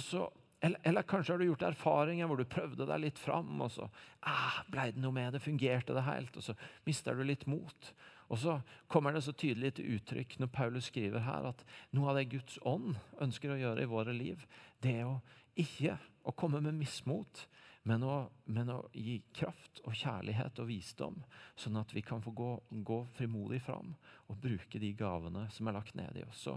Så, 0.02 0.26
eller, 0.64 0.82
eller, 0.88 1.06
kanskje 1.06 1.36
har 1.36 1.44
du 1.44 1.50
gjort 1.52 1.68
erfaringer 1.70 2.32
hvor 2.32 2.42
du 2.42 2.48
prøvde 2.50 2.88
deg 2.90 3.04
litt 3.04 3.22
fram, 3.22 3.54
og 3.62 3.70
så 3.76 3.86
ah, 4.26 4.64
ble 4.72 4.90
det 4.96 5.04
noe 5.04 5.14
med 5.14 5.36
det, 5.36 5.44
fungerte 5.46 5.94
det 5.98 6.08
helt, 6.08 6.40
og 6.40 6.48
så 6.48 6.58
mister 6.88 7.18
du 7.18 7.26
litt 7.28 7.46
mot. 7.52 7.94
Og 8.32 8.40
så 8.40 8.58
kommer 8.88 9.12
det 9.12 9.26
så 9.26 9.34
tydelig 9.36 9.74
til 9.76 9.98
uttrykk 9.98 10.38
når 10.40 10.52
Paulus 10.56 10.88
skriver 10.88 11.26
her 11.26 11.50
at 11.50 11.66
noe 11.92 12.12
av 12.12 12.20
det 12.20 12.30
Guds 12.32 12.56
ånd 12.68 12.96
ønsker 13.20 13.52
å 13.52 13.60
gjøre 13.60 13.84
i 13.84 13.92
våre 13.92 14.16
liv, 14.16 14.46
det 14.80 15.02
er 15.02 15.10
å 15.10 15.18
ikke 15.60 15.98
å 16.24 16.32
komme 16.38 16.62
med 16.64 16.78
mismot, 16.78 17.46
men 17.90 18.06
å, 18.06 18.16
men 18.54 18.70
å, 18.72 18.78
gi 18.94 19.18
kraft 19.36 19.82
og 19.84 19.98
kjærlighet 19.98 20.62
og 20.62 20.70
visdom, 20.70 21.18
sånn 21.60 21.80
at 21.82 21.92
vi 21.96 22.04
kan 22.06 22.22
få 22.24 22.32
gå, 22.38 22.52
gå, 22.88 23.00
frimodig 23.18 23.62
fram 23.66 23.96
og 24.30 24.40
bruke 24.42 24.80
de 24.80 24.94
gavene 24.96 25.48
som 25.52 25.68
er 25.68 25.76
lagt 25.80 25.98
ned 25.98 26.22
i 26.22 26.26
oss. 26.28 26.46
Så 26.46 26.56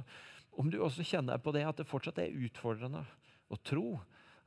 om 0.60 0.68
du 0.70 0.78
også 0.78 1.06
kjenner 1.06 1.40
på 1.42 1.54
det 1.56 1.64
at 1.66 1.80
det 1.80 1.88
fortsatt 1.88 2.20
er 2.22 2.36
utfordrende 2.44 3.02
å 3.50 3.58
tro 3.66 3.88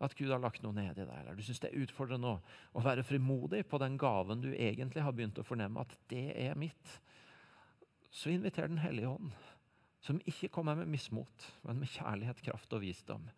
at 0.04 0.14
Gud 0.14 0.30
har 0.30 0.40
lagt 0.40 0.62
noe 0.62 0.76
ned 0.78 1.00
i 1.00 1.04
deg, 1.04 1.18
eller 1.18 1.36
du 1.36 1.42
syns 1.42 1.60
det 1.64 1.72
er 1.72 1.82
utfordrende 1.82 2.36
å, 2.36 2.40
å 2.78 2.86
være 2.86 3.06
frimodig 3.06 3.64
på 3.68 3.80
den 3.82 3.98
gaven 4.00 4.44
du 4.46 4.52
egentlig 4.54 5.02
har 5.02 5.16
begynt 5.18 5.42
å 5.42 5.46
fornemme 5.48 5.82
at 5.82 5.98
det 6.12 6.30
er 6.38 6.54
mitt, 6.60 7.00
så 8.12 8.32
inviterer 8.32 8.72
Den 8.72 8.82
hellige 8.82 9.10
ånd, 9.10 9.32
som 10.02 10.22
ikke 10.26 10.50
kommer 10.54 10.76
med 10.76 10.88
mismot, 10.88 11.52
men 11.68 11.80
med 11.82 11.92
kjærlighet, 11.92 12.42
kraft 12.42 12.74
og 12.74 12.84
visdom, 12.84 13.30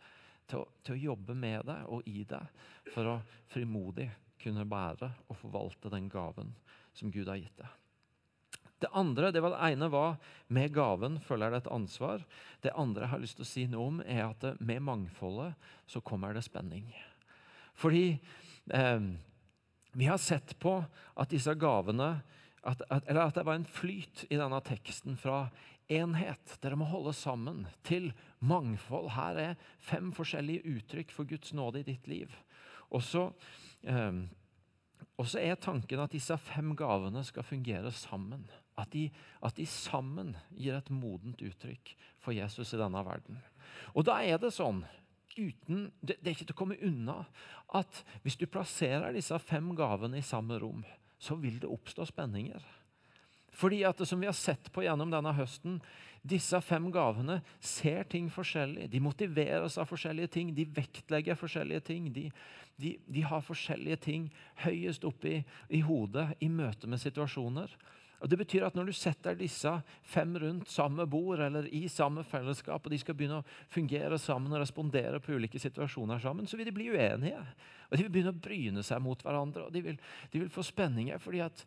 til 0.49 0.63
å, 0.63 0.69
til 0.84 0.95
å 0.95 1.03
jobbe 1.12 1.36
med 1.38 1.67
deg 1.69 1.91
og 1.93 2.08
i 2.10 2.23
deg 2.27 2.63
for 2.93 3.10
å 3.10 3.19
frimodig 3.51 4.10
kunne 4.39 4.65
bære 4.69 5.12
og 5.27 5.38
forvalte 5.38 5.91
den 5.93 6.10
gaven 6.10 6.53
som 6.95 7.12
Gud 7.13 7.29
har 7.29 7.39
gitt 7.41 7.58
deg. 7.60 7.79
Det 8.79 8.88
andre, 8.95 9.32
det, 9.36 9.41
var 9.43 9.51
det 9.51 9.73
ene 9.73 9.89
var 9.91 10.15
med 10.55 10.71
gaven 10.71 11.17
følger 11.19 11.51
det 11.51 11.63
et 11.63 11.73
ansvar. 11.75 12.21
Det 12.63 12.71
andre 12.79 13.03
jeg 13.03 13.12
har 13.12 13.23
lyst 13.23 13.36
til 13.39 13.43
å 13.43 13.49
si 13.49 13.65
noe 13.67 13.88
om, 13.91 13.97
er 14.05 14.23
at 14.29 14.45
med 14.63 14.86
mangfoldet 14.88 15.73
så 15.89 15.99
kommer 15.99 16.34
det 16.34 16.45
spenning. 16.47 16.88
Fordi 17.75 18.05
eh, 18.71 19.10
vi 19.99 20.08
har 20.08 20.21
sett 20.23 20.55
på 20.63 20.77
at 20.79 21.34
disse 21.34 21.51
gavene 21.60 22.21
at, 22.67 22.82
at, 22.89 23.06
eller 23.08 23.30
at 23.30 23.38
det 23.38 23.45
var 23.48 23.60
en 23.60 23.67
flyt 23.67 24.26
i 24.30 24.39
denne 24.39 24.60
teksten 24.65 25.17
fra 25.19 25.45
enhet, 25.89 26.58
dere 26.62 26.78
må 26.78 26.88
holde 26.89 27.13
sammen, 27.17 27.63
til 27.88 28.12
mangfold. 28.45 29.10
Her 29.15 29.39
er 29.41 29.63
fem 29.82 30.12
forskjellige 30.15 30.65
uttrykk 30.78 31.13
for 31.15 31.30
Guds 31.30 31.54
nåde 31.58 31.82
i 31.82 31.88
ditt 31.88 32.08
liv. 32.10 32.34
Og 32.93 33.04
så 33.06 33.30
eh, 33.84 34.22
er 35.41 35.62
tanken 35.62 36.04
at 36.04 36.13
disse 36.13 36.38
fem 36.52 36.76
gavene 36.78 37.24
skal 37.26 37.48
fungere 37.48 37.91
sammen. 37.95 38.45
At 38.80 38.93
de, 38.93 39.10
at 39.43 39.58
de, 39.58 39.65
sammen 39.67 40.36
gir 40.56 40.78
et 40.78 40.93
modent 40.93 41.41
uttrykk 41.43 41.95
for 42.22 42.36
Jesus 42.36 42.74
i 42.74 42.80
denne 42.80 43.02
verden. 43.04 43.41
Og 43.91 44.06
da 44.08 44.22
er 44.24 44.39
det 44.39 44.54
sånn 44.56 44.86
uten, 45.39 45.89
det, 46.02 46.17
det 46.19 46.30
er 46.30 46.36
ikke 46.36 46.48
til 46.50 46.56
å 46.56 46.60
komme 46.62 46.80
unna 46.84 47.22
at 47.76 48.02
hvis 48.24 48.38
du 48.39 48.48
plasserer 48.50 49.13
disse 49.15 49.36
fem 49.43 49.74
gavene 49.78 50.19
i 50.19 50.26
samme 50.26 50.58
rom, 50.62 50.82
så 51.19 51.36
vil 51.39 51.60
det 51.60 51.69
oppstå 51.69 52.08
spenninger. 52.10 52.63
Fordi 53.60 53.82
at 53.84 53.97
det, 53.99 54.08
som 54.08 54.21
vi 54.21 54.29
har 54.29 54.38
sett 54.38 54.71
på 54.71 54.86
gjennom 54.86 55.12
denne 55.12 55.34
høsten, 55.36 55.79
disse 56.23 56.60
fem 56.63 56.89
gavene 56.91 57.39
ser 57.63 58.08
ting 58.12 58.29
forskjellig. 58.32 58.89
De 58.91 59.01
motiveres 59.03 59.77
av 59.79 59.88
forskjellige 59.89 60.32
ting, 60.36 60.53
de 60.55 60.67
vektlegger 60.75 61.39
forskjellige 61.39 61.86
ting. 61.91 62.10
De, 62.15 62.27
de, 62.79 62.95
de 63.08 63.23
har 63.25 63.43
forskjellige 63.43 63.99
ting 64.05 64.27
høyest 64.65 65.08
oppe 65.08 65.41
i, 65.67 65.82
hodet 65.84 66.29
i 66.43 66.51
møte 66.51 66.88
med 66.88 67.01
situasjoner. 67.01 67.71
Og 68.19 68.29
det 68.29 68.39
betyr 68.41 68.65
at 68.67 68.75
Når 68.75 68.89
du 68.89 68.93
setter 68.93 69.36
disse 69.38 69.71
fem 70.03 70.36
rundt 70.38 70.69
samme 70.69 71.05
bord 71.08 71.39
eller 71.39 71.67
i 71.73 71.88
samme 71.88 72.23
fellesskap, 72.27 72.86
og 72.86 72.91
de 72.91 72.99
skal 72.99 73.15
begynne 73.15 73.39
å 73.39 73.47
fungere 73.71 74.19
sammen 74.19 74.51
og 74.53 74.62
respondere 74.62 75.21
på 75.23 75.38
ulike 75.38 75.60
situasjoner 75.60 76.19
sammen, 76.19 76.47
så 76.47 76.60
vil 76.60 76.67
de 76.67 76.75
bli 76.75 76.89
uenige. 76.91 77.41
Og 77.89 77.97
De 77.97 78.03
vil 78.03 78.12
begynne 78.12 78.36
å 78.36 78.41
bryne 78.47 78.84
seg 78.84 79.01
mot 79.01 79.21
hverandre. 79.23 79.67
og 79.67 79.73
De 79.73 79.82
vil, 79.82 79.99
de 80.32 80.43
vil 80.43 80.51
få 80.53 80.65
spenninger 80.67 81.17
fordi 81.23 81.43
at 81.45 81.65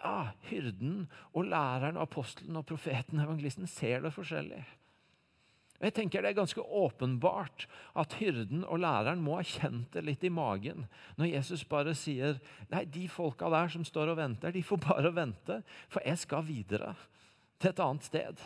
ja, 0.00 0.32
hyrden 0.48 1.04
og 1.34 1.44
læreren, 1.44 2.00
apostelen 2.00 2.56
og 2.56 2.66
profeten 2.66 3.20
og 3.20 3.26
evangelisten 3.28 3.68
ser 3.68 4.00
det 4.00 4.14
forskjellig. 4.16 4.62
Jeg 5.80 5.94
tenker 5.96 6.22
Det 6.22 6.30
er 6.30 6.36
ganske 6.36 6.60
åpenbart 6.60 7.66
at 7.98 8.18
hyrden 8.20 8.66
og 8.66 8.82
læreren 8.82 9.22
må 9.24 9.38
ha 9.38 9.44
kjent 9.46 9.88
det 9.94 10.04
litt 10.04 10.24
i 10.28 10.32
magen 10.32 10.84
når 11.16 11.32
Jesus 11.32 11.64
bare 11.68 11.94
sier 11.96 12.36
nei, 12.68 12.84
de 12.84 13.06
folka 13.08 13.48
der 13.52 13.72
som 13.72 13.86
står 13.86 14.12
og 14.12 14.20
venter, 14.20 14.52
de 14.52 14.62
får 14.64 14.82
bare 14.84 15.14
vente, 15.16 15.60
for 15.88 16.04
jeg 16.04 16.20
skal 16.20 16.44
videre 16.44 16.92
til 17.60 17.72
et 17.72 17.80
annet 17.84 18.08
sted. 18.08 18.44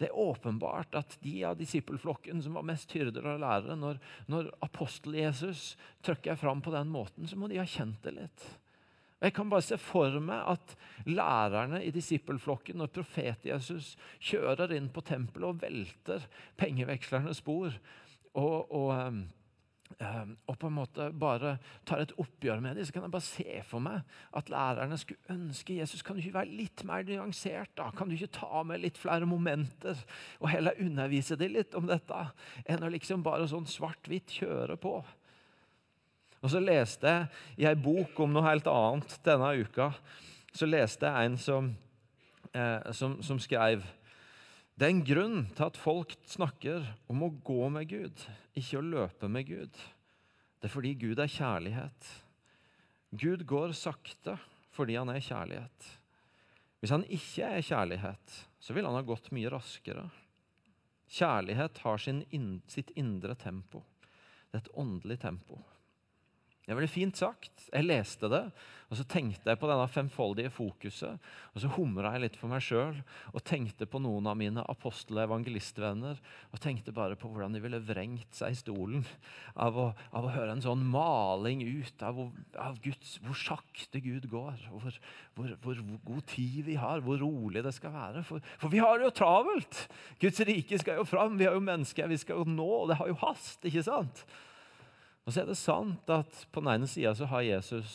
Det 0.00 0.08
er 0.08 0.16
åpenbart 0.16 0.96
at 0.96 1.16
de 1.20 1.34
av 1.44 1.58
disippelflokken 1.60 2.40
som 2.44 2.56
var 2.56 2.64
mest 2.64 2.92
hyrder 2.96 3.26
og 3.34 3.42
lærere, 3.42 3.76
når, 3.76 4.00
når 4.32 4.48
apostel-Jesus 4.64 5.74
trykker 6.04 6.40
fram 6.40 6.62
på 6.64 6.72
den 6.72 6.88
måten, 6.92 7.28
så 7.28 7.36
må 7.36 7.50
de 7.50 7.60
ha 7.60 7.68
kjent 7.68 8.00
det 8.04 8.16
litt. 8.16 8.46
Jeg 9.20 9.34
kan 9.36 9.50
bare 9.52 9.64
se 9.64 9.76
for 9.80 10.16
meg 10.24 10.46
at 10.54 10.76
lærerne 11.04 11.82
i 11.84 11.92
disippelflokken, 11.92 12.78
når 12.80 12.92
profet-Jesus 12.94 13.92
kjører 14.30 14.72
inn 14.76 14.88
på 14.92 15.04
tempelet 15.04 15.50
og 15.50 15.60
velter 15.60 16.24
pengevekslernes 16.60 17.42
spor 17.42 17.74
og, 18.38 18.70
og, 18.70 18.88
um, 18.94 19.20
um, 19.98 20.32
og, 20.46 20.56
på 20.58 20.70
en 20.70 20.76
måte 20.76 21.08
bare 21.20 21.56
tar 21.88 22.04
et 22.04 22.14
oppgjør 22.22 22.62
med 22.62 22.78
dem, 22.78 22.86
så 22.86 22.94
kan 22.94 23.04
jeg 23.04 23.14
bare 23.16 23.26
se 23.26 23.60
for 23.66 23.84
meg 23.84 24.16
at 24.38 24.52
lærerne 24.52 24.98
skulle 25.00 25.34
ønske 25.34 25.80
Jesus 25.80 26.04
kan 26.06 26.16
du 26.16 26.22
ikke 26.22 26.38
være 26.38 26.58
litt 26.62 26.84
mer 26.88 27.04
nyansert. 27.04 27.74
da? 27.76 27.90
Kan 27.96 28.08
du 28.08 28.16
ikke 28.16 28.38
ta 28.40 28.62
med 28.64 28.84
litt 28.84 29.00
flere 29.00 29.28
momenter 29.28 29.98
og 30.38 30.52
heller 30.54 30.78
undervise 30.80 31.38
dem 31.40 31.58
litt 31.58 31.74
om 31.78 31.90
dette, 31.90 32.26
enn 32.64 32.86
å 32.86 32.92
liksom 32.92 33.26
bare 33.26 33.50
sånn 33.50 33.68
svart-hvitt 33.68 34.38
kjøre 34.40 34.78
på? 34.80 35.00
Og 36.40 36.52
så 36.52 36.60
leste 36.62 37.10
jeg 37.10 37.28
i 37.60 37.68
ei 37.68 37.76
bok 37.76 38.18
om 38.24 38.32
noe 38.32 38.46
helt 38.46 38.68
annet 38.70 39.16
denne 39.26 39.52
uka. 39.60 39.90
Så 40.56 40.68
leste 40.68 41.06
jeg 41.08 41.28
en 41.28 41.38
som, 41.40 41.70
eh, 42.52 42.92
som, 42.96 43.20
som 43.22 43.38
skrev 43.38 43.84
Det 44.74 44.86
er 44.86 44.94
en 44.94 45.04
grunn 45.04 45.42
til 45.52 45.66
at 45.66 45.76
folk 45.76 46.14
snakker 46.24 46.86
om 47.12 47.26
å 47.26 47.34
gå 47.44 47.68
med 47.68 47.90
Gud, 47.90 48.22
ikke 48.56 48.78
å 48.78 48.86
løpe 48.86 49.28
med 49.28 49.44
Gud. 49.50 49.76
Det 50.56 50.68
er 50.68 50.72
fordi 50.72 50.94
Gud 50.96 51.20
er 51.20 51.28
kjærlighet. 51.28 52.08
Gud 53.12 53.44
går 53.44 53.74
sakte 53.76 54.38
fordi 54.72 54.96
han 54.96 55.10
er 55.12 55.20
kjærlighet. 55.20 55.88
Hvis 56.80 56.94
han 56.94 57.04
ikke 57.12 57.44
er 57.44 57.66
kjærlighet, 57.66 58.36
så 58.60 58.72
vil 58.72 58.86
han 58.88 58.96
ha 58.96 59.04
gått 59.04 59.28
mye 59.36 59.50
raskere. 59.52 60.06
Kjærlighet 61.10 61.82
har 61.84 62.00
sin, 62.00 62.22
sitt 62.70 62.92
indre 62.96 63.34
tempo. 63.36 63.82
Det 64.48 64.56
er 64.56 64.64
et 64.64 64.72
åndelig 64.80 65.18
tempo. 65.20 65.58
Det 66.70 66.76
var 66.78 66.84
det 66.86 66.92
fint 66.94 67.18
sagt. 67.18 67.64
Jeg 67.72 67.82
leste 67.82 68.28
det, 68.30 68.44
og 68.90 68.94
så 68.94 69.02
tenkte 69.10 69.50
jeg 69.50 69.58
på 69.58 69.66
denne 69.66 69.88
femfoldige 69.90 70.52
fokuset. 70.54 71.18
Og 71.50 71.62
så 71.64 71.70
humra 71.74 72.12
jeg 72.14 72.22
litt 72.22 72.36
for 72.38 72.46
meg 72.52 72.62
sjøl 72.62 73.00
og 73.32 73.42
tenkte 73.42 73.88
på 73.90 73.98
noen 73.98 74.28
av 74.30 74.36
mine 74.38 74.62
apostel- 74.70 75.18
og 75.18 76.60
tenkte 76.62 76.94
bare 76.94 77.16
på 77.18 77.26
hvordan 77.26 77.56
de 77.56 77.62
ville 77.64 77.80
vrengt 77.82 78.38
seg 78.38 78.54
i 78.54 78.58
stolen 78.60 79.02
av 79.66 79.80
å, 79.82 79.86
av 80.14 80.28
å 80.28 80.30
høre 80.30 80.54
en 80.54 80.62
sånn 80.62 80.84
maling 80.86 81.64
ut 81.66 82.04
av, 82.06 82.20
av 82.54 82.78
Guds, 82.84 83.16
hvor 83.24 83.34
sakte 83.34 83.98
Gud 84.04 84.28
går. 84.30 84.62
Og 84.70 84.84
hvor, 84.84 85.00
hvor, 85.34 85.56
hvor, 85.64 85.80
god 86.06 86.28
tid 86.30 86.60
vi 86.68 86.76
har, 86.78 87.02
hvor 87.02 87.18
rolig 87.18 87.64
det 87.66 87.74
skal 87.74 87.96
være. 87.96 88.22
For, 88.30 88.46
for 88.62 88.70
vi 88.70 88.78
har 88.78 88.94
det 88.94 89.08
jo 89.08 89.16
travelt! 89.24 89.88
Guds 90.22 90.38
rike 90.46 90.78
skal 90.78 91.02
jo 91.02 91.08
fram, 91.10 91.34
vi 91.34 91.50
har 91.50 91.58
jo 91.58 91.66
mennesker 91.66 92.06
vi 92.06 92.20
skal 92.22 92.44
jo 92.44 92.46
nå, 92.46 92.70
og 92.84 92.94
det 92.94 93.00
har 93.02 93.10
jo 93.10 93.18
hast. 93.26 93.58
ikke 93.66 93.82
sant? 93.90 94.22
Og 95.26 95.34
så 95.34 95.42
er 95.42 95.50
det 95.50 95.58
sant 95.60 96.10
at 96.10 96.44
på 96.52 96.62
den 96.62 96.72
ene 96.72 96.88
sida 96.90 97.12
så 97.16 97.28
har 97.30 97.46
Jesus 97.46 97.92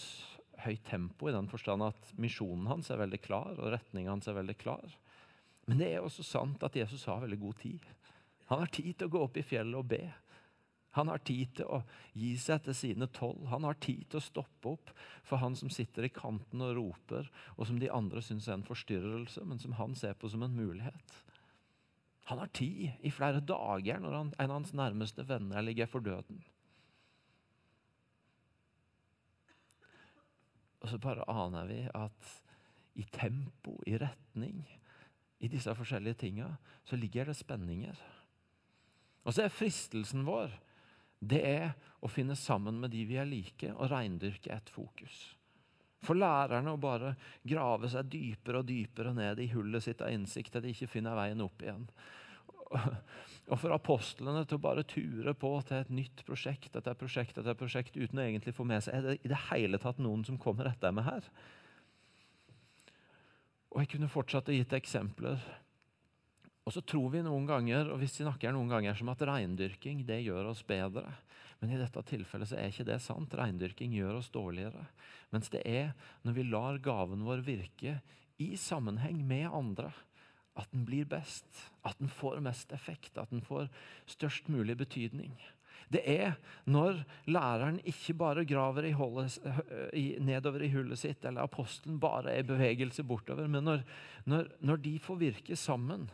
høyt 0.66 0.86
tempo 0.88 1.30
i 1.30 1.36
den 1.36 1.50
forstand 1.52 1.84
at 1.86 2.14
misjonen 2.22 2.70
hans 2.70 2.90
er 2.92 3.02
veldig 3.02 3.22
klar, 3.24 3.58
og 3.58 3.74
retninga 3.74 4.14
hans 4.14 4.30
er 4.32 4.38
veldig 4.38 4.58
klar. 4.62 4.94
Men 5.66 5.82
det 5.82 5.92
er 5.92 6.06
også 6.06 6.26
sant 6.26 6.64
at 6.66 6.78
Jesus 6.78 7.08
har 7.10 7.24
veldig 7.24 7.40
god 7.42 7.58
tid. 7.64 7.90
Han 8.52 8.62
har 8.62 8.72
tid 8.74 8.94
til 8.94 9.10
å 9.10 9.14
gå 9.16 9.24
opp 9.26 9.40
i 9.42 9.46
fjellet 9.46 9.80
og 9.80 9.90
be. 9.90 10.04
Han 10.96 11.10
har 11.12 11.20
tid 11.28 11.58
til 11.58 11.68
å 11.68 11.82
gi 12.16 12.32
seg 12.40 12.62
til 12.64 12.78
sine 12.78 13.10
tolv. 13.12 13.50
Han 13.52 13.66
har 13.68 13.76
tid 13.84 14.06
til 14.08 14.22
å 14.22 14.24
stoppe 14.24 14.76
opp 14.78 14.94
for 15.28 15.42
han 15.42 15.58
som 15.60 15.72
sitter 15.74 16.08
i 16.08 16.14
kanten 16.14 16.64
og 16.64 16.76
roper, 16.78 17.28
og 17.58 17.68
som 17.68 17.82
de 17.82 17.92
andre 17.92 18.24
syns 18.24 18.48
er 18.48 18.56
en 18.60 18.68
forstyrrelse, 18.68 19.44
men 19.44 19.60
som 19.60 19.76
han 19.76 19.98
ser 19.98 20.16
på 20.16 20.32
som 20.32 20.46
en 20.46 20.56
mulighet. 20.56 21.18
Han 22.32 22.40
har 22.40 22.54
tid 22.56 22.96
i 23.06 23.12
flere 23.14 23.44
dager 23.44 24.00
når 24.02 24.16
han, 24.16 24.32
en 24.40 24.54
av 24.54 24.62
hans 24.62 24.72
nærmeste 24.78 25.26
venner 25.28 25.66
ligger 25.66 25.90
for 25.92 26.06
døden. 26.06 26.40
Og 30.86 30.92
så 30.92 31.00
bare 31.02 31.26
aner 31.32 31.66
vi 31.66 31.80
at 31.98 32.34
i 32.96 33.04
tempo, 33.10 33.74
i 33.90 33.98
retning, 33.98 34.62
i 35.42 35.50
disse 35.50 35.74
forskjellige 35.76 36.22
tinga, 36.22 36.52
så 36.86 36.96
ligger 36.96 37.26
det 37.26 37.36
spenninger. 37.40 37.98
Og 39.26 39.34
så 39.34 39.48
er 39.48 39.54
fristelsen 39.54 40.22
vår 40.28 40.54
det 41.26 41.42
er 41.48 41.72
å 42.06 42.10
finne 42.12 42.36
sammen 42.38 42.78
med 42.82 42.94
de 42.94 43.02
vi 43.10 43.18
er 43.18 43.26
like, 43.26 43.72
og 43.74 43.90
reindyrke 43.90 44.52
ett 44.54 44.70
fokus. 44.70 45.16
For 46.06 46.18
lærerne 46.18 46.76
å 46.76 46.82
bare 46.82 47.16
grave 47.48 47.90
seg 47.90 48.12
dypere 48.14 48.62
og 48.62 48.70
dypere 48.70 49.16
ned 49.16 49.42
i 49.42 49.50
hullet 49.56 49.88
sitt 49.88 50.04
av 50.06 50.14
innsikt 50.14 50.54
til 50.54 50.66
de 50.66 50.74
ikke 50.76 50.92
finner 50.92 51.18
veien 51.18 51.42
opp 51.42 51.66
igjen. 51.66 51.88
Og 53.46 53.60
for 53.62 53.76
apostlene 53.76 54.42
til 54.50 54.58
å 54.58 54.64
bare 54.64 54.86
ture 54.90 55.36
på 55.38 55.52
til 55.68 55.78
et 55.78 55.92
nytt 55.94 56.24
prosjekt 56.26 56.78
etter 56.80 56.98
prosjekt 56.98 57.38
etter 57.38 57.58
prosjekt 57.58 57.98
uten 57.98 58.18
å 58.18 58.26
egentlig 58.26 58.56
få 58.58 58.66
med 58.66 58.82
seg 58.82 58.98
er 58.98 59.06
det 59.06 59.20
i 59.22 59.30
det 59.30 59.42
hele 59.52 59.78
tatt 59.82 60.02
noen 60.02 60.24
som 60.26 60.40
kommer 60.42 60.72
etter 60.72 60.96
meg 60.96 61.06
her. 61.06 61.28
Og 63.76 63.84
Jeg 63.84 63.92
kunne 63.92 64.10
fortsatt 64.10 64.50
å 64.50 64.56
gitt 64.56 64.74
eksempler. 64.74 65.38
Og 66.66 66.74
så 66.74 66.82
tror 66.82 67.12
vi 67.14 67.22
noen 67.22 67.46
ganger 67.46 67.92
og 67.94 68.00
vi 68.02 68.10
snakker 68.10 68.56
noen 68.56 68.72
ganger 68.72 68.98
som 68.98 69.12
at 69.14 69.22
reindyrking 69.30 70.02
det 70.08 70.24
gjør 70.26 70.50
oss 70.56 70.64
bedre. 70.66 71.06
Men 71.62 71.76
i 71.76 71.78
dette 71.80 72.02
tilfellet 72.10 72.50
så 72.50 72.58
er 72.58 72.72
ikke 72.72 72.88
det 72.88 72.98
sant. 73.04 73.36
Reindyrking 73.38 73.94
gjør 73.94 74.18
oss 74.24 74.32
dårligere. 74.34 74.88
Mens 75.36 75.52
det 75.54 75.62
er 75.70 75.94
når 76.26 76.40
vi 76.40 76.48
lar 76.50 76.82
gaven 76.82 77.28
vår 77.28 77.46
virke 77.46 78.00
i 78.42 78.56
sammenheng 78.60 79.22
med 79.28 79.48
andre, 79.54 79.92
at 80.56 80.72
den 80.72 80.86
blir 80.88 81.08
best, 81.10 81.48
at 81.84 82.00
den 82.00 82.10
får 82.12 82.40
mest 82.44 82.72
effekt, 82.76 83.18
at 83.18 83.32
den 83.34 83.44
får 83.44 83.68
størst 84.08 84.50
mulig 84.52 84.78
betydning. 84.80 85.36
Det 85.92 86.02
er 86.10 86.38
når 86.66 87.04
læreren 87.30 87.80
ikke 87.86 88.16
bare 88.18 88.46
graver 88.48 88.88
i 88.90 88.94
hullet, 88.96 89.38
nedover 90.24 90.64
i 90.66 90.72
hullet 90.74 91.00
sitt, 91.00 91.26
eller 91.26 91.46
apostelen 91.46 92.00
bare 92.02 92.34
er 92.34 92.44
i 92.44 92.48
bevegelse 92.48 93.04
bortover, 93.06 93.48
men 93.48 93.68
når, 93.68 93.84
når, 94.26 94.50
når, 94.60 94.82
de 94.88 94.96
får 95.00 95.22
virke 95.22 95.56
sammen, 95.60 96.10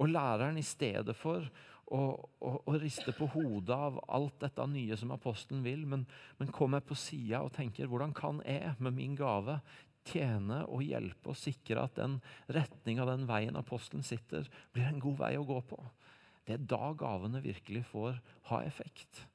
og 0.00 0.08
læreren 0.08 0.56
i 0.56 0.64
stedet 0.64 1.16
for 1.16 1.44
å, 1.90 2.00
å, 2.40 2.54
å 2.64 2.78
riste 2.80 3.12
på 3.12 3.26
hodet 3.34 3.76
av 3.76 3.98
alt 4.08 4.38
dette 4.40 4.66
nye 4.70 4.96
som 4.96 5.12
apostelen 5.12 5.64
vil, 5.66 5.82
men, 5.84 6.06
men 6.38 6.54
kommer 6.54 6.80
på 6.80 6.96
sida 6.96 7.42
og 7.44 7.52
tenker 7.58 7.90
hvordan 7.90 8.14
kan 8.16 8.40
jeg 8.46 8.76
med 8.78 8.96
min 8.96 9.18
gave 9.18 9.58
tjene 10.08 10.62
og 10.66 10.84
hjelpe 10.84 11.32
og 11.32 11.38
sikre 11.38 11.84
at 11.84 11.98
den 11.98 12.18
retninga, 12.52 13.06
den 13.08 13.26
veien 13.28 13.58
apostelen 13.58 14.04
sitter, 14.06 14.48
blir 14.74 14.88
en 14.88 15.02
god 15.02 15.18
vei 15.20 15.34
å 15.38 15.46
gå 15.48 15.60
på. 15.70 15.80
Det 16.46 16.56
er 16.56 16.68
da 16.72 16.92
gavene 16.98 17.42
virkelig 17.44 17.84
får 17.90 18.16
ha 18.50 18.62
effekt. 18.66 19.26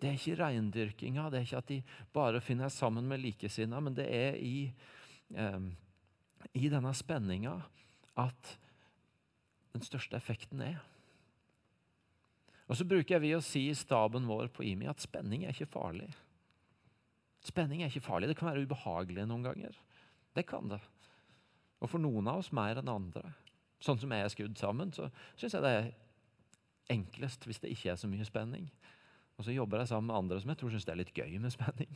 Det 0.00 0.10
er 0.10 0.18
ikke 0.18 0.40
reindyrkinga, 0.42 1.28
det 1.32 1.38
er 1.38 1.46
ikke 1.46 1.62
at 1.62 1.70
de 1.70 1.78
bare 2.14 2.42
finner 2.44 2.72
sammen 2.72 3.06
med 3.08 3.22
likesinna, 3.22 3.80
men 3.80 3.96
det 3.96 4.06
er 4.12 4.36
i, 4.36 4.72
eh, 5.34 5.60
i 6.52 6.68
denne 6.68 6.92
spenninga 6.94 7.54
at 8.20 8.56
den 9.74 9.82
største 9.82 10.18
effekten 10.18 10.60
er. 10.62 10.82
Og 12.68 12.76
Så 12.76 12.86
bruker 12.88 13.20
vi 13.20 13.34
å 13.36 13.42
si 13.44 13.68
i 13.68 13.76
staben 13.76 14.26
vår 14.28 14.48
på 14.54 14.64
IMI 14.64 14.88
at 14.88 15.02
spenning 15.02 15.44
er 15.44 15.52
ikke 15.52 15.72
farlig. 15.72 16.08
Spenning 17.44 17.82
er 17.82 17.92
ikke 17.92 18.06
farlig. 18.06 18.30
Det 18.30 18.38
kan 18.38 18.50
være 18.50 18.64
ubehagelig 18.64 19.26
noen 19.28 19.44
ganger. 19.44 19.76
Det 20.36 20.46
kan 20.48 20.70
det. 20.70 20.80
Og 21.84 21.90
for 21.92 22.00
noen 22.00 22.28
av 22.30 22.40
oss 22.40 22.52
mer 22.56 22.80
enn 22.80 22.88
andre. 22.88 23.34
Sånn 23.84 24.00
som 24.00 24.12
jeg 24.14 24.24
er 24.24 24.32
skrudd 24.32 24.56
sammen, 24.58 24.94
så 24.96 25.10
syns 25.36 25.56
jeg 25.56 25.64
det 25.64 25.74
er 25.76 25.90
enklest 26.94 27.44
hvis 27.44 27.60
det 27.60 27.72
ikke 27.74 27.92
er 27.92 28.00
så 28.00 28.08
mye 28.08 28.24
spenning. 28.24 28.70
Og 29.36 29.44
så 29.44 29.52
jobber 29.52 29.82
jeg 29.82 29.90
sammen 29.90 30.08
med 30.08 30.16
andre 30.16 30.40
som 30.40 30.52
jeg 30.52 30.60
tror 30.60 30.72
syns 30.72 30.86
det 30.86 30.94
er 30.94 31.00
litt 31.02 31.16
gøy 31.16 31.38
med 31.42 31.52
spenning. 31.52 31.94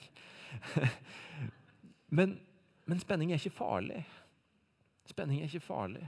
men, 2.18 2.38
men 2.84 3.00
spenning 3.00 3.32
er 3.32 3.40
ikke 3.40 3.56
farlig. 3.60 4.02
Spenning 5.08 5.40
er 5.40 5.48
ikke 5.48 5.64
farlig. 5.64 6.04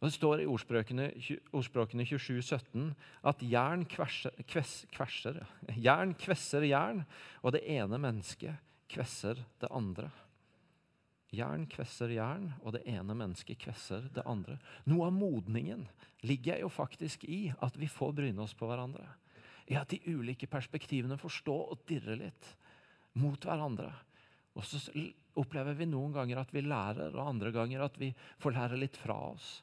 Og 0.00 0.08
Det 0.08 0.14
står 0.16 0.40
i 0.40 0.48
ordspråkene, 0.48 1.10
ordspråkene 1.52 2.06
27, 2.08 2.40
17 2.40 2.94
at 3.28 3.42
jern 3.44 3.84
kvesser, 3.84 4.32
kvess, 4.48 4.86
kvesser, 4.96 5.42
jern 5.76 6.14
kvesser 6.16 6.64
jern, 6.64 7.04
og 7.44 7.52
det 7.52 7.66
ene 7.68 8.00
mennesket 8.00 8.56
kvesser 8.88 9.42
det 9.60 9.68
andre. 9.68 10.08
Jern 11.36 11.66
kvesser 11.70 12.10
jern, 12.10 12.48
og 12.64 12.74
det 12.74 12.82
ene 12.88 13.14
mennesket 13.14 13.60
kvesser 13.60 14.08
det 14.14 14.24
andre. 14.26 14.56
Noe 14.88 15.10
av 15.10 15.14
modningen 15.14 15.84
ligger 16.26 16.64
jo 16.64 16.70
faktisk 16.72 17.26
i 17.28 17.52
at 17.62 17.76
vi 17.78 17.86
får 17.86 18.16
bryne 18.16 18.42
oss 18.42 18.56
på 18.56 18.66
hverandre. 18.66 19.04
I 19.70 19.76
at 19.78 19.92
de 19.92 20.00
ulike 20.10 20.48
perspektivene 20.50 21.20
får 21.20 21.36
stå 21.42 21.58
og 21.74 21.84
dirre 21.86 22.16
litt 22.18 22.48
mot 23.20 23.44
hverandre. 23.44 23.92
Og 24.58 24.66
så 24.66 24.80
opplever 25.38 25.76
vi 25.78 25.86
noen 25.86 26.16
ganger 26.16 26.40
at 26.40 26.50
vi 26.56 26.64
lærer, 26.64 27.12
og 27.14 27.28
andre 27.28 27.52
ganger 27.54 27.84
at 27.86 28.00
vi 28.00 28.10
får 28.42 28.56
lære 28.56 28.80
litt 28.80 28.98
fra 28.98 29.20
oss. 29.28 29.60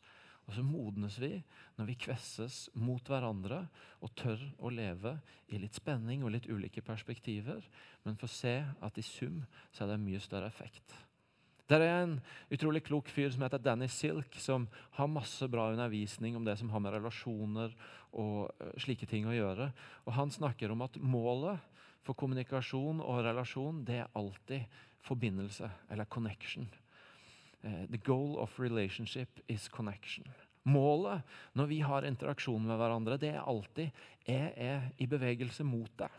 Og 0.47 0.55
så 0.55 0.63
modnes 0.63 1.17
vi 1.19 1.33
når 1.75 1.89
vi 1.89 1.97
kvesses 2.07 2.67
mot 2.79 3.03
hverandre 3.11 3.65
og 3.99 4.13
tør 4.15 4.39
å 4.63 4.71
leve 4.71 5.17
i 5.51 5.59
litt 5.59 5.75
spenning 5.75 6.23
og 6.23 6.31
litt 6.33 6.47
ulike 6.47 6.83
perspektiver, 6.85 7.65
men 8.05 8.19
får 8.19 8.31
se 8.31 8.55
at 8.63 8.97
i 8.97 9.03
sum 9.05 9.41
så 9.75 9.83
er 9.83 9.93
det 9.93 10.01
mye 10.05 10.23
større 10.23 10.47
effekt. 10.47 10.95
Der 11.67 11.83
er 11.83 11.97
en 11.99 12.13
utrolig 12.53 12.85
klok 12.87 13.09
fyr 13.11 13.27
som 13.33 13.43
heter 13.43 13.59
Danny 13.59 13.89
Silk, 13.91 14.37
som 14.39 14.69
har 14.95 15.11
masse 15.11 15.43
bra 15.51 15.67
undervisning 15.73 16.37
om 16.39 16.45
det 16.47 16.55
som 16.61 16.71
har 16.71 16.79
med 16.79 16.95
relasjoner 16.95 17.73
og 18.15 18.47
eh, 18.63 18.71
slike 18.79 19.09
ting 19.09 19.27
å 19.27 19.35
gjøre. 19.35 19.73
Og 20.07 20.15
Han 20.15 20.31
snakker 20.31 20.71
om 20.71 20.85
at 20.87 20.95
målet 20.95 21.59
for 22.07 22.15
kommunikasjon 22.15 23.03
og 23.03 23.19
relasjon 23.25 23.83
det 23.83 23.99
er 23.99 24.15
alltid 24.15 24.79
forbindelse, 25.03 25.67
eller 25.91 26.07
connection. 26.07 26.69
Uh, 27.67 27.85
the 27.89 27.97
goal 27.97 28.37
of 28.39 28.59
relationship 28.59 29.39
is 29.47 29.67
connection. 29.67 30.23
Målet 30.63 31.21
når 31.51 31.67
vi 31.67 31.79
har 31.83 32.05
interaksjon 32.07 32.63
med 32.63 32.79
hverandre, 32.79 33.17
det 33.19 33.33
er 33.35 33.43
alltid 33.43 33.91
jeg 34.27 34.53
er 34.55 34.89
i 34.99 35.07
bevegelse 35.07 35.65
mot 35.67 35.91
deg. 35.99 36.11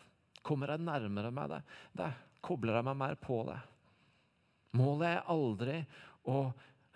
Kommer 0.44 0.72
jeg 0.72 0.84
nærmere 0.84 1.30
med 1.32 1.54
deg, 1.54 1.74
det 1.96 2.10
kobler 2.44 2.78
jeg 2.78 2.86
meg 2.88 2.98
mer 3.00 3.16
på 3.20 3.40
deg. 3.48 3.64
Målet 4.76 5.08
er 5.08 5.32
aldri 5.32 5.78
å 6.28 6.38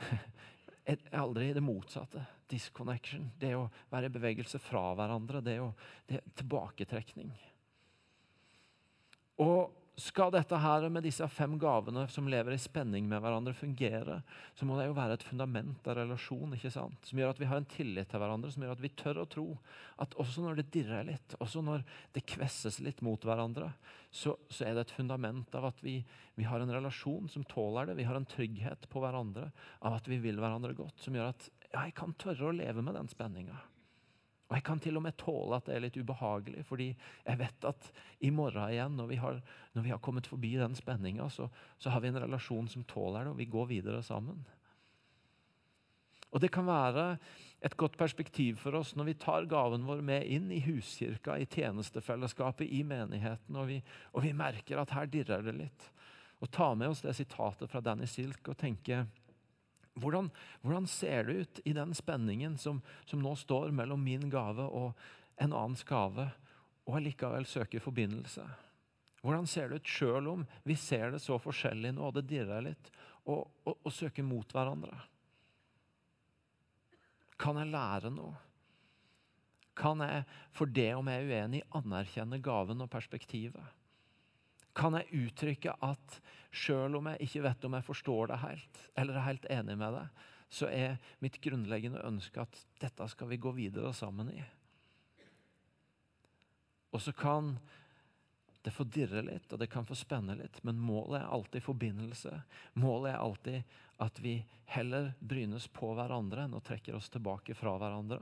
er 0.93 1.01
aldri 1.17 1.53
det 1.57 1.65
motsatte. 1.65 2.25
Disconnection. 2.53 3.31
Det 3.41 3.55
å 3.57 3.69
være 3.93 4.11
i 4.11 4.17
bevegelse 4.19 4.61
fra 4.61 4.91
hverandre. 4.99 5.41
Det, 5.45 5.57
å, 5.65 5.71
det 6.09 6.21
tilbaketrekning. 6.37 7.33
Og 9.41 9.82
skal 10.01 10.31
dette 10.33 10.57
her 10.57 10.87
med 10.89 11.05
disse 11.05 11.27
fem 11.29 11.59
gavene 11.61 12.07
som 12.09 12.29
lever 12.31 12.55
i 12.55 12.61
spenning 12.61 13.05
med 13.09 13.21
hverandre, 13.21 13.53
fungere, 13.53 14.23
så 14.57 14.65
må 14.65 14.79
det 14.79 14.87
jo 14.87 14.95
være 14.97 15.19
et 15.19 15.27
fundament 15.27 15.89
av 15.89 15.99
relasjon 15.99 16.55
ikke 16.57 16.71
sant? 16.73 16.97
som 17.05 17.21
gjør 17.21 17.35
at 17.35 17.43
vi 17.43 17.49
har 17.51 17.61
en 17.61 17.69
tillit 17.69 18.09
til 18.09 18.23
hverandre, 18.23 18.51
som 18.55 18.65
gjør 18.65 18.73
at 18.73 18.83
vi 18.83 18.93
tør 18.97 19.21
å 19.21 19.27
tro 19.29 19.47
at 20.01 20.17
også 20.23 20.45
når 20.45 20.63
det 20.63 20.71
dirrer 20.73 21.05
litt, 21.11 21.37
også 21.45 21.61
når 21.67 21.85
det 22.17 22.25
kvesses 22.25 22.81
litt 22.81 23.03
mot 23.05 23.21
hverandre, 23.21 23.69
så, 24.09 24.39
så 24.49 24.65
er 24.65 24.79
det 24.79 24.87
et 24.87 24.95
fundament 24.97 25.61
av 25.61 25.69
at 25.69 25.85
vi, 25.85 25.99
vi, 26.41 26.49
har 26.49 26.65
en 26.65 26.73
relasjon 26.73 27.29
som 27.33 27.45
tåler 27.49 27.91
det. 27.91 27.99
Vi 28.01 28.09
har 28.09 28.17
en 28.17 28.29
trygghet 28.29 28.89
på 28.93 29.03
hverandre 29.05 29.51
av 29.85 29.99
at 30.01 30.09
vi 30.09 30.21
vil 30.25 30.41
hverandre 30.41 30.73
godt, 30.79 31.05
som 31.05 31.17
gjør 31.17 31.35
at 31.35 31.51
ja, 31.69 31.85
jeg 31.85 31.97
kan 32.01 32.17
tørre 32.21 32.49
å 32.49 32.57
leve 32.57 32.85
med 32.85 32.97
den 32.97 33.13
spenninga. 33.13 33.61
Og 34.53 34.57
Jeg 34.59 34.65
kan 34.67 34.81
til 34.85 34.99
og 35.01 35.03
med 35.07 35.17
tåle 35.17 35.57
at 35.57 35.65
det 35.65 35.73
er 35.73 35.81
litt 35.81 35.95
ubehagelig, 35.97 36.63
fordi 36.69 36.91
jeg 36.93 37.39
vet 37.41 37.65
at 37.65 37.87
i 38.21 38.29
morgen 38.29 38.67
igjen, 38.69 38.99
når 38.99 39.07
vi 39.09 39.17
har, 39.17 39.39
når 39.73 39.87
vi 39.87 39.93
har 39.95 40.01
kommet 40.05 40.29
forbi 40.29 40.51
den 40.61 40.77
spenninga, 40.77 41.31
så, 41.33 41.47
så, 41.81 41.89
har 41.89 42.03
vi 42.05 42.11
en 42.11 42.19
relasjon 42.21 42.69
som 42.69 42.85
tåler 42.85 43.25
det, 43.25 43.33
og 43.33 43.41
vi 43.41 43.49
går 43.49 43.71
videre 43.71 44.03
sammen. 44.05 44.43
Og 46.37 46.45
Det 46.45 46.53
kan 46.53 46.69
være 46.69 47.17
et 47.65 47.79
godt 47.81 47.97
perspektiv 47.97 48.61
for 48.61 48.77
oss 48.77 48.93
når 48.93 49.09
vi 49.09 49.17
tar 49.25 49.49
gaven 49.49 49.89
vår 49.89 50.05
med 50.05 50.29
inn 50.29 50.53
i 50.53 50.61
huskirka, 50.67 51.39
i 51.41 51.49
tjenestefellesskapet, 51.49 52.69
i 52.69 52.83
menigheten, 52.85 53.57
og 53.57 53.71
vi, 53.73 53.81
og 54.13 54.27
vi 54.27 54.37
merker 54.37 54.85
at 54.85 54.93
her 54.93 55.09
dirrer 55.09 55.49
det 55.49 55.57
litt. 55.63 55.89
Og 56.45 56.53
ta 56.53 56.75
med 56.77 56.93
oss 56.93 57.01
det 57.01 57.17
sitatet 57.17 57.73
fra 57.73 57.81
Danny 57.81 58.05
Silk 58.05 58.53
og 58.53 58.61
tenke 58.61 59.07
hvordan, 60.01 60.31
hvordan, 60.63 60.87
ser 60.89 61.27
det 61.29 61.33
ut 61.33 61.61
i 61.65 61.75
den 61.77 61.95
spenningen 61.95 62.57
som, 62.59 62.81
som, 63.05 63.21
nå 63.23 63.35
står 63.37 63.75
mellom 63.77 64.01
min 64.03 64.31
gave 64.33 64.65
og 64.65 64.93
en 65.37 65.53
annens 65.53 65.85
gave, 65.85 66.31
og 66.89 66.99
allikevel 66.99 67.47
søker 67.47 67.83
forbindelse? 67.83 68.47
Hvordan 69.23 69.47
ser 69.47 69.69
det 69.71 69.83
ut 69.83 69.93
sjøl 69.93 70.31
om 70.33 70.47
vi 70.67 70.75
ser 70.79 71.13
det 71.15 71.23
så 71.23 71.39
forskjellig 71.39 71.93
nå, 71.95 72.09
og 72.09 72.17
det 72.17 72.27
dirrer 72.31 72.65
litt, 72.71 72.89
og, 73.23 73.47
og, 73.69 73.77
og 73.77 73.93
søke 73.95 74.25
mot 74.27 74.49
hverandre? 74.55 74.97
Kan 77.43 77.59
jeg 77.59 77.71
lære 77.75 78.11
noe? 78.15 78.35
Kan 79.79 80.03
jeg, 80.05 80.25
for 80.53 80.69
det 80.69 80.91
om 80.95 81.09
jeg 81.09 81.23
er 81.23 81.31
uenig, 81.31 81.63
anerkjenne 81.75 82.41
gaven 82.45 82.85
og 82.85 82.91
perspektivet? 82.93 83.82
Kan 84.77 84.97
jeg 84.97 85.27
uttrykke 85.27 85.75
at 85.85 86.21
selv 86.53 87.01
om 87.01 87.11
jeg 87.11 87.27
ikke 87.27 87.45
vet 87.45 87.67
om 87.69 87.77
jeg 87.77 87.87
forstår 87.89 88.33
det 88.33 88.41
helt, 88.43 88.81
eller 88.97 89.19
er 89.19 89.29
helt 89.29 89.47
enig 89.53 89.77
med 89.81 89.99
det, 89.99 90.07
så 90.53 90.69
er 90.69 90.99
mitt 91.25 91.39
grunnleggende 91.41 92.05
ønske 92.05 92.43
at 92.45 92.59
dette 92.81 93.07
skal 93.09 93.31
vi 93.31 93.41
gå 93.41 93.53
videre 93.57 93.93
sammen 93.97 94.29
i. 94.33 94.43
Og 96.93 97.01
så 97.01 97.13
kan 97.17 97.55
det 98.63 98.71
få 98.71 98.85
dirre 98.85 99.25
litt, 99.27 99.49
og 99.53 99.59
det 99.59 99.71
kan 99.73 99.87
få 99.87 99.97
spenne 99.99 100.37
litt, 100.39 100.61
men 100.63 100.79
målet 100.79 101.23
er 101.23 101.31
alltid 101.35 101.65
forbindelse. 101.65 102.35
Målet 102.79 103.15
er 103.15 103.23
alltid 103.25 103.79
at 104.03 104.21
vi 104.23 104.37
heller 104.73 105.13
brynes 105.19 105.67
på 105.73 105.93
hverandre 105.97 106.45
enn 106.47 106.59
å 106.59 106.63
trekke 106.65 106.95
oss 106.97 107.11
tilbake 107.13 107.57
fra 107.59 107.75
hverandre. 107.81 108.21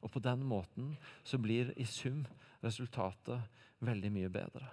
Og 0.00 0.14
på 0.14 0.22
den 0.24 0.46
måten 0.48 0.94
så 1.24 1.38
blir 1.42 1.74
i 1.76 1.86
sum 1.88 2.22
resultatet 2.62 3.42
veldig 3.84 4.14
mye 4.14 4.32
bedre. 4.32 4.70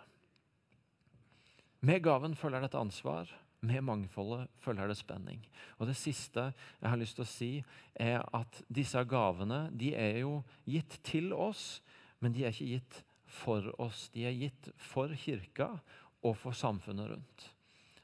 Med 1.79 2.03
gaven 2.03 2.35
følger 2.35 2.59
det 2.59 2.73
et 2.73 2.79
ansvar. 2.79 3.29
Med 3.61 3.83
mangfoldet 3.83 4.47
følger 4.63 4.87
det 4.87 4.97
spenning. 4.97 5.43
Og 5.77 5.87
Det 5.87 5.95
siste 5.95 6.53
jeg 6.81 6.89
har 6.89 6.97
lyst 6.99 7.15
til 7.15 7.25
å 7.25 7.27
si, 7.27 7.51
er 7.95 8.23
at 8.35 8.61
disse 8.71 9.03
gavene 9.03 9.67
de 9.75 9.93
er 9.95 10.21
jo 10.21 10.41
gitt 10.67 10.99
til 11.03 11.33
oss, 11.33 11.81
men 12.19 12.35
de 12.35 12.45
er 12.45 12.55
ikke 12.55 12.73
gitt 12.75 12.99
for 13.27 13.67
oss. 13.79 14.07
De 14.15 14.25
er 14.27 14.35
gitt 14.35 14.71
for 14.77 15.11
kirka 15.15 15.73
og 16.23 16.37
for 16.37 16.55
samfunnet 16.55 17.11
rundt. 17.11 17.49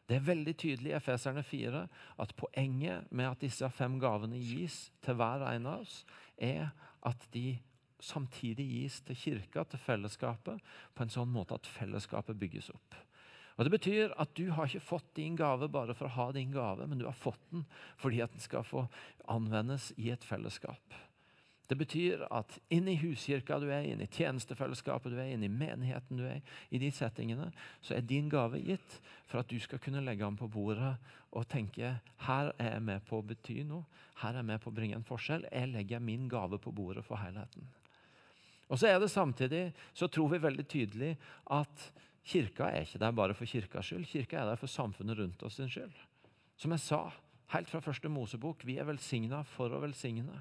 Det 0.05 0.19
er 0.19 0.27
veldig 0.27 0.53
tydelig 0.55 0.91
i 0.91 0.97
Efeserne 0.99 1.43
4 1.43 1.87
at 2.21 2.35
poenget 2.37 3.11
med 3.11 3.31
at 3.31 3.41
disse 3.41 3.69
fem 3.73 3.97
gavene 3.99 4.37
gis 4.37 4.91
til 5.01 5.17
hver 5.17 5.47
en 5.49 5.71
av 5.71 5.81
oss, 5.81 6.03
er 6.37 6.69
at 7.01 7.27
de 7.33 7.57
samtidig 7.99 8.67
gis 8.69 8.99
til 9.01 9.17
kirka, 9.17 9.63
til 9.63 9.81
fellesskapet, 9.81 10.61
på 10.93 11.03
en 11.03 11.11
sånn 11.11 11.31
måte 11.31 11.57
at 11.57 11.67
fellesskapet 11.67 12.37
bygges 12.37 12.69
opp. 12.75 12.99
Og 13.55 13.63
Det 13.63 13.71
betyr 13.71 14.13
at 14.19 14.35
du 14.35 14.49
har 14.51 14.67
ikke 14.67 14.83
fått 14.83 15.15
din 15.15 15.35
gave 15.39 15.69
bare 15.71 15.95
for 15.95 16.09
å 16.09 16.15
ha 16.17 16.31
din 16.35 16.51
gave, 16.51 16.87
men 16.87 16.99
du 16.99 17.05
har 17.07 17.15
fått 17.15 17.41
den 17.53 17.63
fordi 18.01 18.21
at 18.23 18.33
den 18.35 18.43
skal 18.43 18.67
få 18.67 18.87
anvendes 19.31 19.93
i 19.95 20.09
et 20.11 20.23
fellesskap. 20.23 20.97
Det 21.65 21.77
betyr 21.79 22.27
at 22.29 22.59
inni 22.69 22.93
huskirka 23.01 23.57
du 23.61 23.71
er, 23.71 23.87
inni 23.89 24.05
tjenestefellesskapet 24.11 25.13
du 25.13 25.17
er, 25.17 25.31
inni 25.33 25.49
menigheten 25.49 26.19
du 26.19 26.25
er, 26.27 26.43
i 26.69 26.77
de 26.81 26.91
settingene, 26.93 27.47
så 27.81 27.95
er 27.95 28.05
din 28.05 28.27
gave 28.29 28.59
gitt 28.61 28.99
for 29.25 29.41
at 29.41 29.49
du 29.49 29.57
skal 29.61 29.81
kunne 29.81 30.03
legge 30.05 30.25
den 30.25 30.37
på 30.37 30.49
bordet 30.51 30.93
og 31.31 31.47
tenke 31.49 31.95
her 32.27 32.51
er 32.59 32.75
jeg 32.75 32.83
med 32.85 33.07
på 33.07 33.17
å 33.17 33.25
bety 33.25 33.63
noe, 33.65 33.87
her 34.21 34.35
er 34.35 34.43
jeg 34.43 34.49
med 34.51 34.61
på 34.61 34.69
å 34.69 34.75
bringe 34.75 34.99
en 34.99 35.07
forskjell. 35.07 35.47
Jeg 35.49 35.71
legger 35.73 36.03
min 36.03 36.29
gave 36.29 36.59
på 36.61 36.71
bordet 36.75 37.03
for 37.07 37.19
helheten. 37.19 37.65
Og 38.69 38.79
så 38.79 38.89
er 38.89 39.01
det 39.01 39.11
samtidig, 39.13 39.65
så 39.93 40.07
tror 40.07 40.31
vi 40.31 40.41
veldig 40.45 40.65
tydelig 40.69 41.11
at 41.53 41.89
Kirka 42.25 42.71
er 42.71 42.85
ikke 42.85 43.01
der 43.01 43.13
bare 43.13 43.35
for 43.37 43.45
kirkas 43.45 43.91
skyld. 43.91 44.07
Kirka 44.09 44.39
er 44.41 44.49
der 44.49 44.59
for 44.59 44.71
samfunnet 44.71 45.19
rundt 45.19 45.43
oss 45.45 45.59
sin 45.59 45.69
skyld. 45.69 45.93
Som 46.57 46.73
jeg 46.73 46.81
sa 46.81 47.01
helt 47.53 47.69
fra 47.69 47.81
første 47.83 48.09
Mosebok, 48.09 48.65
vi 48.65 48.79
er 48.81 48.87
velsigna 48.87 49.43
for 49.45 49.73
å 49.73 49.81
velsigne. 49.83 50.39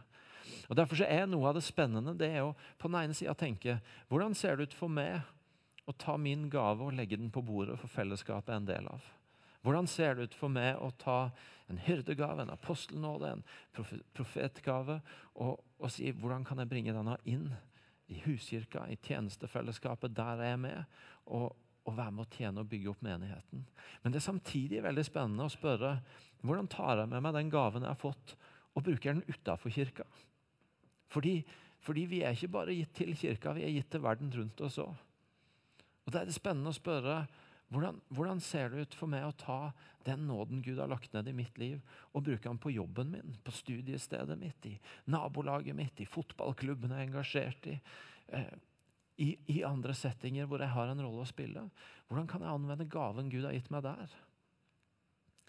Og 0.68 0.76
Derfor 0.76 1.04
er 1.04 1.26
noe 1.28 1.50
av 1.50 1.58
det 1.58 1.64
spennende 1.64 2.14
det 2.16 2.30
er 2.36 2.46
å 2.46 2.54
på 2.80 2.88
den 2.88 3.00
ene 3.02 3.16
sida 3.16 3.34
tenke 3.36 3.78
hvordan 4.08 4.36
ser 4.36 4.56
det 4.56 4.68
ut 4.68 4.76
for 4.76 4.92
meg 4.92 5.20
å 5.88 5.92
ta 5.92 6.16
min 6.20 6.48
gave 6.52 6.84
og 6.84 6.96
legge 6.96 7.18
den 7.20 7.32
på 7.32 7.44
bordet 7.44 7.76
for 7.80 7.92
fellesskapet 7.92 8.52
er 8.52 8.62
en 8.62 8.68
del 8.68 8.88
av? 8.88 9.04
Hvordan 9.64 9.88
ser 9.88 10.16
det 10.16 10.28
ut 10.28 10.36
for 10.36 10.52
meg 10.52 10.80
å 10.80 10.90
ta 11.00 11.18
en 11.72 11.80
hyrdegave, 11.80 12.44
en 12.44 12.52
apostelnåde, 12.52 13.30
en 13.32 13.44
profetgave, 14.12 14.98
og, 15.40 15.62
og 15.80 15.92
si 15.92 16.10
hvordan 16.12 16.44
kan 16.44 16.60
jeg 16.60 16.68
bringe 16.68 16.92
denne 16.92 17.16
inn 17.24 17.46
i 18.12 18.20
huskirka, 18.26 18.84
i 18.92 18.98
tjenestefellesskapet 19.00 20.12
der 20.12 20.42
jeg 20.44 20.56
er 20.56 20.60
med, 20.60 20.98
og, 21.32 21.54
å 21.84 21.92
være 21.92 22.14
med 22.16 22.24
å 22.24 22.32
tjene 22.32 22.62
og 22.62 22.68
bygge 22.70 22.90
opp 22.92 23.02
menigheten. 23.04 23.64
Men 24.02 24.12
det 24.12 24.20
er 24.20 24.26
samtidig 24.26 24.82
veldig 24.84 25.04
spennende 25.06 25.48
å 25.48 25.52
spørre 25.52 25.98
hvordan 26.44 26.68
tar 26.72 27.00
jeg 27.00 27.10
med 27.12 27.24
meg 27.24 27.36
den 27.36 27.52
gaven 27.52 27.84
jeg 27.84 27.92
har 27.92 28.00
fått, 28.00 28.34
og 28.74 28.84
bruker 28.84 29.14
den 29.14 29.24
utafor 29.28 29.72
kirka? 29.72 30.06
Fordi, 31.12 31.38
fordi, 31.84 32.04
vi 32.10 32.22
er 32.24 32.34
ikke 32.34 32.52
bare 32.56 32.74
gitt 32.74 32.94
til 32.96 33.14
kirka, 33.16 33.54
vi 33.56 33.64
er 33.66 33.72
gitt 33.72 33.90
til 33.92 34.02
verden 34.04 34.32
rundt 34.34 34.60
oss 34.66 34.80
òg. 34.82 34.92
Og 36.04 36.12
Da 36.12 36.20
er 36.20 36.28
det 36.28 36.36
spennende 36.36 36.72
å 36.72 36.76
spørre 36.76 37.24
hvordan, 37.72 38.00
hvordan, 38.12 38.40
ser 38.44 38.68
det 38.70 38.84
ut 38.84 38.96
for 38.98 39.10
meg 39.10 39.24
å 39.24 39.36
ta 39.40 39.58
den 40.04 40.26
nåden 40.28 40.60
Gud 40.62 40.78
har 40.78 40.90
lagt 40.90 41.14
ned 41.16 41.28
i 41.30 41.36
mitt 41.36 41.56
liv, 41.58 41.80
og 42.12 42.26
bruke 42.26 42.44
den 42.44 42.60
på 42.60 42.74
jobben 42.74 43.14
min, 43.14 43.38
på 43.42 43.54
studiestedet 43.56 44.36
mitt, 44.38 44.68
i 44.68 44.76
nabolaget 45.10 45.76
mitt, 45.76 46.00
i 46.00 46.08
fotballklubben 46.08 46.92
jeg 46.92 47.00
er 47.00 47.08
engasjert 47.08 47.70
i? 47.72 47.78
Eh, 48.36 48.52
i, 49.16 49.34
i, 49.46 49.62
andre 49.66 49.94
settinger 49.94 50.48
hvor 50.50 50.62
jeg 50.62 50.74
har 50.74 50.90
en 50.90 51.02
rolle 51.04 51.24
å 51.24 51.28
spille. 51.28 51.66
Hvordan 52.08 52.30
kan 52.30 52.42
jeg 52.42 52.54
anvende 52.54 52.88
gaven 52.90 53.30
Gud 53.32 53.46
har 53.46 53.54
gitt 53.56 53.70
meg 53.74 53.84
der? 53.86 54.14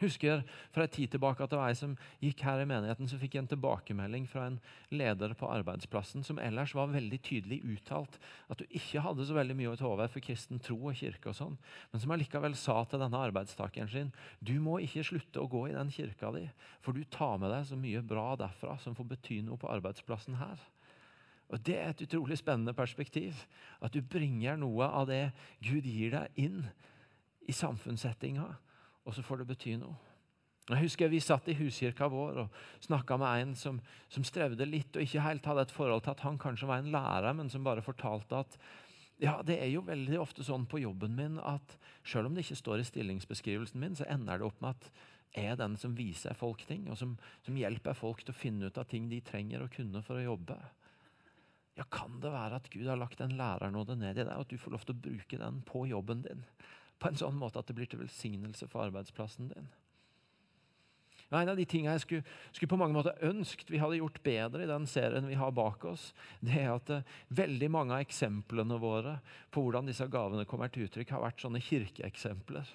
husker 0.02 0.44
fra 0.74 0.86
en 0.86 0.92
tid 0.92 1.12
tilbake 1.14 1.44
at 1.44 1.52
det 1.52 1.60
var 1.60 1.72
ei 1.72 1.78
som 1.78 1.96
gikk 2.24 2.44
her 2.46 2.62
i 2.62 2.68
menigheten, 2.68 3.08
så 3.10 3.20
fikk 3.20 3.38
jeg 3.38 3.46
en 3.46 3.52
tilbakemelding 3.54 4.28
fra 4.30 4.48
en 4.50 4.60
leder 4.94 5.36
på 5.40 5.50
arbeidsplassen 5.52 6.26
som 6.28 6.40
ellers 6.42 6.76
var 6.76 6.92
veldig 6.94 7.20
tydelig 7.26 7.62
uttalt 7.64 8.20
at 8.52 8.60
du 8.60 8.66
ikke 8.68 9.04
hadde 9.06 9.28
så 9.28 9.38
veldig 9.38 9.58
mye 9.58 9.76
til 9.80 9.90
over 9.90 10.12
for 10.12 10.26
kristen 10.26 10.62
tro 10.64 10.78
og 10.92 11.00
kirke, 11.00 11.32
og 11.32 11.40
sånn, 11.40 11.58
men 11.92 12.04
som 12.04 12.16
allikevel 12.16 12.58
sa 12.60 12.82
til 12.90 13.04
denne 13.04 13.24
arbeidstakeren 13.30 13.92
sin 13.92 14.14
du 14.44 14.58
må 14.64 14.80
ikke 14.84 15.06
slutte 15.08 15.42
å 15.42 15.50
gå 15.52 15.68
i 15.70 15.78
den 15.78 15.94
kirka 15.94 16.34
di, 16.36 16.48
for 16.84 16.96
du 16.96 17.06
tar 17.12 17.40
med 17.42 17.54
deg 17.54 17.68
så 17.70 17.80
mye 17.80 18.04
bra 18.06 18.34
derfra 18.40 18.78
som 18.84 18.98
får 18.98 19.14
bety 19.16 19.42
noe 19.46 19.60
på 19.62 19.72
arbeidsplassen 19.72 20.40
her. 20.42 20.60
Og 21.54 21.62
Det 21.66 21.78
er 21.78 21.90
et 21.90 22.02
utrolig 22.02 22.38
spennende 22.38 22.74
perspektiv. 22.74 23.46
At 23.82 23.94
du 23.94 24.02
bringer 24.02 24.58
noe 24.58 24.88
av 24.88 25.08
det 25.08 25.32
Gud 25.62 25.86
gir 25.86 26.12
deg, 26.12 26.32
inn 26.36 26.64
i 27.46 27.54
samfunnssettinga 27.54 28.48
og 29.06 29.14
så 29.14 29.24
får 29.26 29.42
det 29.42 29.50
bety 29.54 29.76
noe. 29.80 29.96
Jeg 30.66 30.82
husker 30.82 31.12
Vi 31.14 31.22
satt 31.22 31.48
i 31.52 31.58
huskirka 31.60 32.08
vår 32.10 32.40
og 32.42 32.56
snakka 32.82 33.20
med 33.22 33.42
en 33.42 33.52
som, 33.58 33.78
som, 34.10 34.26
strevde 34.26 34.66
litt 34.66 34.98
og 34.98 35.06
ikke 35.06 35.22
helt 35.22 35.46
hadde 35.46 35.68
et 35.68 35.74
forhold 35.76 36.02
til 36.04 36.16
at 36.16 36.24
han 36.26 36.40
kanskje 36.42 36.70
var 36.72 36.82
en 36.82 36.90
lærer, 36.94 37.36
men 37.38 37.52
som 37.54 37.66
bare 37.66 37.86
fortalte 37.86 38.42
at 38.42 38.58
ja, 39.22 39.38
det 39.46 39.60
er 39.62 39.70
jo 39.70 39.86
veldig 39.86 40.18
ofte 40.20 40.44
sånn 40.44 40.66
på 40.68 40.82
jobben 40.82 41.14
min 41.16 41.38
at 41.40 41.78
selv 42.04 42.28
om 42.28 42.34
det 42.36 42.44
ikke 42.44 42.58
står 42.60 42.82
i 42.82 42.88
stillingsbeskrivelsen 42.90 43.80
min, 43.80 43.94
så 43.96 44.10
ender 44.12 44.42
det 44.42 44.50
opp 44.50 44.58
med 44.66 44.74
at 44.74 44.90
jeg 45.36 45.52
er 45.54 45.60
den 45.60 45.78
som 45.78 45.94
viser 45.96 46.36
folk 46.36 46.66
ting, 46.68 46.90
og 46.90 46.98
som, 46.98 47.14
som 47.46 47.56
hjelper 47.60 47.96
folk 47.96 48.24
til 48.26 48.34
å 48.34 48.40
finne 48.40 48.68
ut 48.68 48.80
av 48.82 48.90
ting 48.90 49.08
de 49.12 49.22
trenger 49.24 49.64
å 49.64 49.72
kunne 49.72 50.02
for 50.04 50.18
å 50.18 50.26
jobbe. 50.26 50.58
Ja, 51.76 51.84
Kan 51.92 52.22
det 52.24 52.32
være 52.32 52.62
at 52.62 52.70
Gud 52.72 52.88
har 52.88 53.00
lagt 53.00 53.22
en 53.22 53.36
lærernåde 53.36 53.98
ned 54.00 54.16
i 54.16 54.24
deg, 54.24 54.32
og 54.32 54.46
at 54.46 54.52
du 54.52 54.58
får 54.58 54.72
lov 54.72 54.86
til 54.86 54.96
å 54.96 55.04
bruke 55.10 55.40
den 55.42 55.62
på 55.68 55.86
jobben 55.90 56.24
din? 56.24 56.46
på 57.00 57.12
en 57.12 57.20
sånn 57.20 57.40
måte 57.40 57.60
at 57.60 57.70
det 57.70 57.76
blir 57.78 57.90
til 57.90 58.02
velsignelse 58.04 58.70
for 58.72 58.88
arbeidsplassen 58.88 59.52
din. 59.52 59.68
Ja, 61.32 61.40
en 61.40 61.50
av 61.50 61.58
de 61.58 61.66
tingene 61.68 61.96
jeg 61.96 62.04
skulle, 62.04 62.34
skulle, 62.54 62.70
på 62.70 62.78
mange 62.78 62.94
måter 62.94 63.18
ønskt 63.26 63.72
vi 63.74 63.82
hadde 63.82 63.98
gjort 63.98 64.22
bedre 64.24 64.62
i 64.64 64.70
den 64.70 64.86
serien 64.88 65.26
vi 65.26 65.38
har 65.40 65.56
bak 65.58 65.84
oss, 65.90 66.12
det 66.46 66.60
er 66.62 66.70
at 66.76 66.92
uh, 66.94 67.16
veldig 67.34 67.70
mange 67.74 67.98
av 67.98 68.06
eksemplene 68.06 68.78
våre 68.82 69.18
på 69.54 69.64
hvordan 69.66 69.90
disse 69.90 70.06
gavene 70.14 70.46
kommer 70.50 70.70
til 70.70 70.86
uttrykk, 70.86 71.16
har 71.16 71.26
vært 71.26 71.42
sånne 71.42 71.64
kirkeeksempler. 71.66 72.70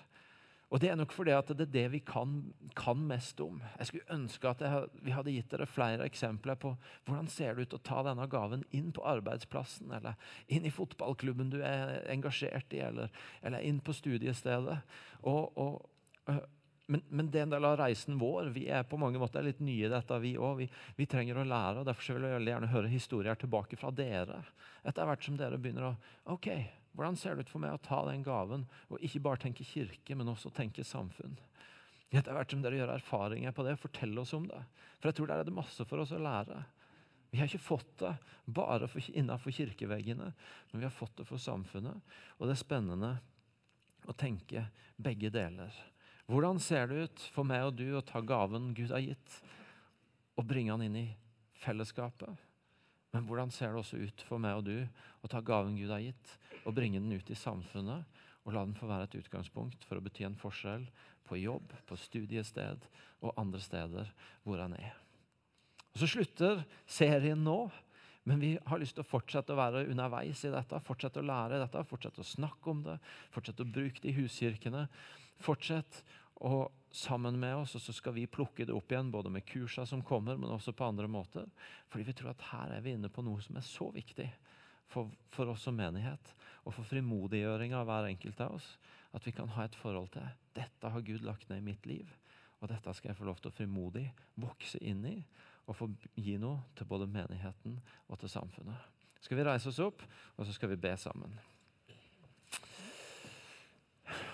Og 0.71 0.79
Det 0.79 0.91
er 0.91 0.99
nok 0.99 1.11
fordi 1.13 1.33
at 1.35 1.49
det 1.51 1.65
er 1.67 1.73
det 1.75 1.87
vi 1.97 1.99
kan, 2.07 2.53
kan 2.79 3.01
mest 3.09 3.41
om. 3.43 3.59
Jeg 3.79 3.89
skulle 3.89 4.15
ønske 4.15 4.51
at 4.53 4.61
jeg, 4.63 4.85
vi 5.03 5.15
hadde 5.15 5.35
gitt 5.35 5.51
dere 5.51 5.67
flere 5.67 6.07
eksempler 6.07 6.55
på 6.63 6.77
hvordan 7.09 7.27
ser 7.31 7.59
det 7.59 7.67
ut 7.67 7.75
å 7.75 7.83
ta 7.91 8.05
denne 8.07 8.29
gaven 8.31 8.63
inn 8.71 8.93
på 8.95 9.03
arbeidsplassen, 9.03 9.91
eller 9.99 10.15
inn 10.47 10.69
i 10.69 10.75
fotballklubben 10.75 11.51
du 11.51 11.59
er 11.59 11.99
engasjert 12.13 12.71
i, 12.79 12.85
eller, 12.87 13.11
eller 13.43 13.67
inn 13.67 13.83
på 13.83 13.97
studiestedet. 13.99 14.79
Og, 15.27 15.59
og, 15.59 15.83
øh, 16.31 16.43
men, 16.91 17.03
men, 17.09 17.31
det 17.31 17.41
er 17.41 17.49
en 17.49 17.55
del 17.57 17.67
av 17.67 17.77
reisen 17.79 18.19
vår. 18.19 18.55
Vi 18.55 18.69
er 18.71 18.87
på 18.87 18.99
mange 18.99 19.19
måter 19.19 19.45
litt 19.47 19.61
nye 19.63 19.87
i 19.87 19.91
dette, 19.91 20.23
vi 20.23 20.37
òg. 20.39 20.57
Vi, 20.63 20.71
vi, 20.97 21.07
trenger 21.11 21.39
å 21.39 21.47
lære, 21.47 21.83
og 21.83 21.91
derfor 21.91 22.19
vil 22.19 22.31
jeg 22.31 22.47
gjerne 22.47 22.71
høre 22.71 22.91
historier 22.91 23.39
tilbake 23.39 23.79
fra 23.79 23.91
dere. 23.95 24.45
Etter 24.87 25.07
hvert 25.07 25.27
som 25.27 25.39
dere 25.39 25.59
begynner 25.59 25.91
å 25.91 25.97
Ok, 26.35 26.51
hvordan 26.97 27.17
ser 27.19 27.37
det 27.37 27.47
ut 27.47 27.53
for 27.53 27.63
meg 27.63 27.77
å 27.77 27.83
ta 27.85 28.01
den 28.09 28.25
gaven 28.27 28.67
og 28.91 29.05
ikke 29.05 29.23
bare 29.25 29.43
tenke 29.45 29.67
kirke, 29.67 30.17
men 30.19 30.31
også 30.33 30.51
tenke 30.55 30.85
samfunn? 30.87 31.37
Etter 32.11 32.35
hvert 32.35 32.51
som 32.51 32.63
dere 32.65 32.81
gjør 32.81 32.97
erfaringer 32.97 33.55
på 33.55 33.65
det, 33.67 33.77
fortell 33.79 34.19
oss 34.19 34.35
om 34.35 34.49
det. 34.51 34.59
For 34.99 35.11
jeg 35.11 35.19
tror 35.21 35.31
der 35.31 35.43
er 35.43 35.47
det 35.47 35.55
masse 35.55 35.87
for 35.87 36.03
oss 36.03 36.15
å 36.17 36.19
lære. 36.19 36.59
Vi 37.31 37.39
har 37.39 37.47
ikke 37.47 37.63
fått 37.63 37.93
det 38.03 38.17
bare 38.51 38.89
innenfor 39.13 39.55
kirkeveggene, 39.55 40.33
men 40.73 40.83
vi 40.83 40.89
har 40.89 40.95
fått 40.95 41.21
det 41.21 41.29
for 41.29 41.39
samfunnet. 41.39 42.03
Og 42.41 42.49
det 42.49 42.57
er 42.57 42.65
spennende 42.65 43.13
å 44.11 44.17
tenke 44.19 44.67
begge 44.99 45.31
deler. 45.31 45.71
Hvordan 46.31 46.59
ser 46.63 46.91
det 46.91 47.07
ut 47.07 47.25
for 47.35 47.47
meg 47.47 47.69
og 47.69 47.79
du 47.79 47.87
å 47.95 48.05
ta 48.07 48.23
gaven 48.23 48.73
Gud 48.75 48.91
har 48.91 49.03
gitt, 49.03 49.41
og 50.35 50.47
bringe 50.51 50.75
den 50.75 50.91
inn 50.91 50.99
i 51.05 51.09
fellesskapet? 51.63 52.50
Men 53.15 53.27
hvordan 53.27 53.51
ser 53.51 53.73
det 53.73 53.83
også 53.83 53.99
ut 53.99 54.25
for 54.29 54.43
meg 54.43 54.61
og 54.61 54.67
du 54.69 54.77
å 55.25 55.31
ta 55.31 55.43
gaven 55.43 55.77
Gud 55.79 55.91
har 55.91 56.03
gitt, 56.05 56.35
og 56.63 56.77
bringe 56.77 57.01
den 57.03 57.13
ut 57.13 57.31
i 57.31 57.39
samfunnet, 57.39 58.07
og 58.47 58.55
la 58.55 58.65
den 58.65 58.77
få 58.79 58.89
være 58.89 59.09
et 59.09 59.19
utgangspunkt 59.21 59.85
for 59.89 59.99
å 59.99 60.05
bety 60.05 60.25
en 60.27 60.39
forskjell 60.39 60.87
på 61.29 61.39
jobb, 61.41 61.75
på 61.87 61.99
studiested 61.99 62.87
og 63.21 63.37
andre 63.41 63.61
steder 63.63 64.11
hvor 64.47 64.63
han 64.63 64.75
er. 64.79 64.95
Og 65.91 66.03
Så 66.03 66.09
slutter 66.15 66.63
serien 66.87 67.43
nå, 67.45 67.65
men 68.29 68.41
vi 68.43 68.53
har 68.67 68.81
lyst 68.81 68.97
til 68.99 69.05
å 69.05 69.11
fortsette 69.11 69.55
å 69.55 69.59
være 69.59 69.87
underveis 69.91 70.45
i 70.45 70.53
dette. 70.53 70.79
Fortsette 70.85 71.23
å 71.23 71.27
lære 71.27 71.61
dette, 71.63 71.83
fortsette 71.89 72.23
å 72.23 72.27
snakke 72.27 72.71
om 72.71 72.83
det, 72.85 72.99
fortsette 73.35 73.65
å 73.65 73.73
bruke 73.75 74.03
det 74.05 74.13
i 74.13 74.19
huskirkene. 74.21 74.85
Fortsett 75.41 76.03
å 76.47 76.69
sammen 76.91 77.39
med 77.41 77.57
oss, 77.57 77.75
og 77.79 77.83
så 77.85 77.95
skal 77.95 78.15
vi 78.17 78.27
plukke 78.31 78.67
det 78.67 78.75
opp 78.75 78.91
igjen, 78.93 79.13
både 79.15 79.31
med 79.31 79.47
kursa 79.47 79.87
som 79.87 80.03
kommer, 80.07 80.39
men 80.39 80.51
også 80.51 80.75
på 80.77 80.87
andre 80.87 81.09
måter. 81.09 81.47
Fordi 81.91 82.07
vi 82.09 82.15
tror 82.19 82.33
at 82.33 82.47
her 82.51 82.75
er 82.77 82.85
vi 82.85 82.95
inne 82.97 83.11
på 83.13 83.23
noe 83.23 83.43
som 83.45 83.59
er 83.61 83.67
så 83.67 83.91
viktig 83.95 84.27
for, 84.91 85.11
for 85.31 85.53
oss 85.53 85.67
som 85.69 85.77
menighet, 85.79 86.33
og 86.67 86.75
for 86.75 86.87
frimodiggjøring 86.91 87.75
av 87.79 87.87
hver 87.89 88.11
enkelt 88.11 88.43
av 88.43 88.59
oss, 88.59 88.73
at 89.15 89.27
vi 89.27 89.35
kan 89.35 89.51
ha 89.55 89.67
et 89.67 89.79
forhold 89.79 90.11
til 90.15 90.27
dette 90.55 90.91
har 90.91 91.07
Gud 91.07 91.23
lagt 91.27 91.49
ned 91.51 91.63
i 91.63 91.69
mitt 91.71 91.87
liv, 91.87 92.11
og 92.61 92.69
dette 92.69 92.93
skal 92.95 93.13
jeg 93.13 93.19
få 93.21 93.29
lov 93.29 93.39
til 93.41 93.53
å 93.53 93.57
frimodig 93.57 94.09
vokse 94.43 94.81
inn 94.85 95.05
i, 95.09 95.17
og 95.71 95.77
få 95.79 95.89
gi 96.19 96.35
noe 96.43 96.65
til 96.77 96.89
både 96.91 97.07
menigheten 97.11 97.79
og 98.11 98.19
til 98.21 98.33
samfunnet. 98.33 98.89
Skal 99.23 99.39
vi 99.39 99.47
reise 99.47 99.71
oss 99.71 99.81
opp, 99.85 100.03
og 100.37 100.47
så 100.47 100.55
skal 100.57 100.73
vi 100.73 100.81
be 100.81 100.93
sammen. 100.99 101.33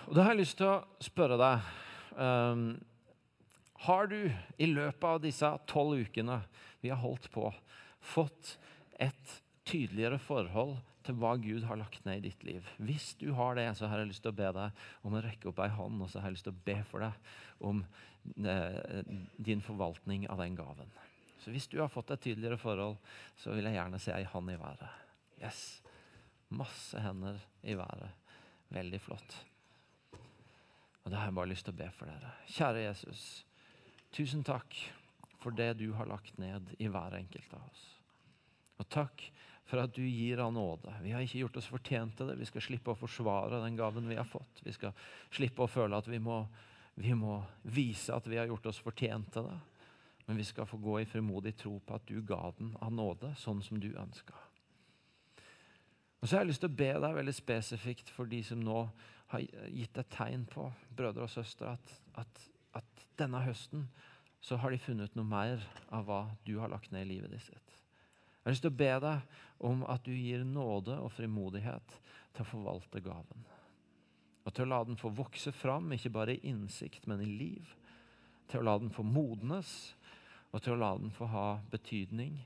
Og 0.07 0.15
Da 0.15 0.23
har 0.23 0.33
jeg 0.33 0.47
lyst 0.47 0.57
til 0.61 0.71
å 0.71 0.85
spørre 1.03 1.37
deg 1.41 1.86
Um, 2.17 2.79
har 3.85 4.09
du 4.09 4.21
i 4.57 4.69
løpet 4.71 5.05
av 5.05 5.21
disse 5.21 5.49
tolv 5.69 6.01
ukene 6.07 6.41
vi 6.81 6.91
har 6.93 7.01
holdt 7.03 7.29
på, 7.35 7.51
fått 8.01 8.57
et 9.03 9.41
tydeligere 9.69 10.19
forhold 10.23 10.79
til 11.07 11.19
hva 11.21 11.35
Gud 11.39 11.67
har 11.69 11.79
lagt 11.79 12.07
ned 12.07 12.23
i 12.23 12.31
ditt 12.31 12.45
liv? 12.47 12.67
Hvis 12.81 13.13
du 13.21 13.29
har 13.37 13.59
det, 13.59 13.69
så 13.79 13.91
har 13.91 14.01
jeg 14.01 14.11
lyst 14.11 14.25
til 14.25 14.33
å 14.33 14.39
be 14.39 14.49
deg 14.57 14.87
om 15.07 15.17
å 15.17 15.23
rekke 15.23 15.51
opp 15.51 15.61
ei 15.63 15.71
hånd, 15.77 16.01
og 16.03 16.11
så 16.11 16.23
har 16.23 16.31
jeg 16.31 16.39
lyst 16.39 16.49
til 16.49 16.57
å 16.57 16.65
be 16.67 16.79
for 16.89 17.05
deg 17.05 17.67
om 17.69 17.83
eh, 18.43 19.03
din 19.37 19.63
forvaltning 19.65 20.25
av 20.33 20.41
den 20.43 20.57
gaven. 20.59 20.91
Så 21.45 21.53
hvis 21.55 21.69
du 21.71 21.79
har 21.79 21.93
fått 21.93 22.11
et 22.15 22.25
tydeligere 22.25 22.59
forhold, 22.59 22.97
så 23.39 23.55
vil 23.55 23.69
jeg 23.69 23.77
gjerne 23.77 24.01
se 24.03 24.15
ei 24.17 24.25
hånd 24.33 24.51
i 24.51 24.57
været. 24.59 25.03
Yes. 25.39 25.61
Masse 26.57 27.03
hender 27.03 27.39
i 27.63 27.77
været. 27.79 28.33
Veldig 28.75 29.03
flott. 29.05 29.37
Og 31.07 31.13
det 31.13 31.21
har 31.21 31.29
jeg 31.29 31.37
bare 31.39 31.53
lyst 31.53 31.69
til 31.69 31.75
å 31.77 31.79
be 31.79 31.87
for 31.95 32.11
dere. 32.11 32.33
Kjære 32.51 32.81
Jesus, 32.83 33.21
tusen 34.11 34.43
takk 34.43 34.75
for 35.39 35.55
det 35.55 35.77
du 35.79 35.93
har 35.95 36.09
lagt 36.11 36.35
ned 36.43 36.73
i 36.83 36.89
hver 36.91 37.15
enkelt 37.15 37.53
av 37.55 37.63
oss. 37.69 37.85
Og 38.83 38.89
takk 38.91 39.23
for 39.71 39.85
at 39.85 39.95
du 39.95 40.03
gir 40.03 40.43
av 40.43 40.51
nåde. 40.55 40.91
Vi 41.05 41.13
har 41.15 41.23
ikke 41.23 41.45
gjort 41.45 41.61
oss 41.63 41.71
fortjent 41.71 42.17
til 42.19 42.33
det. 42.33 42.37
Vi 42.41 42.49
skal 42.51 42.65
slippe 42.67 42.91
å 42.91 42.99
forsvare 42.99 43.63
den 43.63 43.79
gaven 43.79 44.11
vi 44.11 44.19
har 44.19 44.27
fått. 44.27 44.65
Vi 44.67 44.75
skal 44.75 44.99
slippe 45.31 45.63
å 45.63 45.71
føle 45.71 46.03
at 46.03 46.11
vi 46.11 46.19
må, 46.23 46.41
vi 46.99 47.15
må 47.15 47.39
vise 47.71 48.11
at 48.15 48.27
vi 48.27 48.43
har 48.43 48.51
gjort 48.51 48.67
oss 48.73 48.83
fortjent 48.83 49.31
til 49.35 49.47
det. 49.47 49.57
Men 50.27 50.43
vi 50.43 50.49
skal 50.51 50.67
få 50.67 50.83
gå 50.83 51.01
i 51.05 51.07
frimodig 51.07 51.55
tro 51.63 51.79
på 51.87 51.95
at 51.95 52.11
du 52.11 52.19
ga 52.27 52.51
den 52.59 52.75
av 52.83 52.91
nåde, 52.91 53.31
sånn 53.39 53.63
som 53.63 53.79
du 53.79 53.93
ønska. 53.95 54.35
Og 56.21 56.29
så 56.29 56.37
har 56.37 56.45
jeg 56.45 56.53
lyst 56.53 56.63
til 56.65 56.73
å 56.73 56.79
be 56.79 56.91
deg 57.03 57.17
veldig 57.19 57.35
spesifikt 57.37 58.11
for 58.15 58.31
de 58.31 58.41
som 58.47 58.61
nå 58.63 58.87
har 59.33 59.43
gitt 59.75 59.99
et 59.99 60.13
tegn 60.15 60.47
på, 60.51 60.69
brødre 60.97 61.27
og 61.27 61.33
søstre, 61.33 61.75
at, 61.77 61.97
at, 62.23 62.43
at, 62.79 63.07
denne 63.19 63.41
høsten 63.43 63.87
så 64.45 64.59
har 64.61 64.71
de 64.71 64.79
funnet 64.79 65.15
noe 65.17 65.27
mer 65.27 65.63
av 65.95 66.07
hva 66.07 66.21
du 66.47 66.59
har 66.61 66.71
lagt 66.71 66.93
ned 66.93 67.07
i 67.07 67.17
livet 67.17 67.33
ditt. 67.33 67.51
Jeg 67.51 68.45
har 68.45 68.55
lyst 68.55 68.65
til 68.67 68.75
å 68.75 68.79
be 68.79 68.91
deg 69.03 69.39
om 69.67 69.83
at 69.91 70.05
du 70.07 70.13
gir 70.15 70.45
nåde 70.47 70.99
og 71.03 71.11
frimodighet 71.17 71.97
til 72.37 72.45
å 72.45 72.51
forvalte 72.51 73.03
gaven. 73.03 73.47
Og 74.47 74.55
til 74.55 74.67
å 74.67 74.71
la 74.71 74.83
den 74.87 75.01
få 75.01 75.11
vokse 75.17 75.51
fram, 75.51 75.89
ikke 75.97 76.13
bare 76.15 76.37
i 76.37 76.53
innsikt, 76.53 77.09
men 77.11 77.25
i 77.25 77.27
liv. 77.27 77.73
Til 78.47 78.61
å 78.61 78.69
la 78.69 78.77
den 78.79 78.93
få 78.95 79.03
modnes, 79.03 79.97
og 80.53 80.63
til 80.63 80.77
å 80.77 80.81
la 80.81 80.93
den 81.01 81.11
få 81.11 81.27
ha 81.33 81.49
betydning 81.73 82.39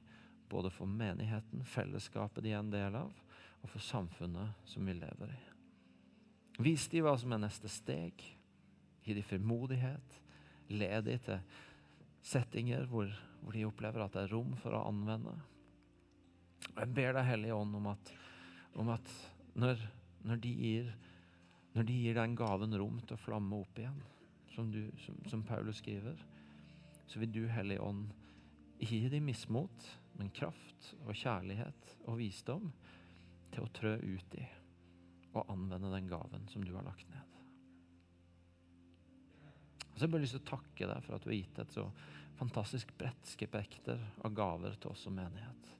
både 0.50 0.70
for 0.72 0.88
menigheten, 0.88 1.66
fellesskapet 1.68 2.42
de 2.46 2.54
er 2.54 2.62
en 2.62 2.72
del 2.72 2.96
av, 2.98 3.10
og 3.60 3.68
for 3.68 3.84
samfunnet 3.84 4.68
som 4.68 4.86
vi 4.86 4.96
lever 4.96 5.32
i. 5.34 5.40
Vis 6.60 6.88
dem 6.92 7.06
hva 7.06 7.14
som 7.18 7.32
er 7.32 7.42
neste 7.42 7.70
steg. 7.72 8.20
Gi 9.04 9.16
dem 9.16 9.24
frimodighet. 9.24 10.16
Led 10.70 11.06
dem 11.08 11.22
til 11.24 11.40
settinger 12.20 12.84
hvor, 12.90 13.08
hvor, 13.40 13.56
de 13.56 13.64
opplever 13.64 14.04
at 14.04 14.16
det 14.16 14.26
er 14.26 14.34
rom 14.34 14.52
for 14.60 14.76
å 14.76 14.84
anvende. 14.90 15.34
Og 16.74 16.82
Jeg 16.82 16.92
ber 16.96 17.16
deg, 17.16 17.28
Hellige 17.30 17.56
Ånd, 17.56 17.78
om 17.78 17.88
at, 17.94 18.12
om 18.78 18.92
at 18.92 19.14
når, 19.58 19.80
når, 20.28 20.42
de 20.44 20.52
gir, 20.52 20.90
når, 21.74 21.88
de 21.88 21.96
gir, 22.04 22.18
den 22.20 22.36
gaven 22.38 22.76
rom 22.76 23.00
til 23.00 23.16
å 23.16 23.22
flamme 23.24 23.62
opp 23.62 23.80
igjen, 23.80 24.02
som, 24.52 24.68
du, 24.70 24.82
som, 25.00 25.16
som 25.30 25.46
Paulus 25.46 25.80
skriver, 25.80 26.20
så 27.08 27.22
vil 27.22 27.32
du, 27.32 27.42
Hellige 27.50 27.82
Ånd, 27.82 28.10
gi 28.80 29.00
dem 29.12 29.26
mismot, 29.28 29.88
men 30.20 30.30
kraft 30.36 30.92
og 31.06 31.16
kjærlighet 31.16 31.96
og 32.04 32.20
visdom 32.20 32.68
til 33.54 33.66
å 33.66 33.72
trø 33.74 33.96
ut 33.98 34.38
i 34.38 34.46
og 35.30 35.50
anvende 35.52 35.92
den 35.92 36.08
gaven 36.10 36.48
som 36.50 36.64
du 36.64 36.72
har 36.74 36.86
lagt 36.86 37.06
ned. 37.10 37.36
Så 39.94 40.06
jeg 40.06 40.12
bare 40.14 40.24
lyst 40.24 40.34
til 40.38 40.42
å 40.42 40.48
takke 40.48 40.88
deg 40.88 41.04
for 41.04 41.16
at 41.16 41.22
du 41.22 41.28
har 41.30 41.36
gitt 41.36 41.58
et 41.60 41.74
så 41.76 41.84
fantastisk 42.40 42.94
bredt 42.98 43.28
spekter 43.28 44.00
av 44.24 44.34
gaver 44.34 44.78
til 44.80 44.94
oss 44.94 45.04
som 45.06 45.14
menighet. 45.14 45.70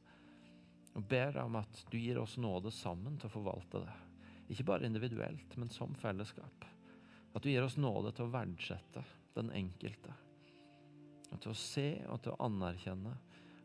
Og 0.98 1.06
ber 1.08 1.32
deg 1.32 1.46
om 1.46 1.56
at 1.56 1.82
du 1.90 1.96
gir 1.98 2.20
oss 2.20 2.36
nåde 2.36 2.72
sammen 2.74 3.16
til 3.18 3.30
å 3.30 3.34
forvalte 3.38 3.82
det. 3.86 3.96
Ikke 4.52 4.66
bare 4.68 4.86
individuelt, 4.86 5.54
men 5.56 5.70
som 5.72 5.94
fellesskap. 5.98 6.66
At 7.32 7.42
du 7.42 7.50
gir 7.50 7.64
oss 7.64 7.78
nåde 7.78 8.12
til 8.12 8.26
å 8.26 8.34
verdsette 8.34 9.04
den 9.36 9.52
enkelte. 9.56 10.14
Og 11.30 11.38
til 11.38 11.54
å 11.54 11.58
se 11.58 11.88
og 12.10 12.20
til 12.20 12.34
å 12.34 12.42
anerkjenne 12.50 13.14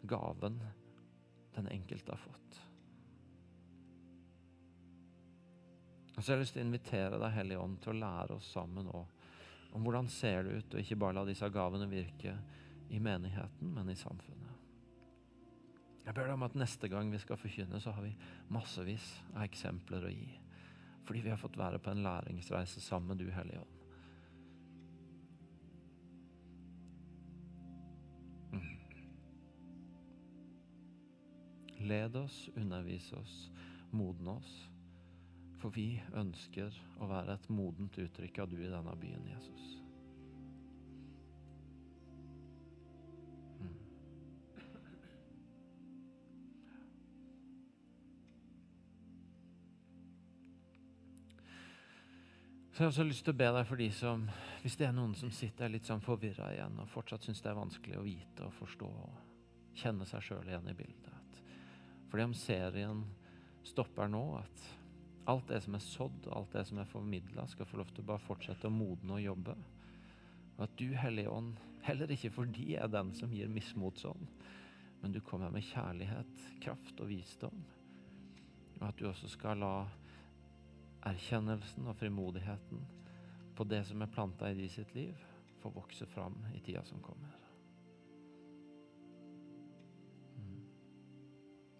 gaven 0.05 0.61
den 1.57 1.67
enkelte 1.73 2.13
har 2.13 2.21
fått. 2.21 2.64
Og 6.15 6.23
så 6.23 6.31
har 6.31 6.37
jeg 6.37 6.45
lyst 6.45 6.55
til 6.55 6.63
å 6.63 6.67
invitere 6.69 7.19
deg, 7.19 7.35
Hellige 7.35 7.59
Ånd, 7.59 7.77
til 7.83 7.91
å 7.91 7.99
lære 7.99 8.37
oss 8.39 8.53
sammen 8.55 8.87
òg 8.87 9.11
om 9.75 9.83
hvordan 9.83 10.07
ser 10.07 10.45
det 10.47 10.53
ut, 10.55 10.73
og 10.73 10.79
ikke 10.79 10.95
bare 10.95 11.17
la 11.17 11.25
disse 11.27 11.47
gavene 11.51 11.87
virke 11.91 12.31
i 12.95 12.99
menigheten, 13.03 13.73
men 13.75 13.89
i 13.91 13.97
samfunnet. 13.99 14.45
Jeg 16.05 16.13
ber 16.15 16.29
deg 16.29 16.37
om 16.37 16.45
at 16.47 16.55
neste 16.55 16.87
gang 16.87 17.09
vi 17.11 17.19
skal 17.19 17.39
forkynne, 17.41 17.81
så 17.83 17.91
har 17.91 18.05
vi 18.05 18.13
massevis 18.55 19.09
av 19.33 19.43
eksempler 19.43 20.05
å 20.07 20.13
gi. 20.13 20.29
Fordi 21.03 21.23
vi 21.25 21.33
har 21.33 21.41
fått 21.41 21.57
være 21.59 21.81
på 21.83 21.91
en 21.91 22.05
læringsreise 22.05 22.79
sammen 22.79 23.11
med 23.11 23.19
du, 23.25 23.31
Hellige 23.35 23.65
Ånd. 23.65 23.73
Led 31.85 32.15
oss, 32.15 32.37
undervis 32.55 33.11
oss, 33.13 33.35
modne 33.91 34.39
oss. 34.39 34.53
For 35.61 35.73
vi 35.73 35.95
ønsker 36.13 36.75
å 37.01 37.07
være 37.09 37.37
et 37.37 37.49
modent 37.53 37.97
uttrykk 38.01 38.43
av 38.43 38.51
du 38.51 38.59
i 38.59 38.69
denne 38.69 38.95
byen, 38.99 39.23
Jesus. 39.31 39.65
Mm. 43.61 43.73
Så 52.71 52.83
jeg 52.83 52.85
har 52.85 52.91
også 52.91 53.07
lyst 53.07 53.25
til 53.25 53.33
å 53.33 53.39
be 53.39 53.51
deg 53.57 53.67
for 53.69 53.79
de 53.79 53.91
som 53.95 54.27
Hvis 54.65 54.79
det 54.79 54.87
er 54.87 54.95
noen 54.97 55.13
som 55.15 55.29
sitter 55.29 55.69
litt 55.69 55.85
sånn 55.85 56.01
forvirra 56.01 56.49
igjen 56.55 56.79
og 56.81 56.89
fortsatt 56.89 57.27
syns 57.27 57.43
det 57.45 57.51
er 57.51 57.59
vanskelig 57.59 57.99
å 57.99 58.05
vite 58.07 58.47
og 58.47 58.55
forstå 58.57 58.87
og 58.89 59.77
kjenne 59.77 60.07
seg 60.09 60.23
sjøl 60.25 60.49
igjen 60.49 60.71
i 60.71 60.77
bildet 60.77 61.15
fordi 62.15 62.23
om 62.29 62.33
serien 62.33 62.99
stopper 63.67 64.07
nå, 64.07 64.37
at 64.39 64.61
alt 65.25 65.47
det 65.47 65.61
som 65.65 65.75
er 65.75 65.83
sådd, 65.83 66.27
alt 66.31 66.53
det 66.53 66.65
som 66.69 66.79
er 66.81 66.89
formidla, 66.89 67.47
skal 67.47 67.65
få 67.65 67.79
lov 67.81 67.89
til 67.93 68.05
å 68.05 68.09
bare 68.11 68.23
fortsette 68.25 68.69
å 68.69 68.73
modne 68.73 69.17
og 69.17 69.23
jobbe. 69.23 69.55
Og 70.55 70.63
at 70.67 70.75
du, 70.79 70.87
Hellige 70.95 71.31
Ånd, 71.33 71.55
heller 71.85 72.11
ikke 72.13 72.33
fordi 72.33 72.71
jeg 72.73 72.83
er 72.83 72.91
den 72.93 73.11
som 73.17 73.33
gir 73.33 73.49
mismotsånd, 73.51 74.27
men 75.01 75.13
du 75.13 75.19
kommer 75.21 75.53
med 75.53 75.65
kjærlighet, 75.65 76.45
kraft 76.63 77.01
og 77.01 77.09
visdom. 77.11 77.65
Og 78.79 78.85
at 78.87 78.99
du 78.99 79.07
også 79.09 79.29
skal 79.31 79.61
la 79.61 79.73
erkjennelsen 81.05 81.87
og 81.89 81.97
frimodigheten 81.99 82.85
på 83.55 83.67
det 83.69 83.83
som 83.87 84.01
er 84.01 84.11
planta 84.11 84.49
i 84.51 84.57
de 84.57 84.69
sitt 84.69 84.93
liv, 84.95 85.17
få 85.61 85.71
vokse 85.73 86.05
fram 86.09 86.37
i 86.53 86.61
tida 86.61 86.83
som 86.85 87.01
kommer. 87.01 87.33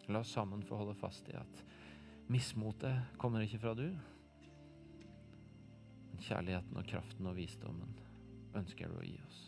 La 0.08 0.22
oss 0.22 0.34
sammen 0.34 0.62
få 0.66 0.78
holde 0.78 0.94
fast 0.98 1.30
i 1.32 1.38
at 1.38 1.64
mismotet 2.32 3.18
kommer 3.22 3.46
ikke 3.46 3.62
fra 3.62 3.74
du. 3.78 3.88
Men 6.12 6.24
kjærligheten 6.26 6.80
og 6.80 6.88
kraften 6.90 7.30
og 7.30 7.38
visdommen 7.38 8.00
ønsker 8.56 8.90
du 8.90 9.00
å 9.00 9.06
gi 9.06 9.18
oss. 9.28 9.42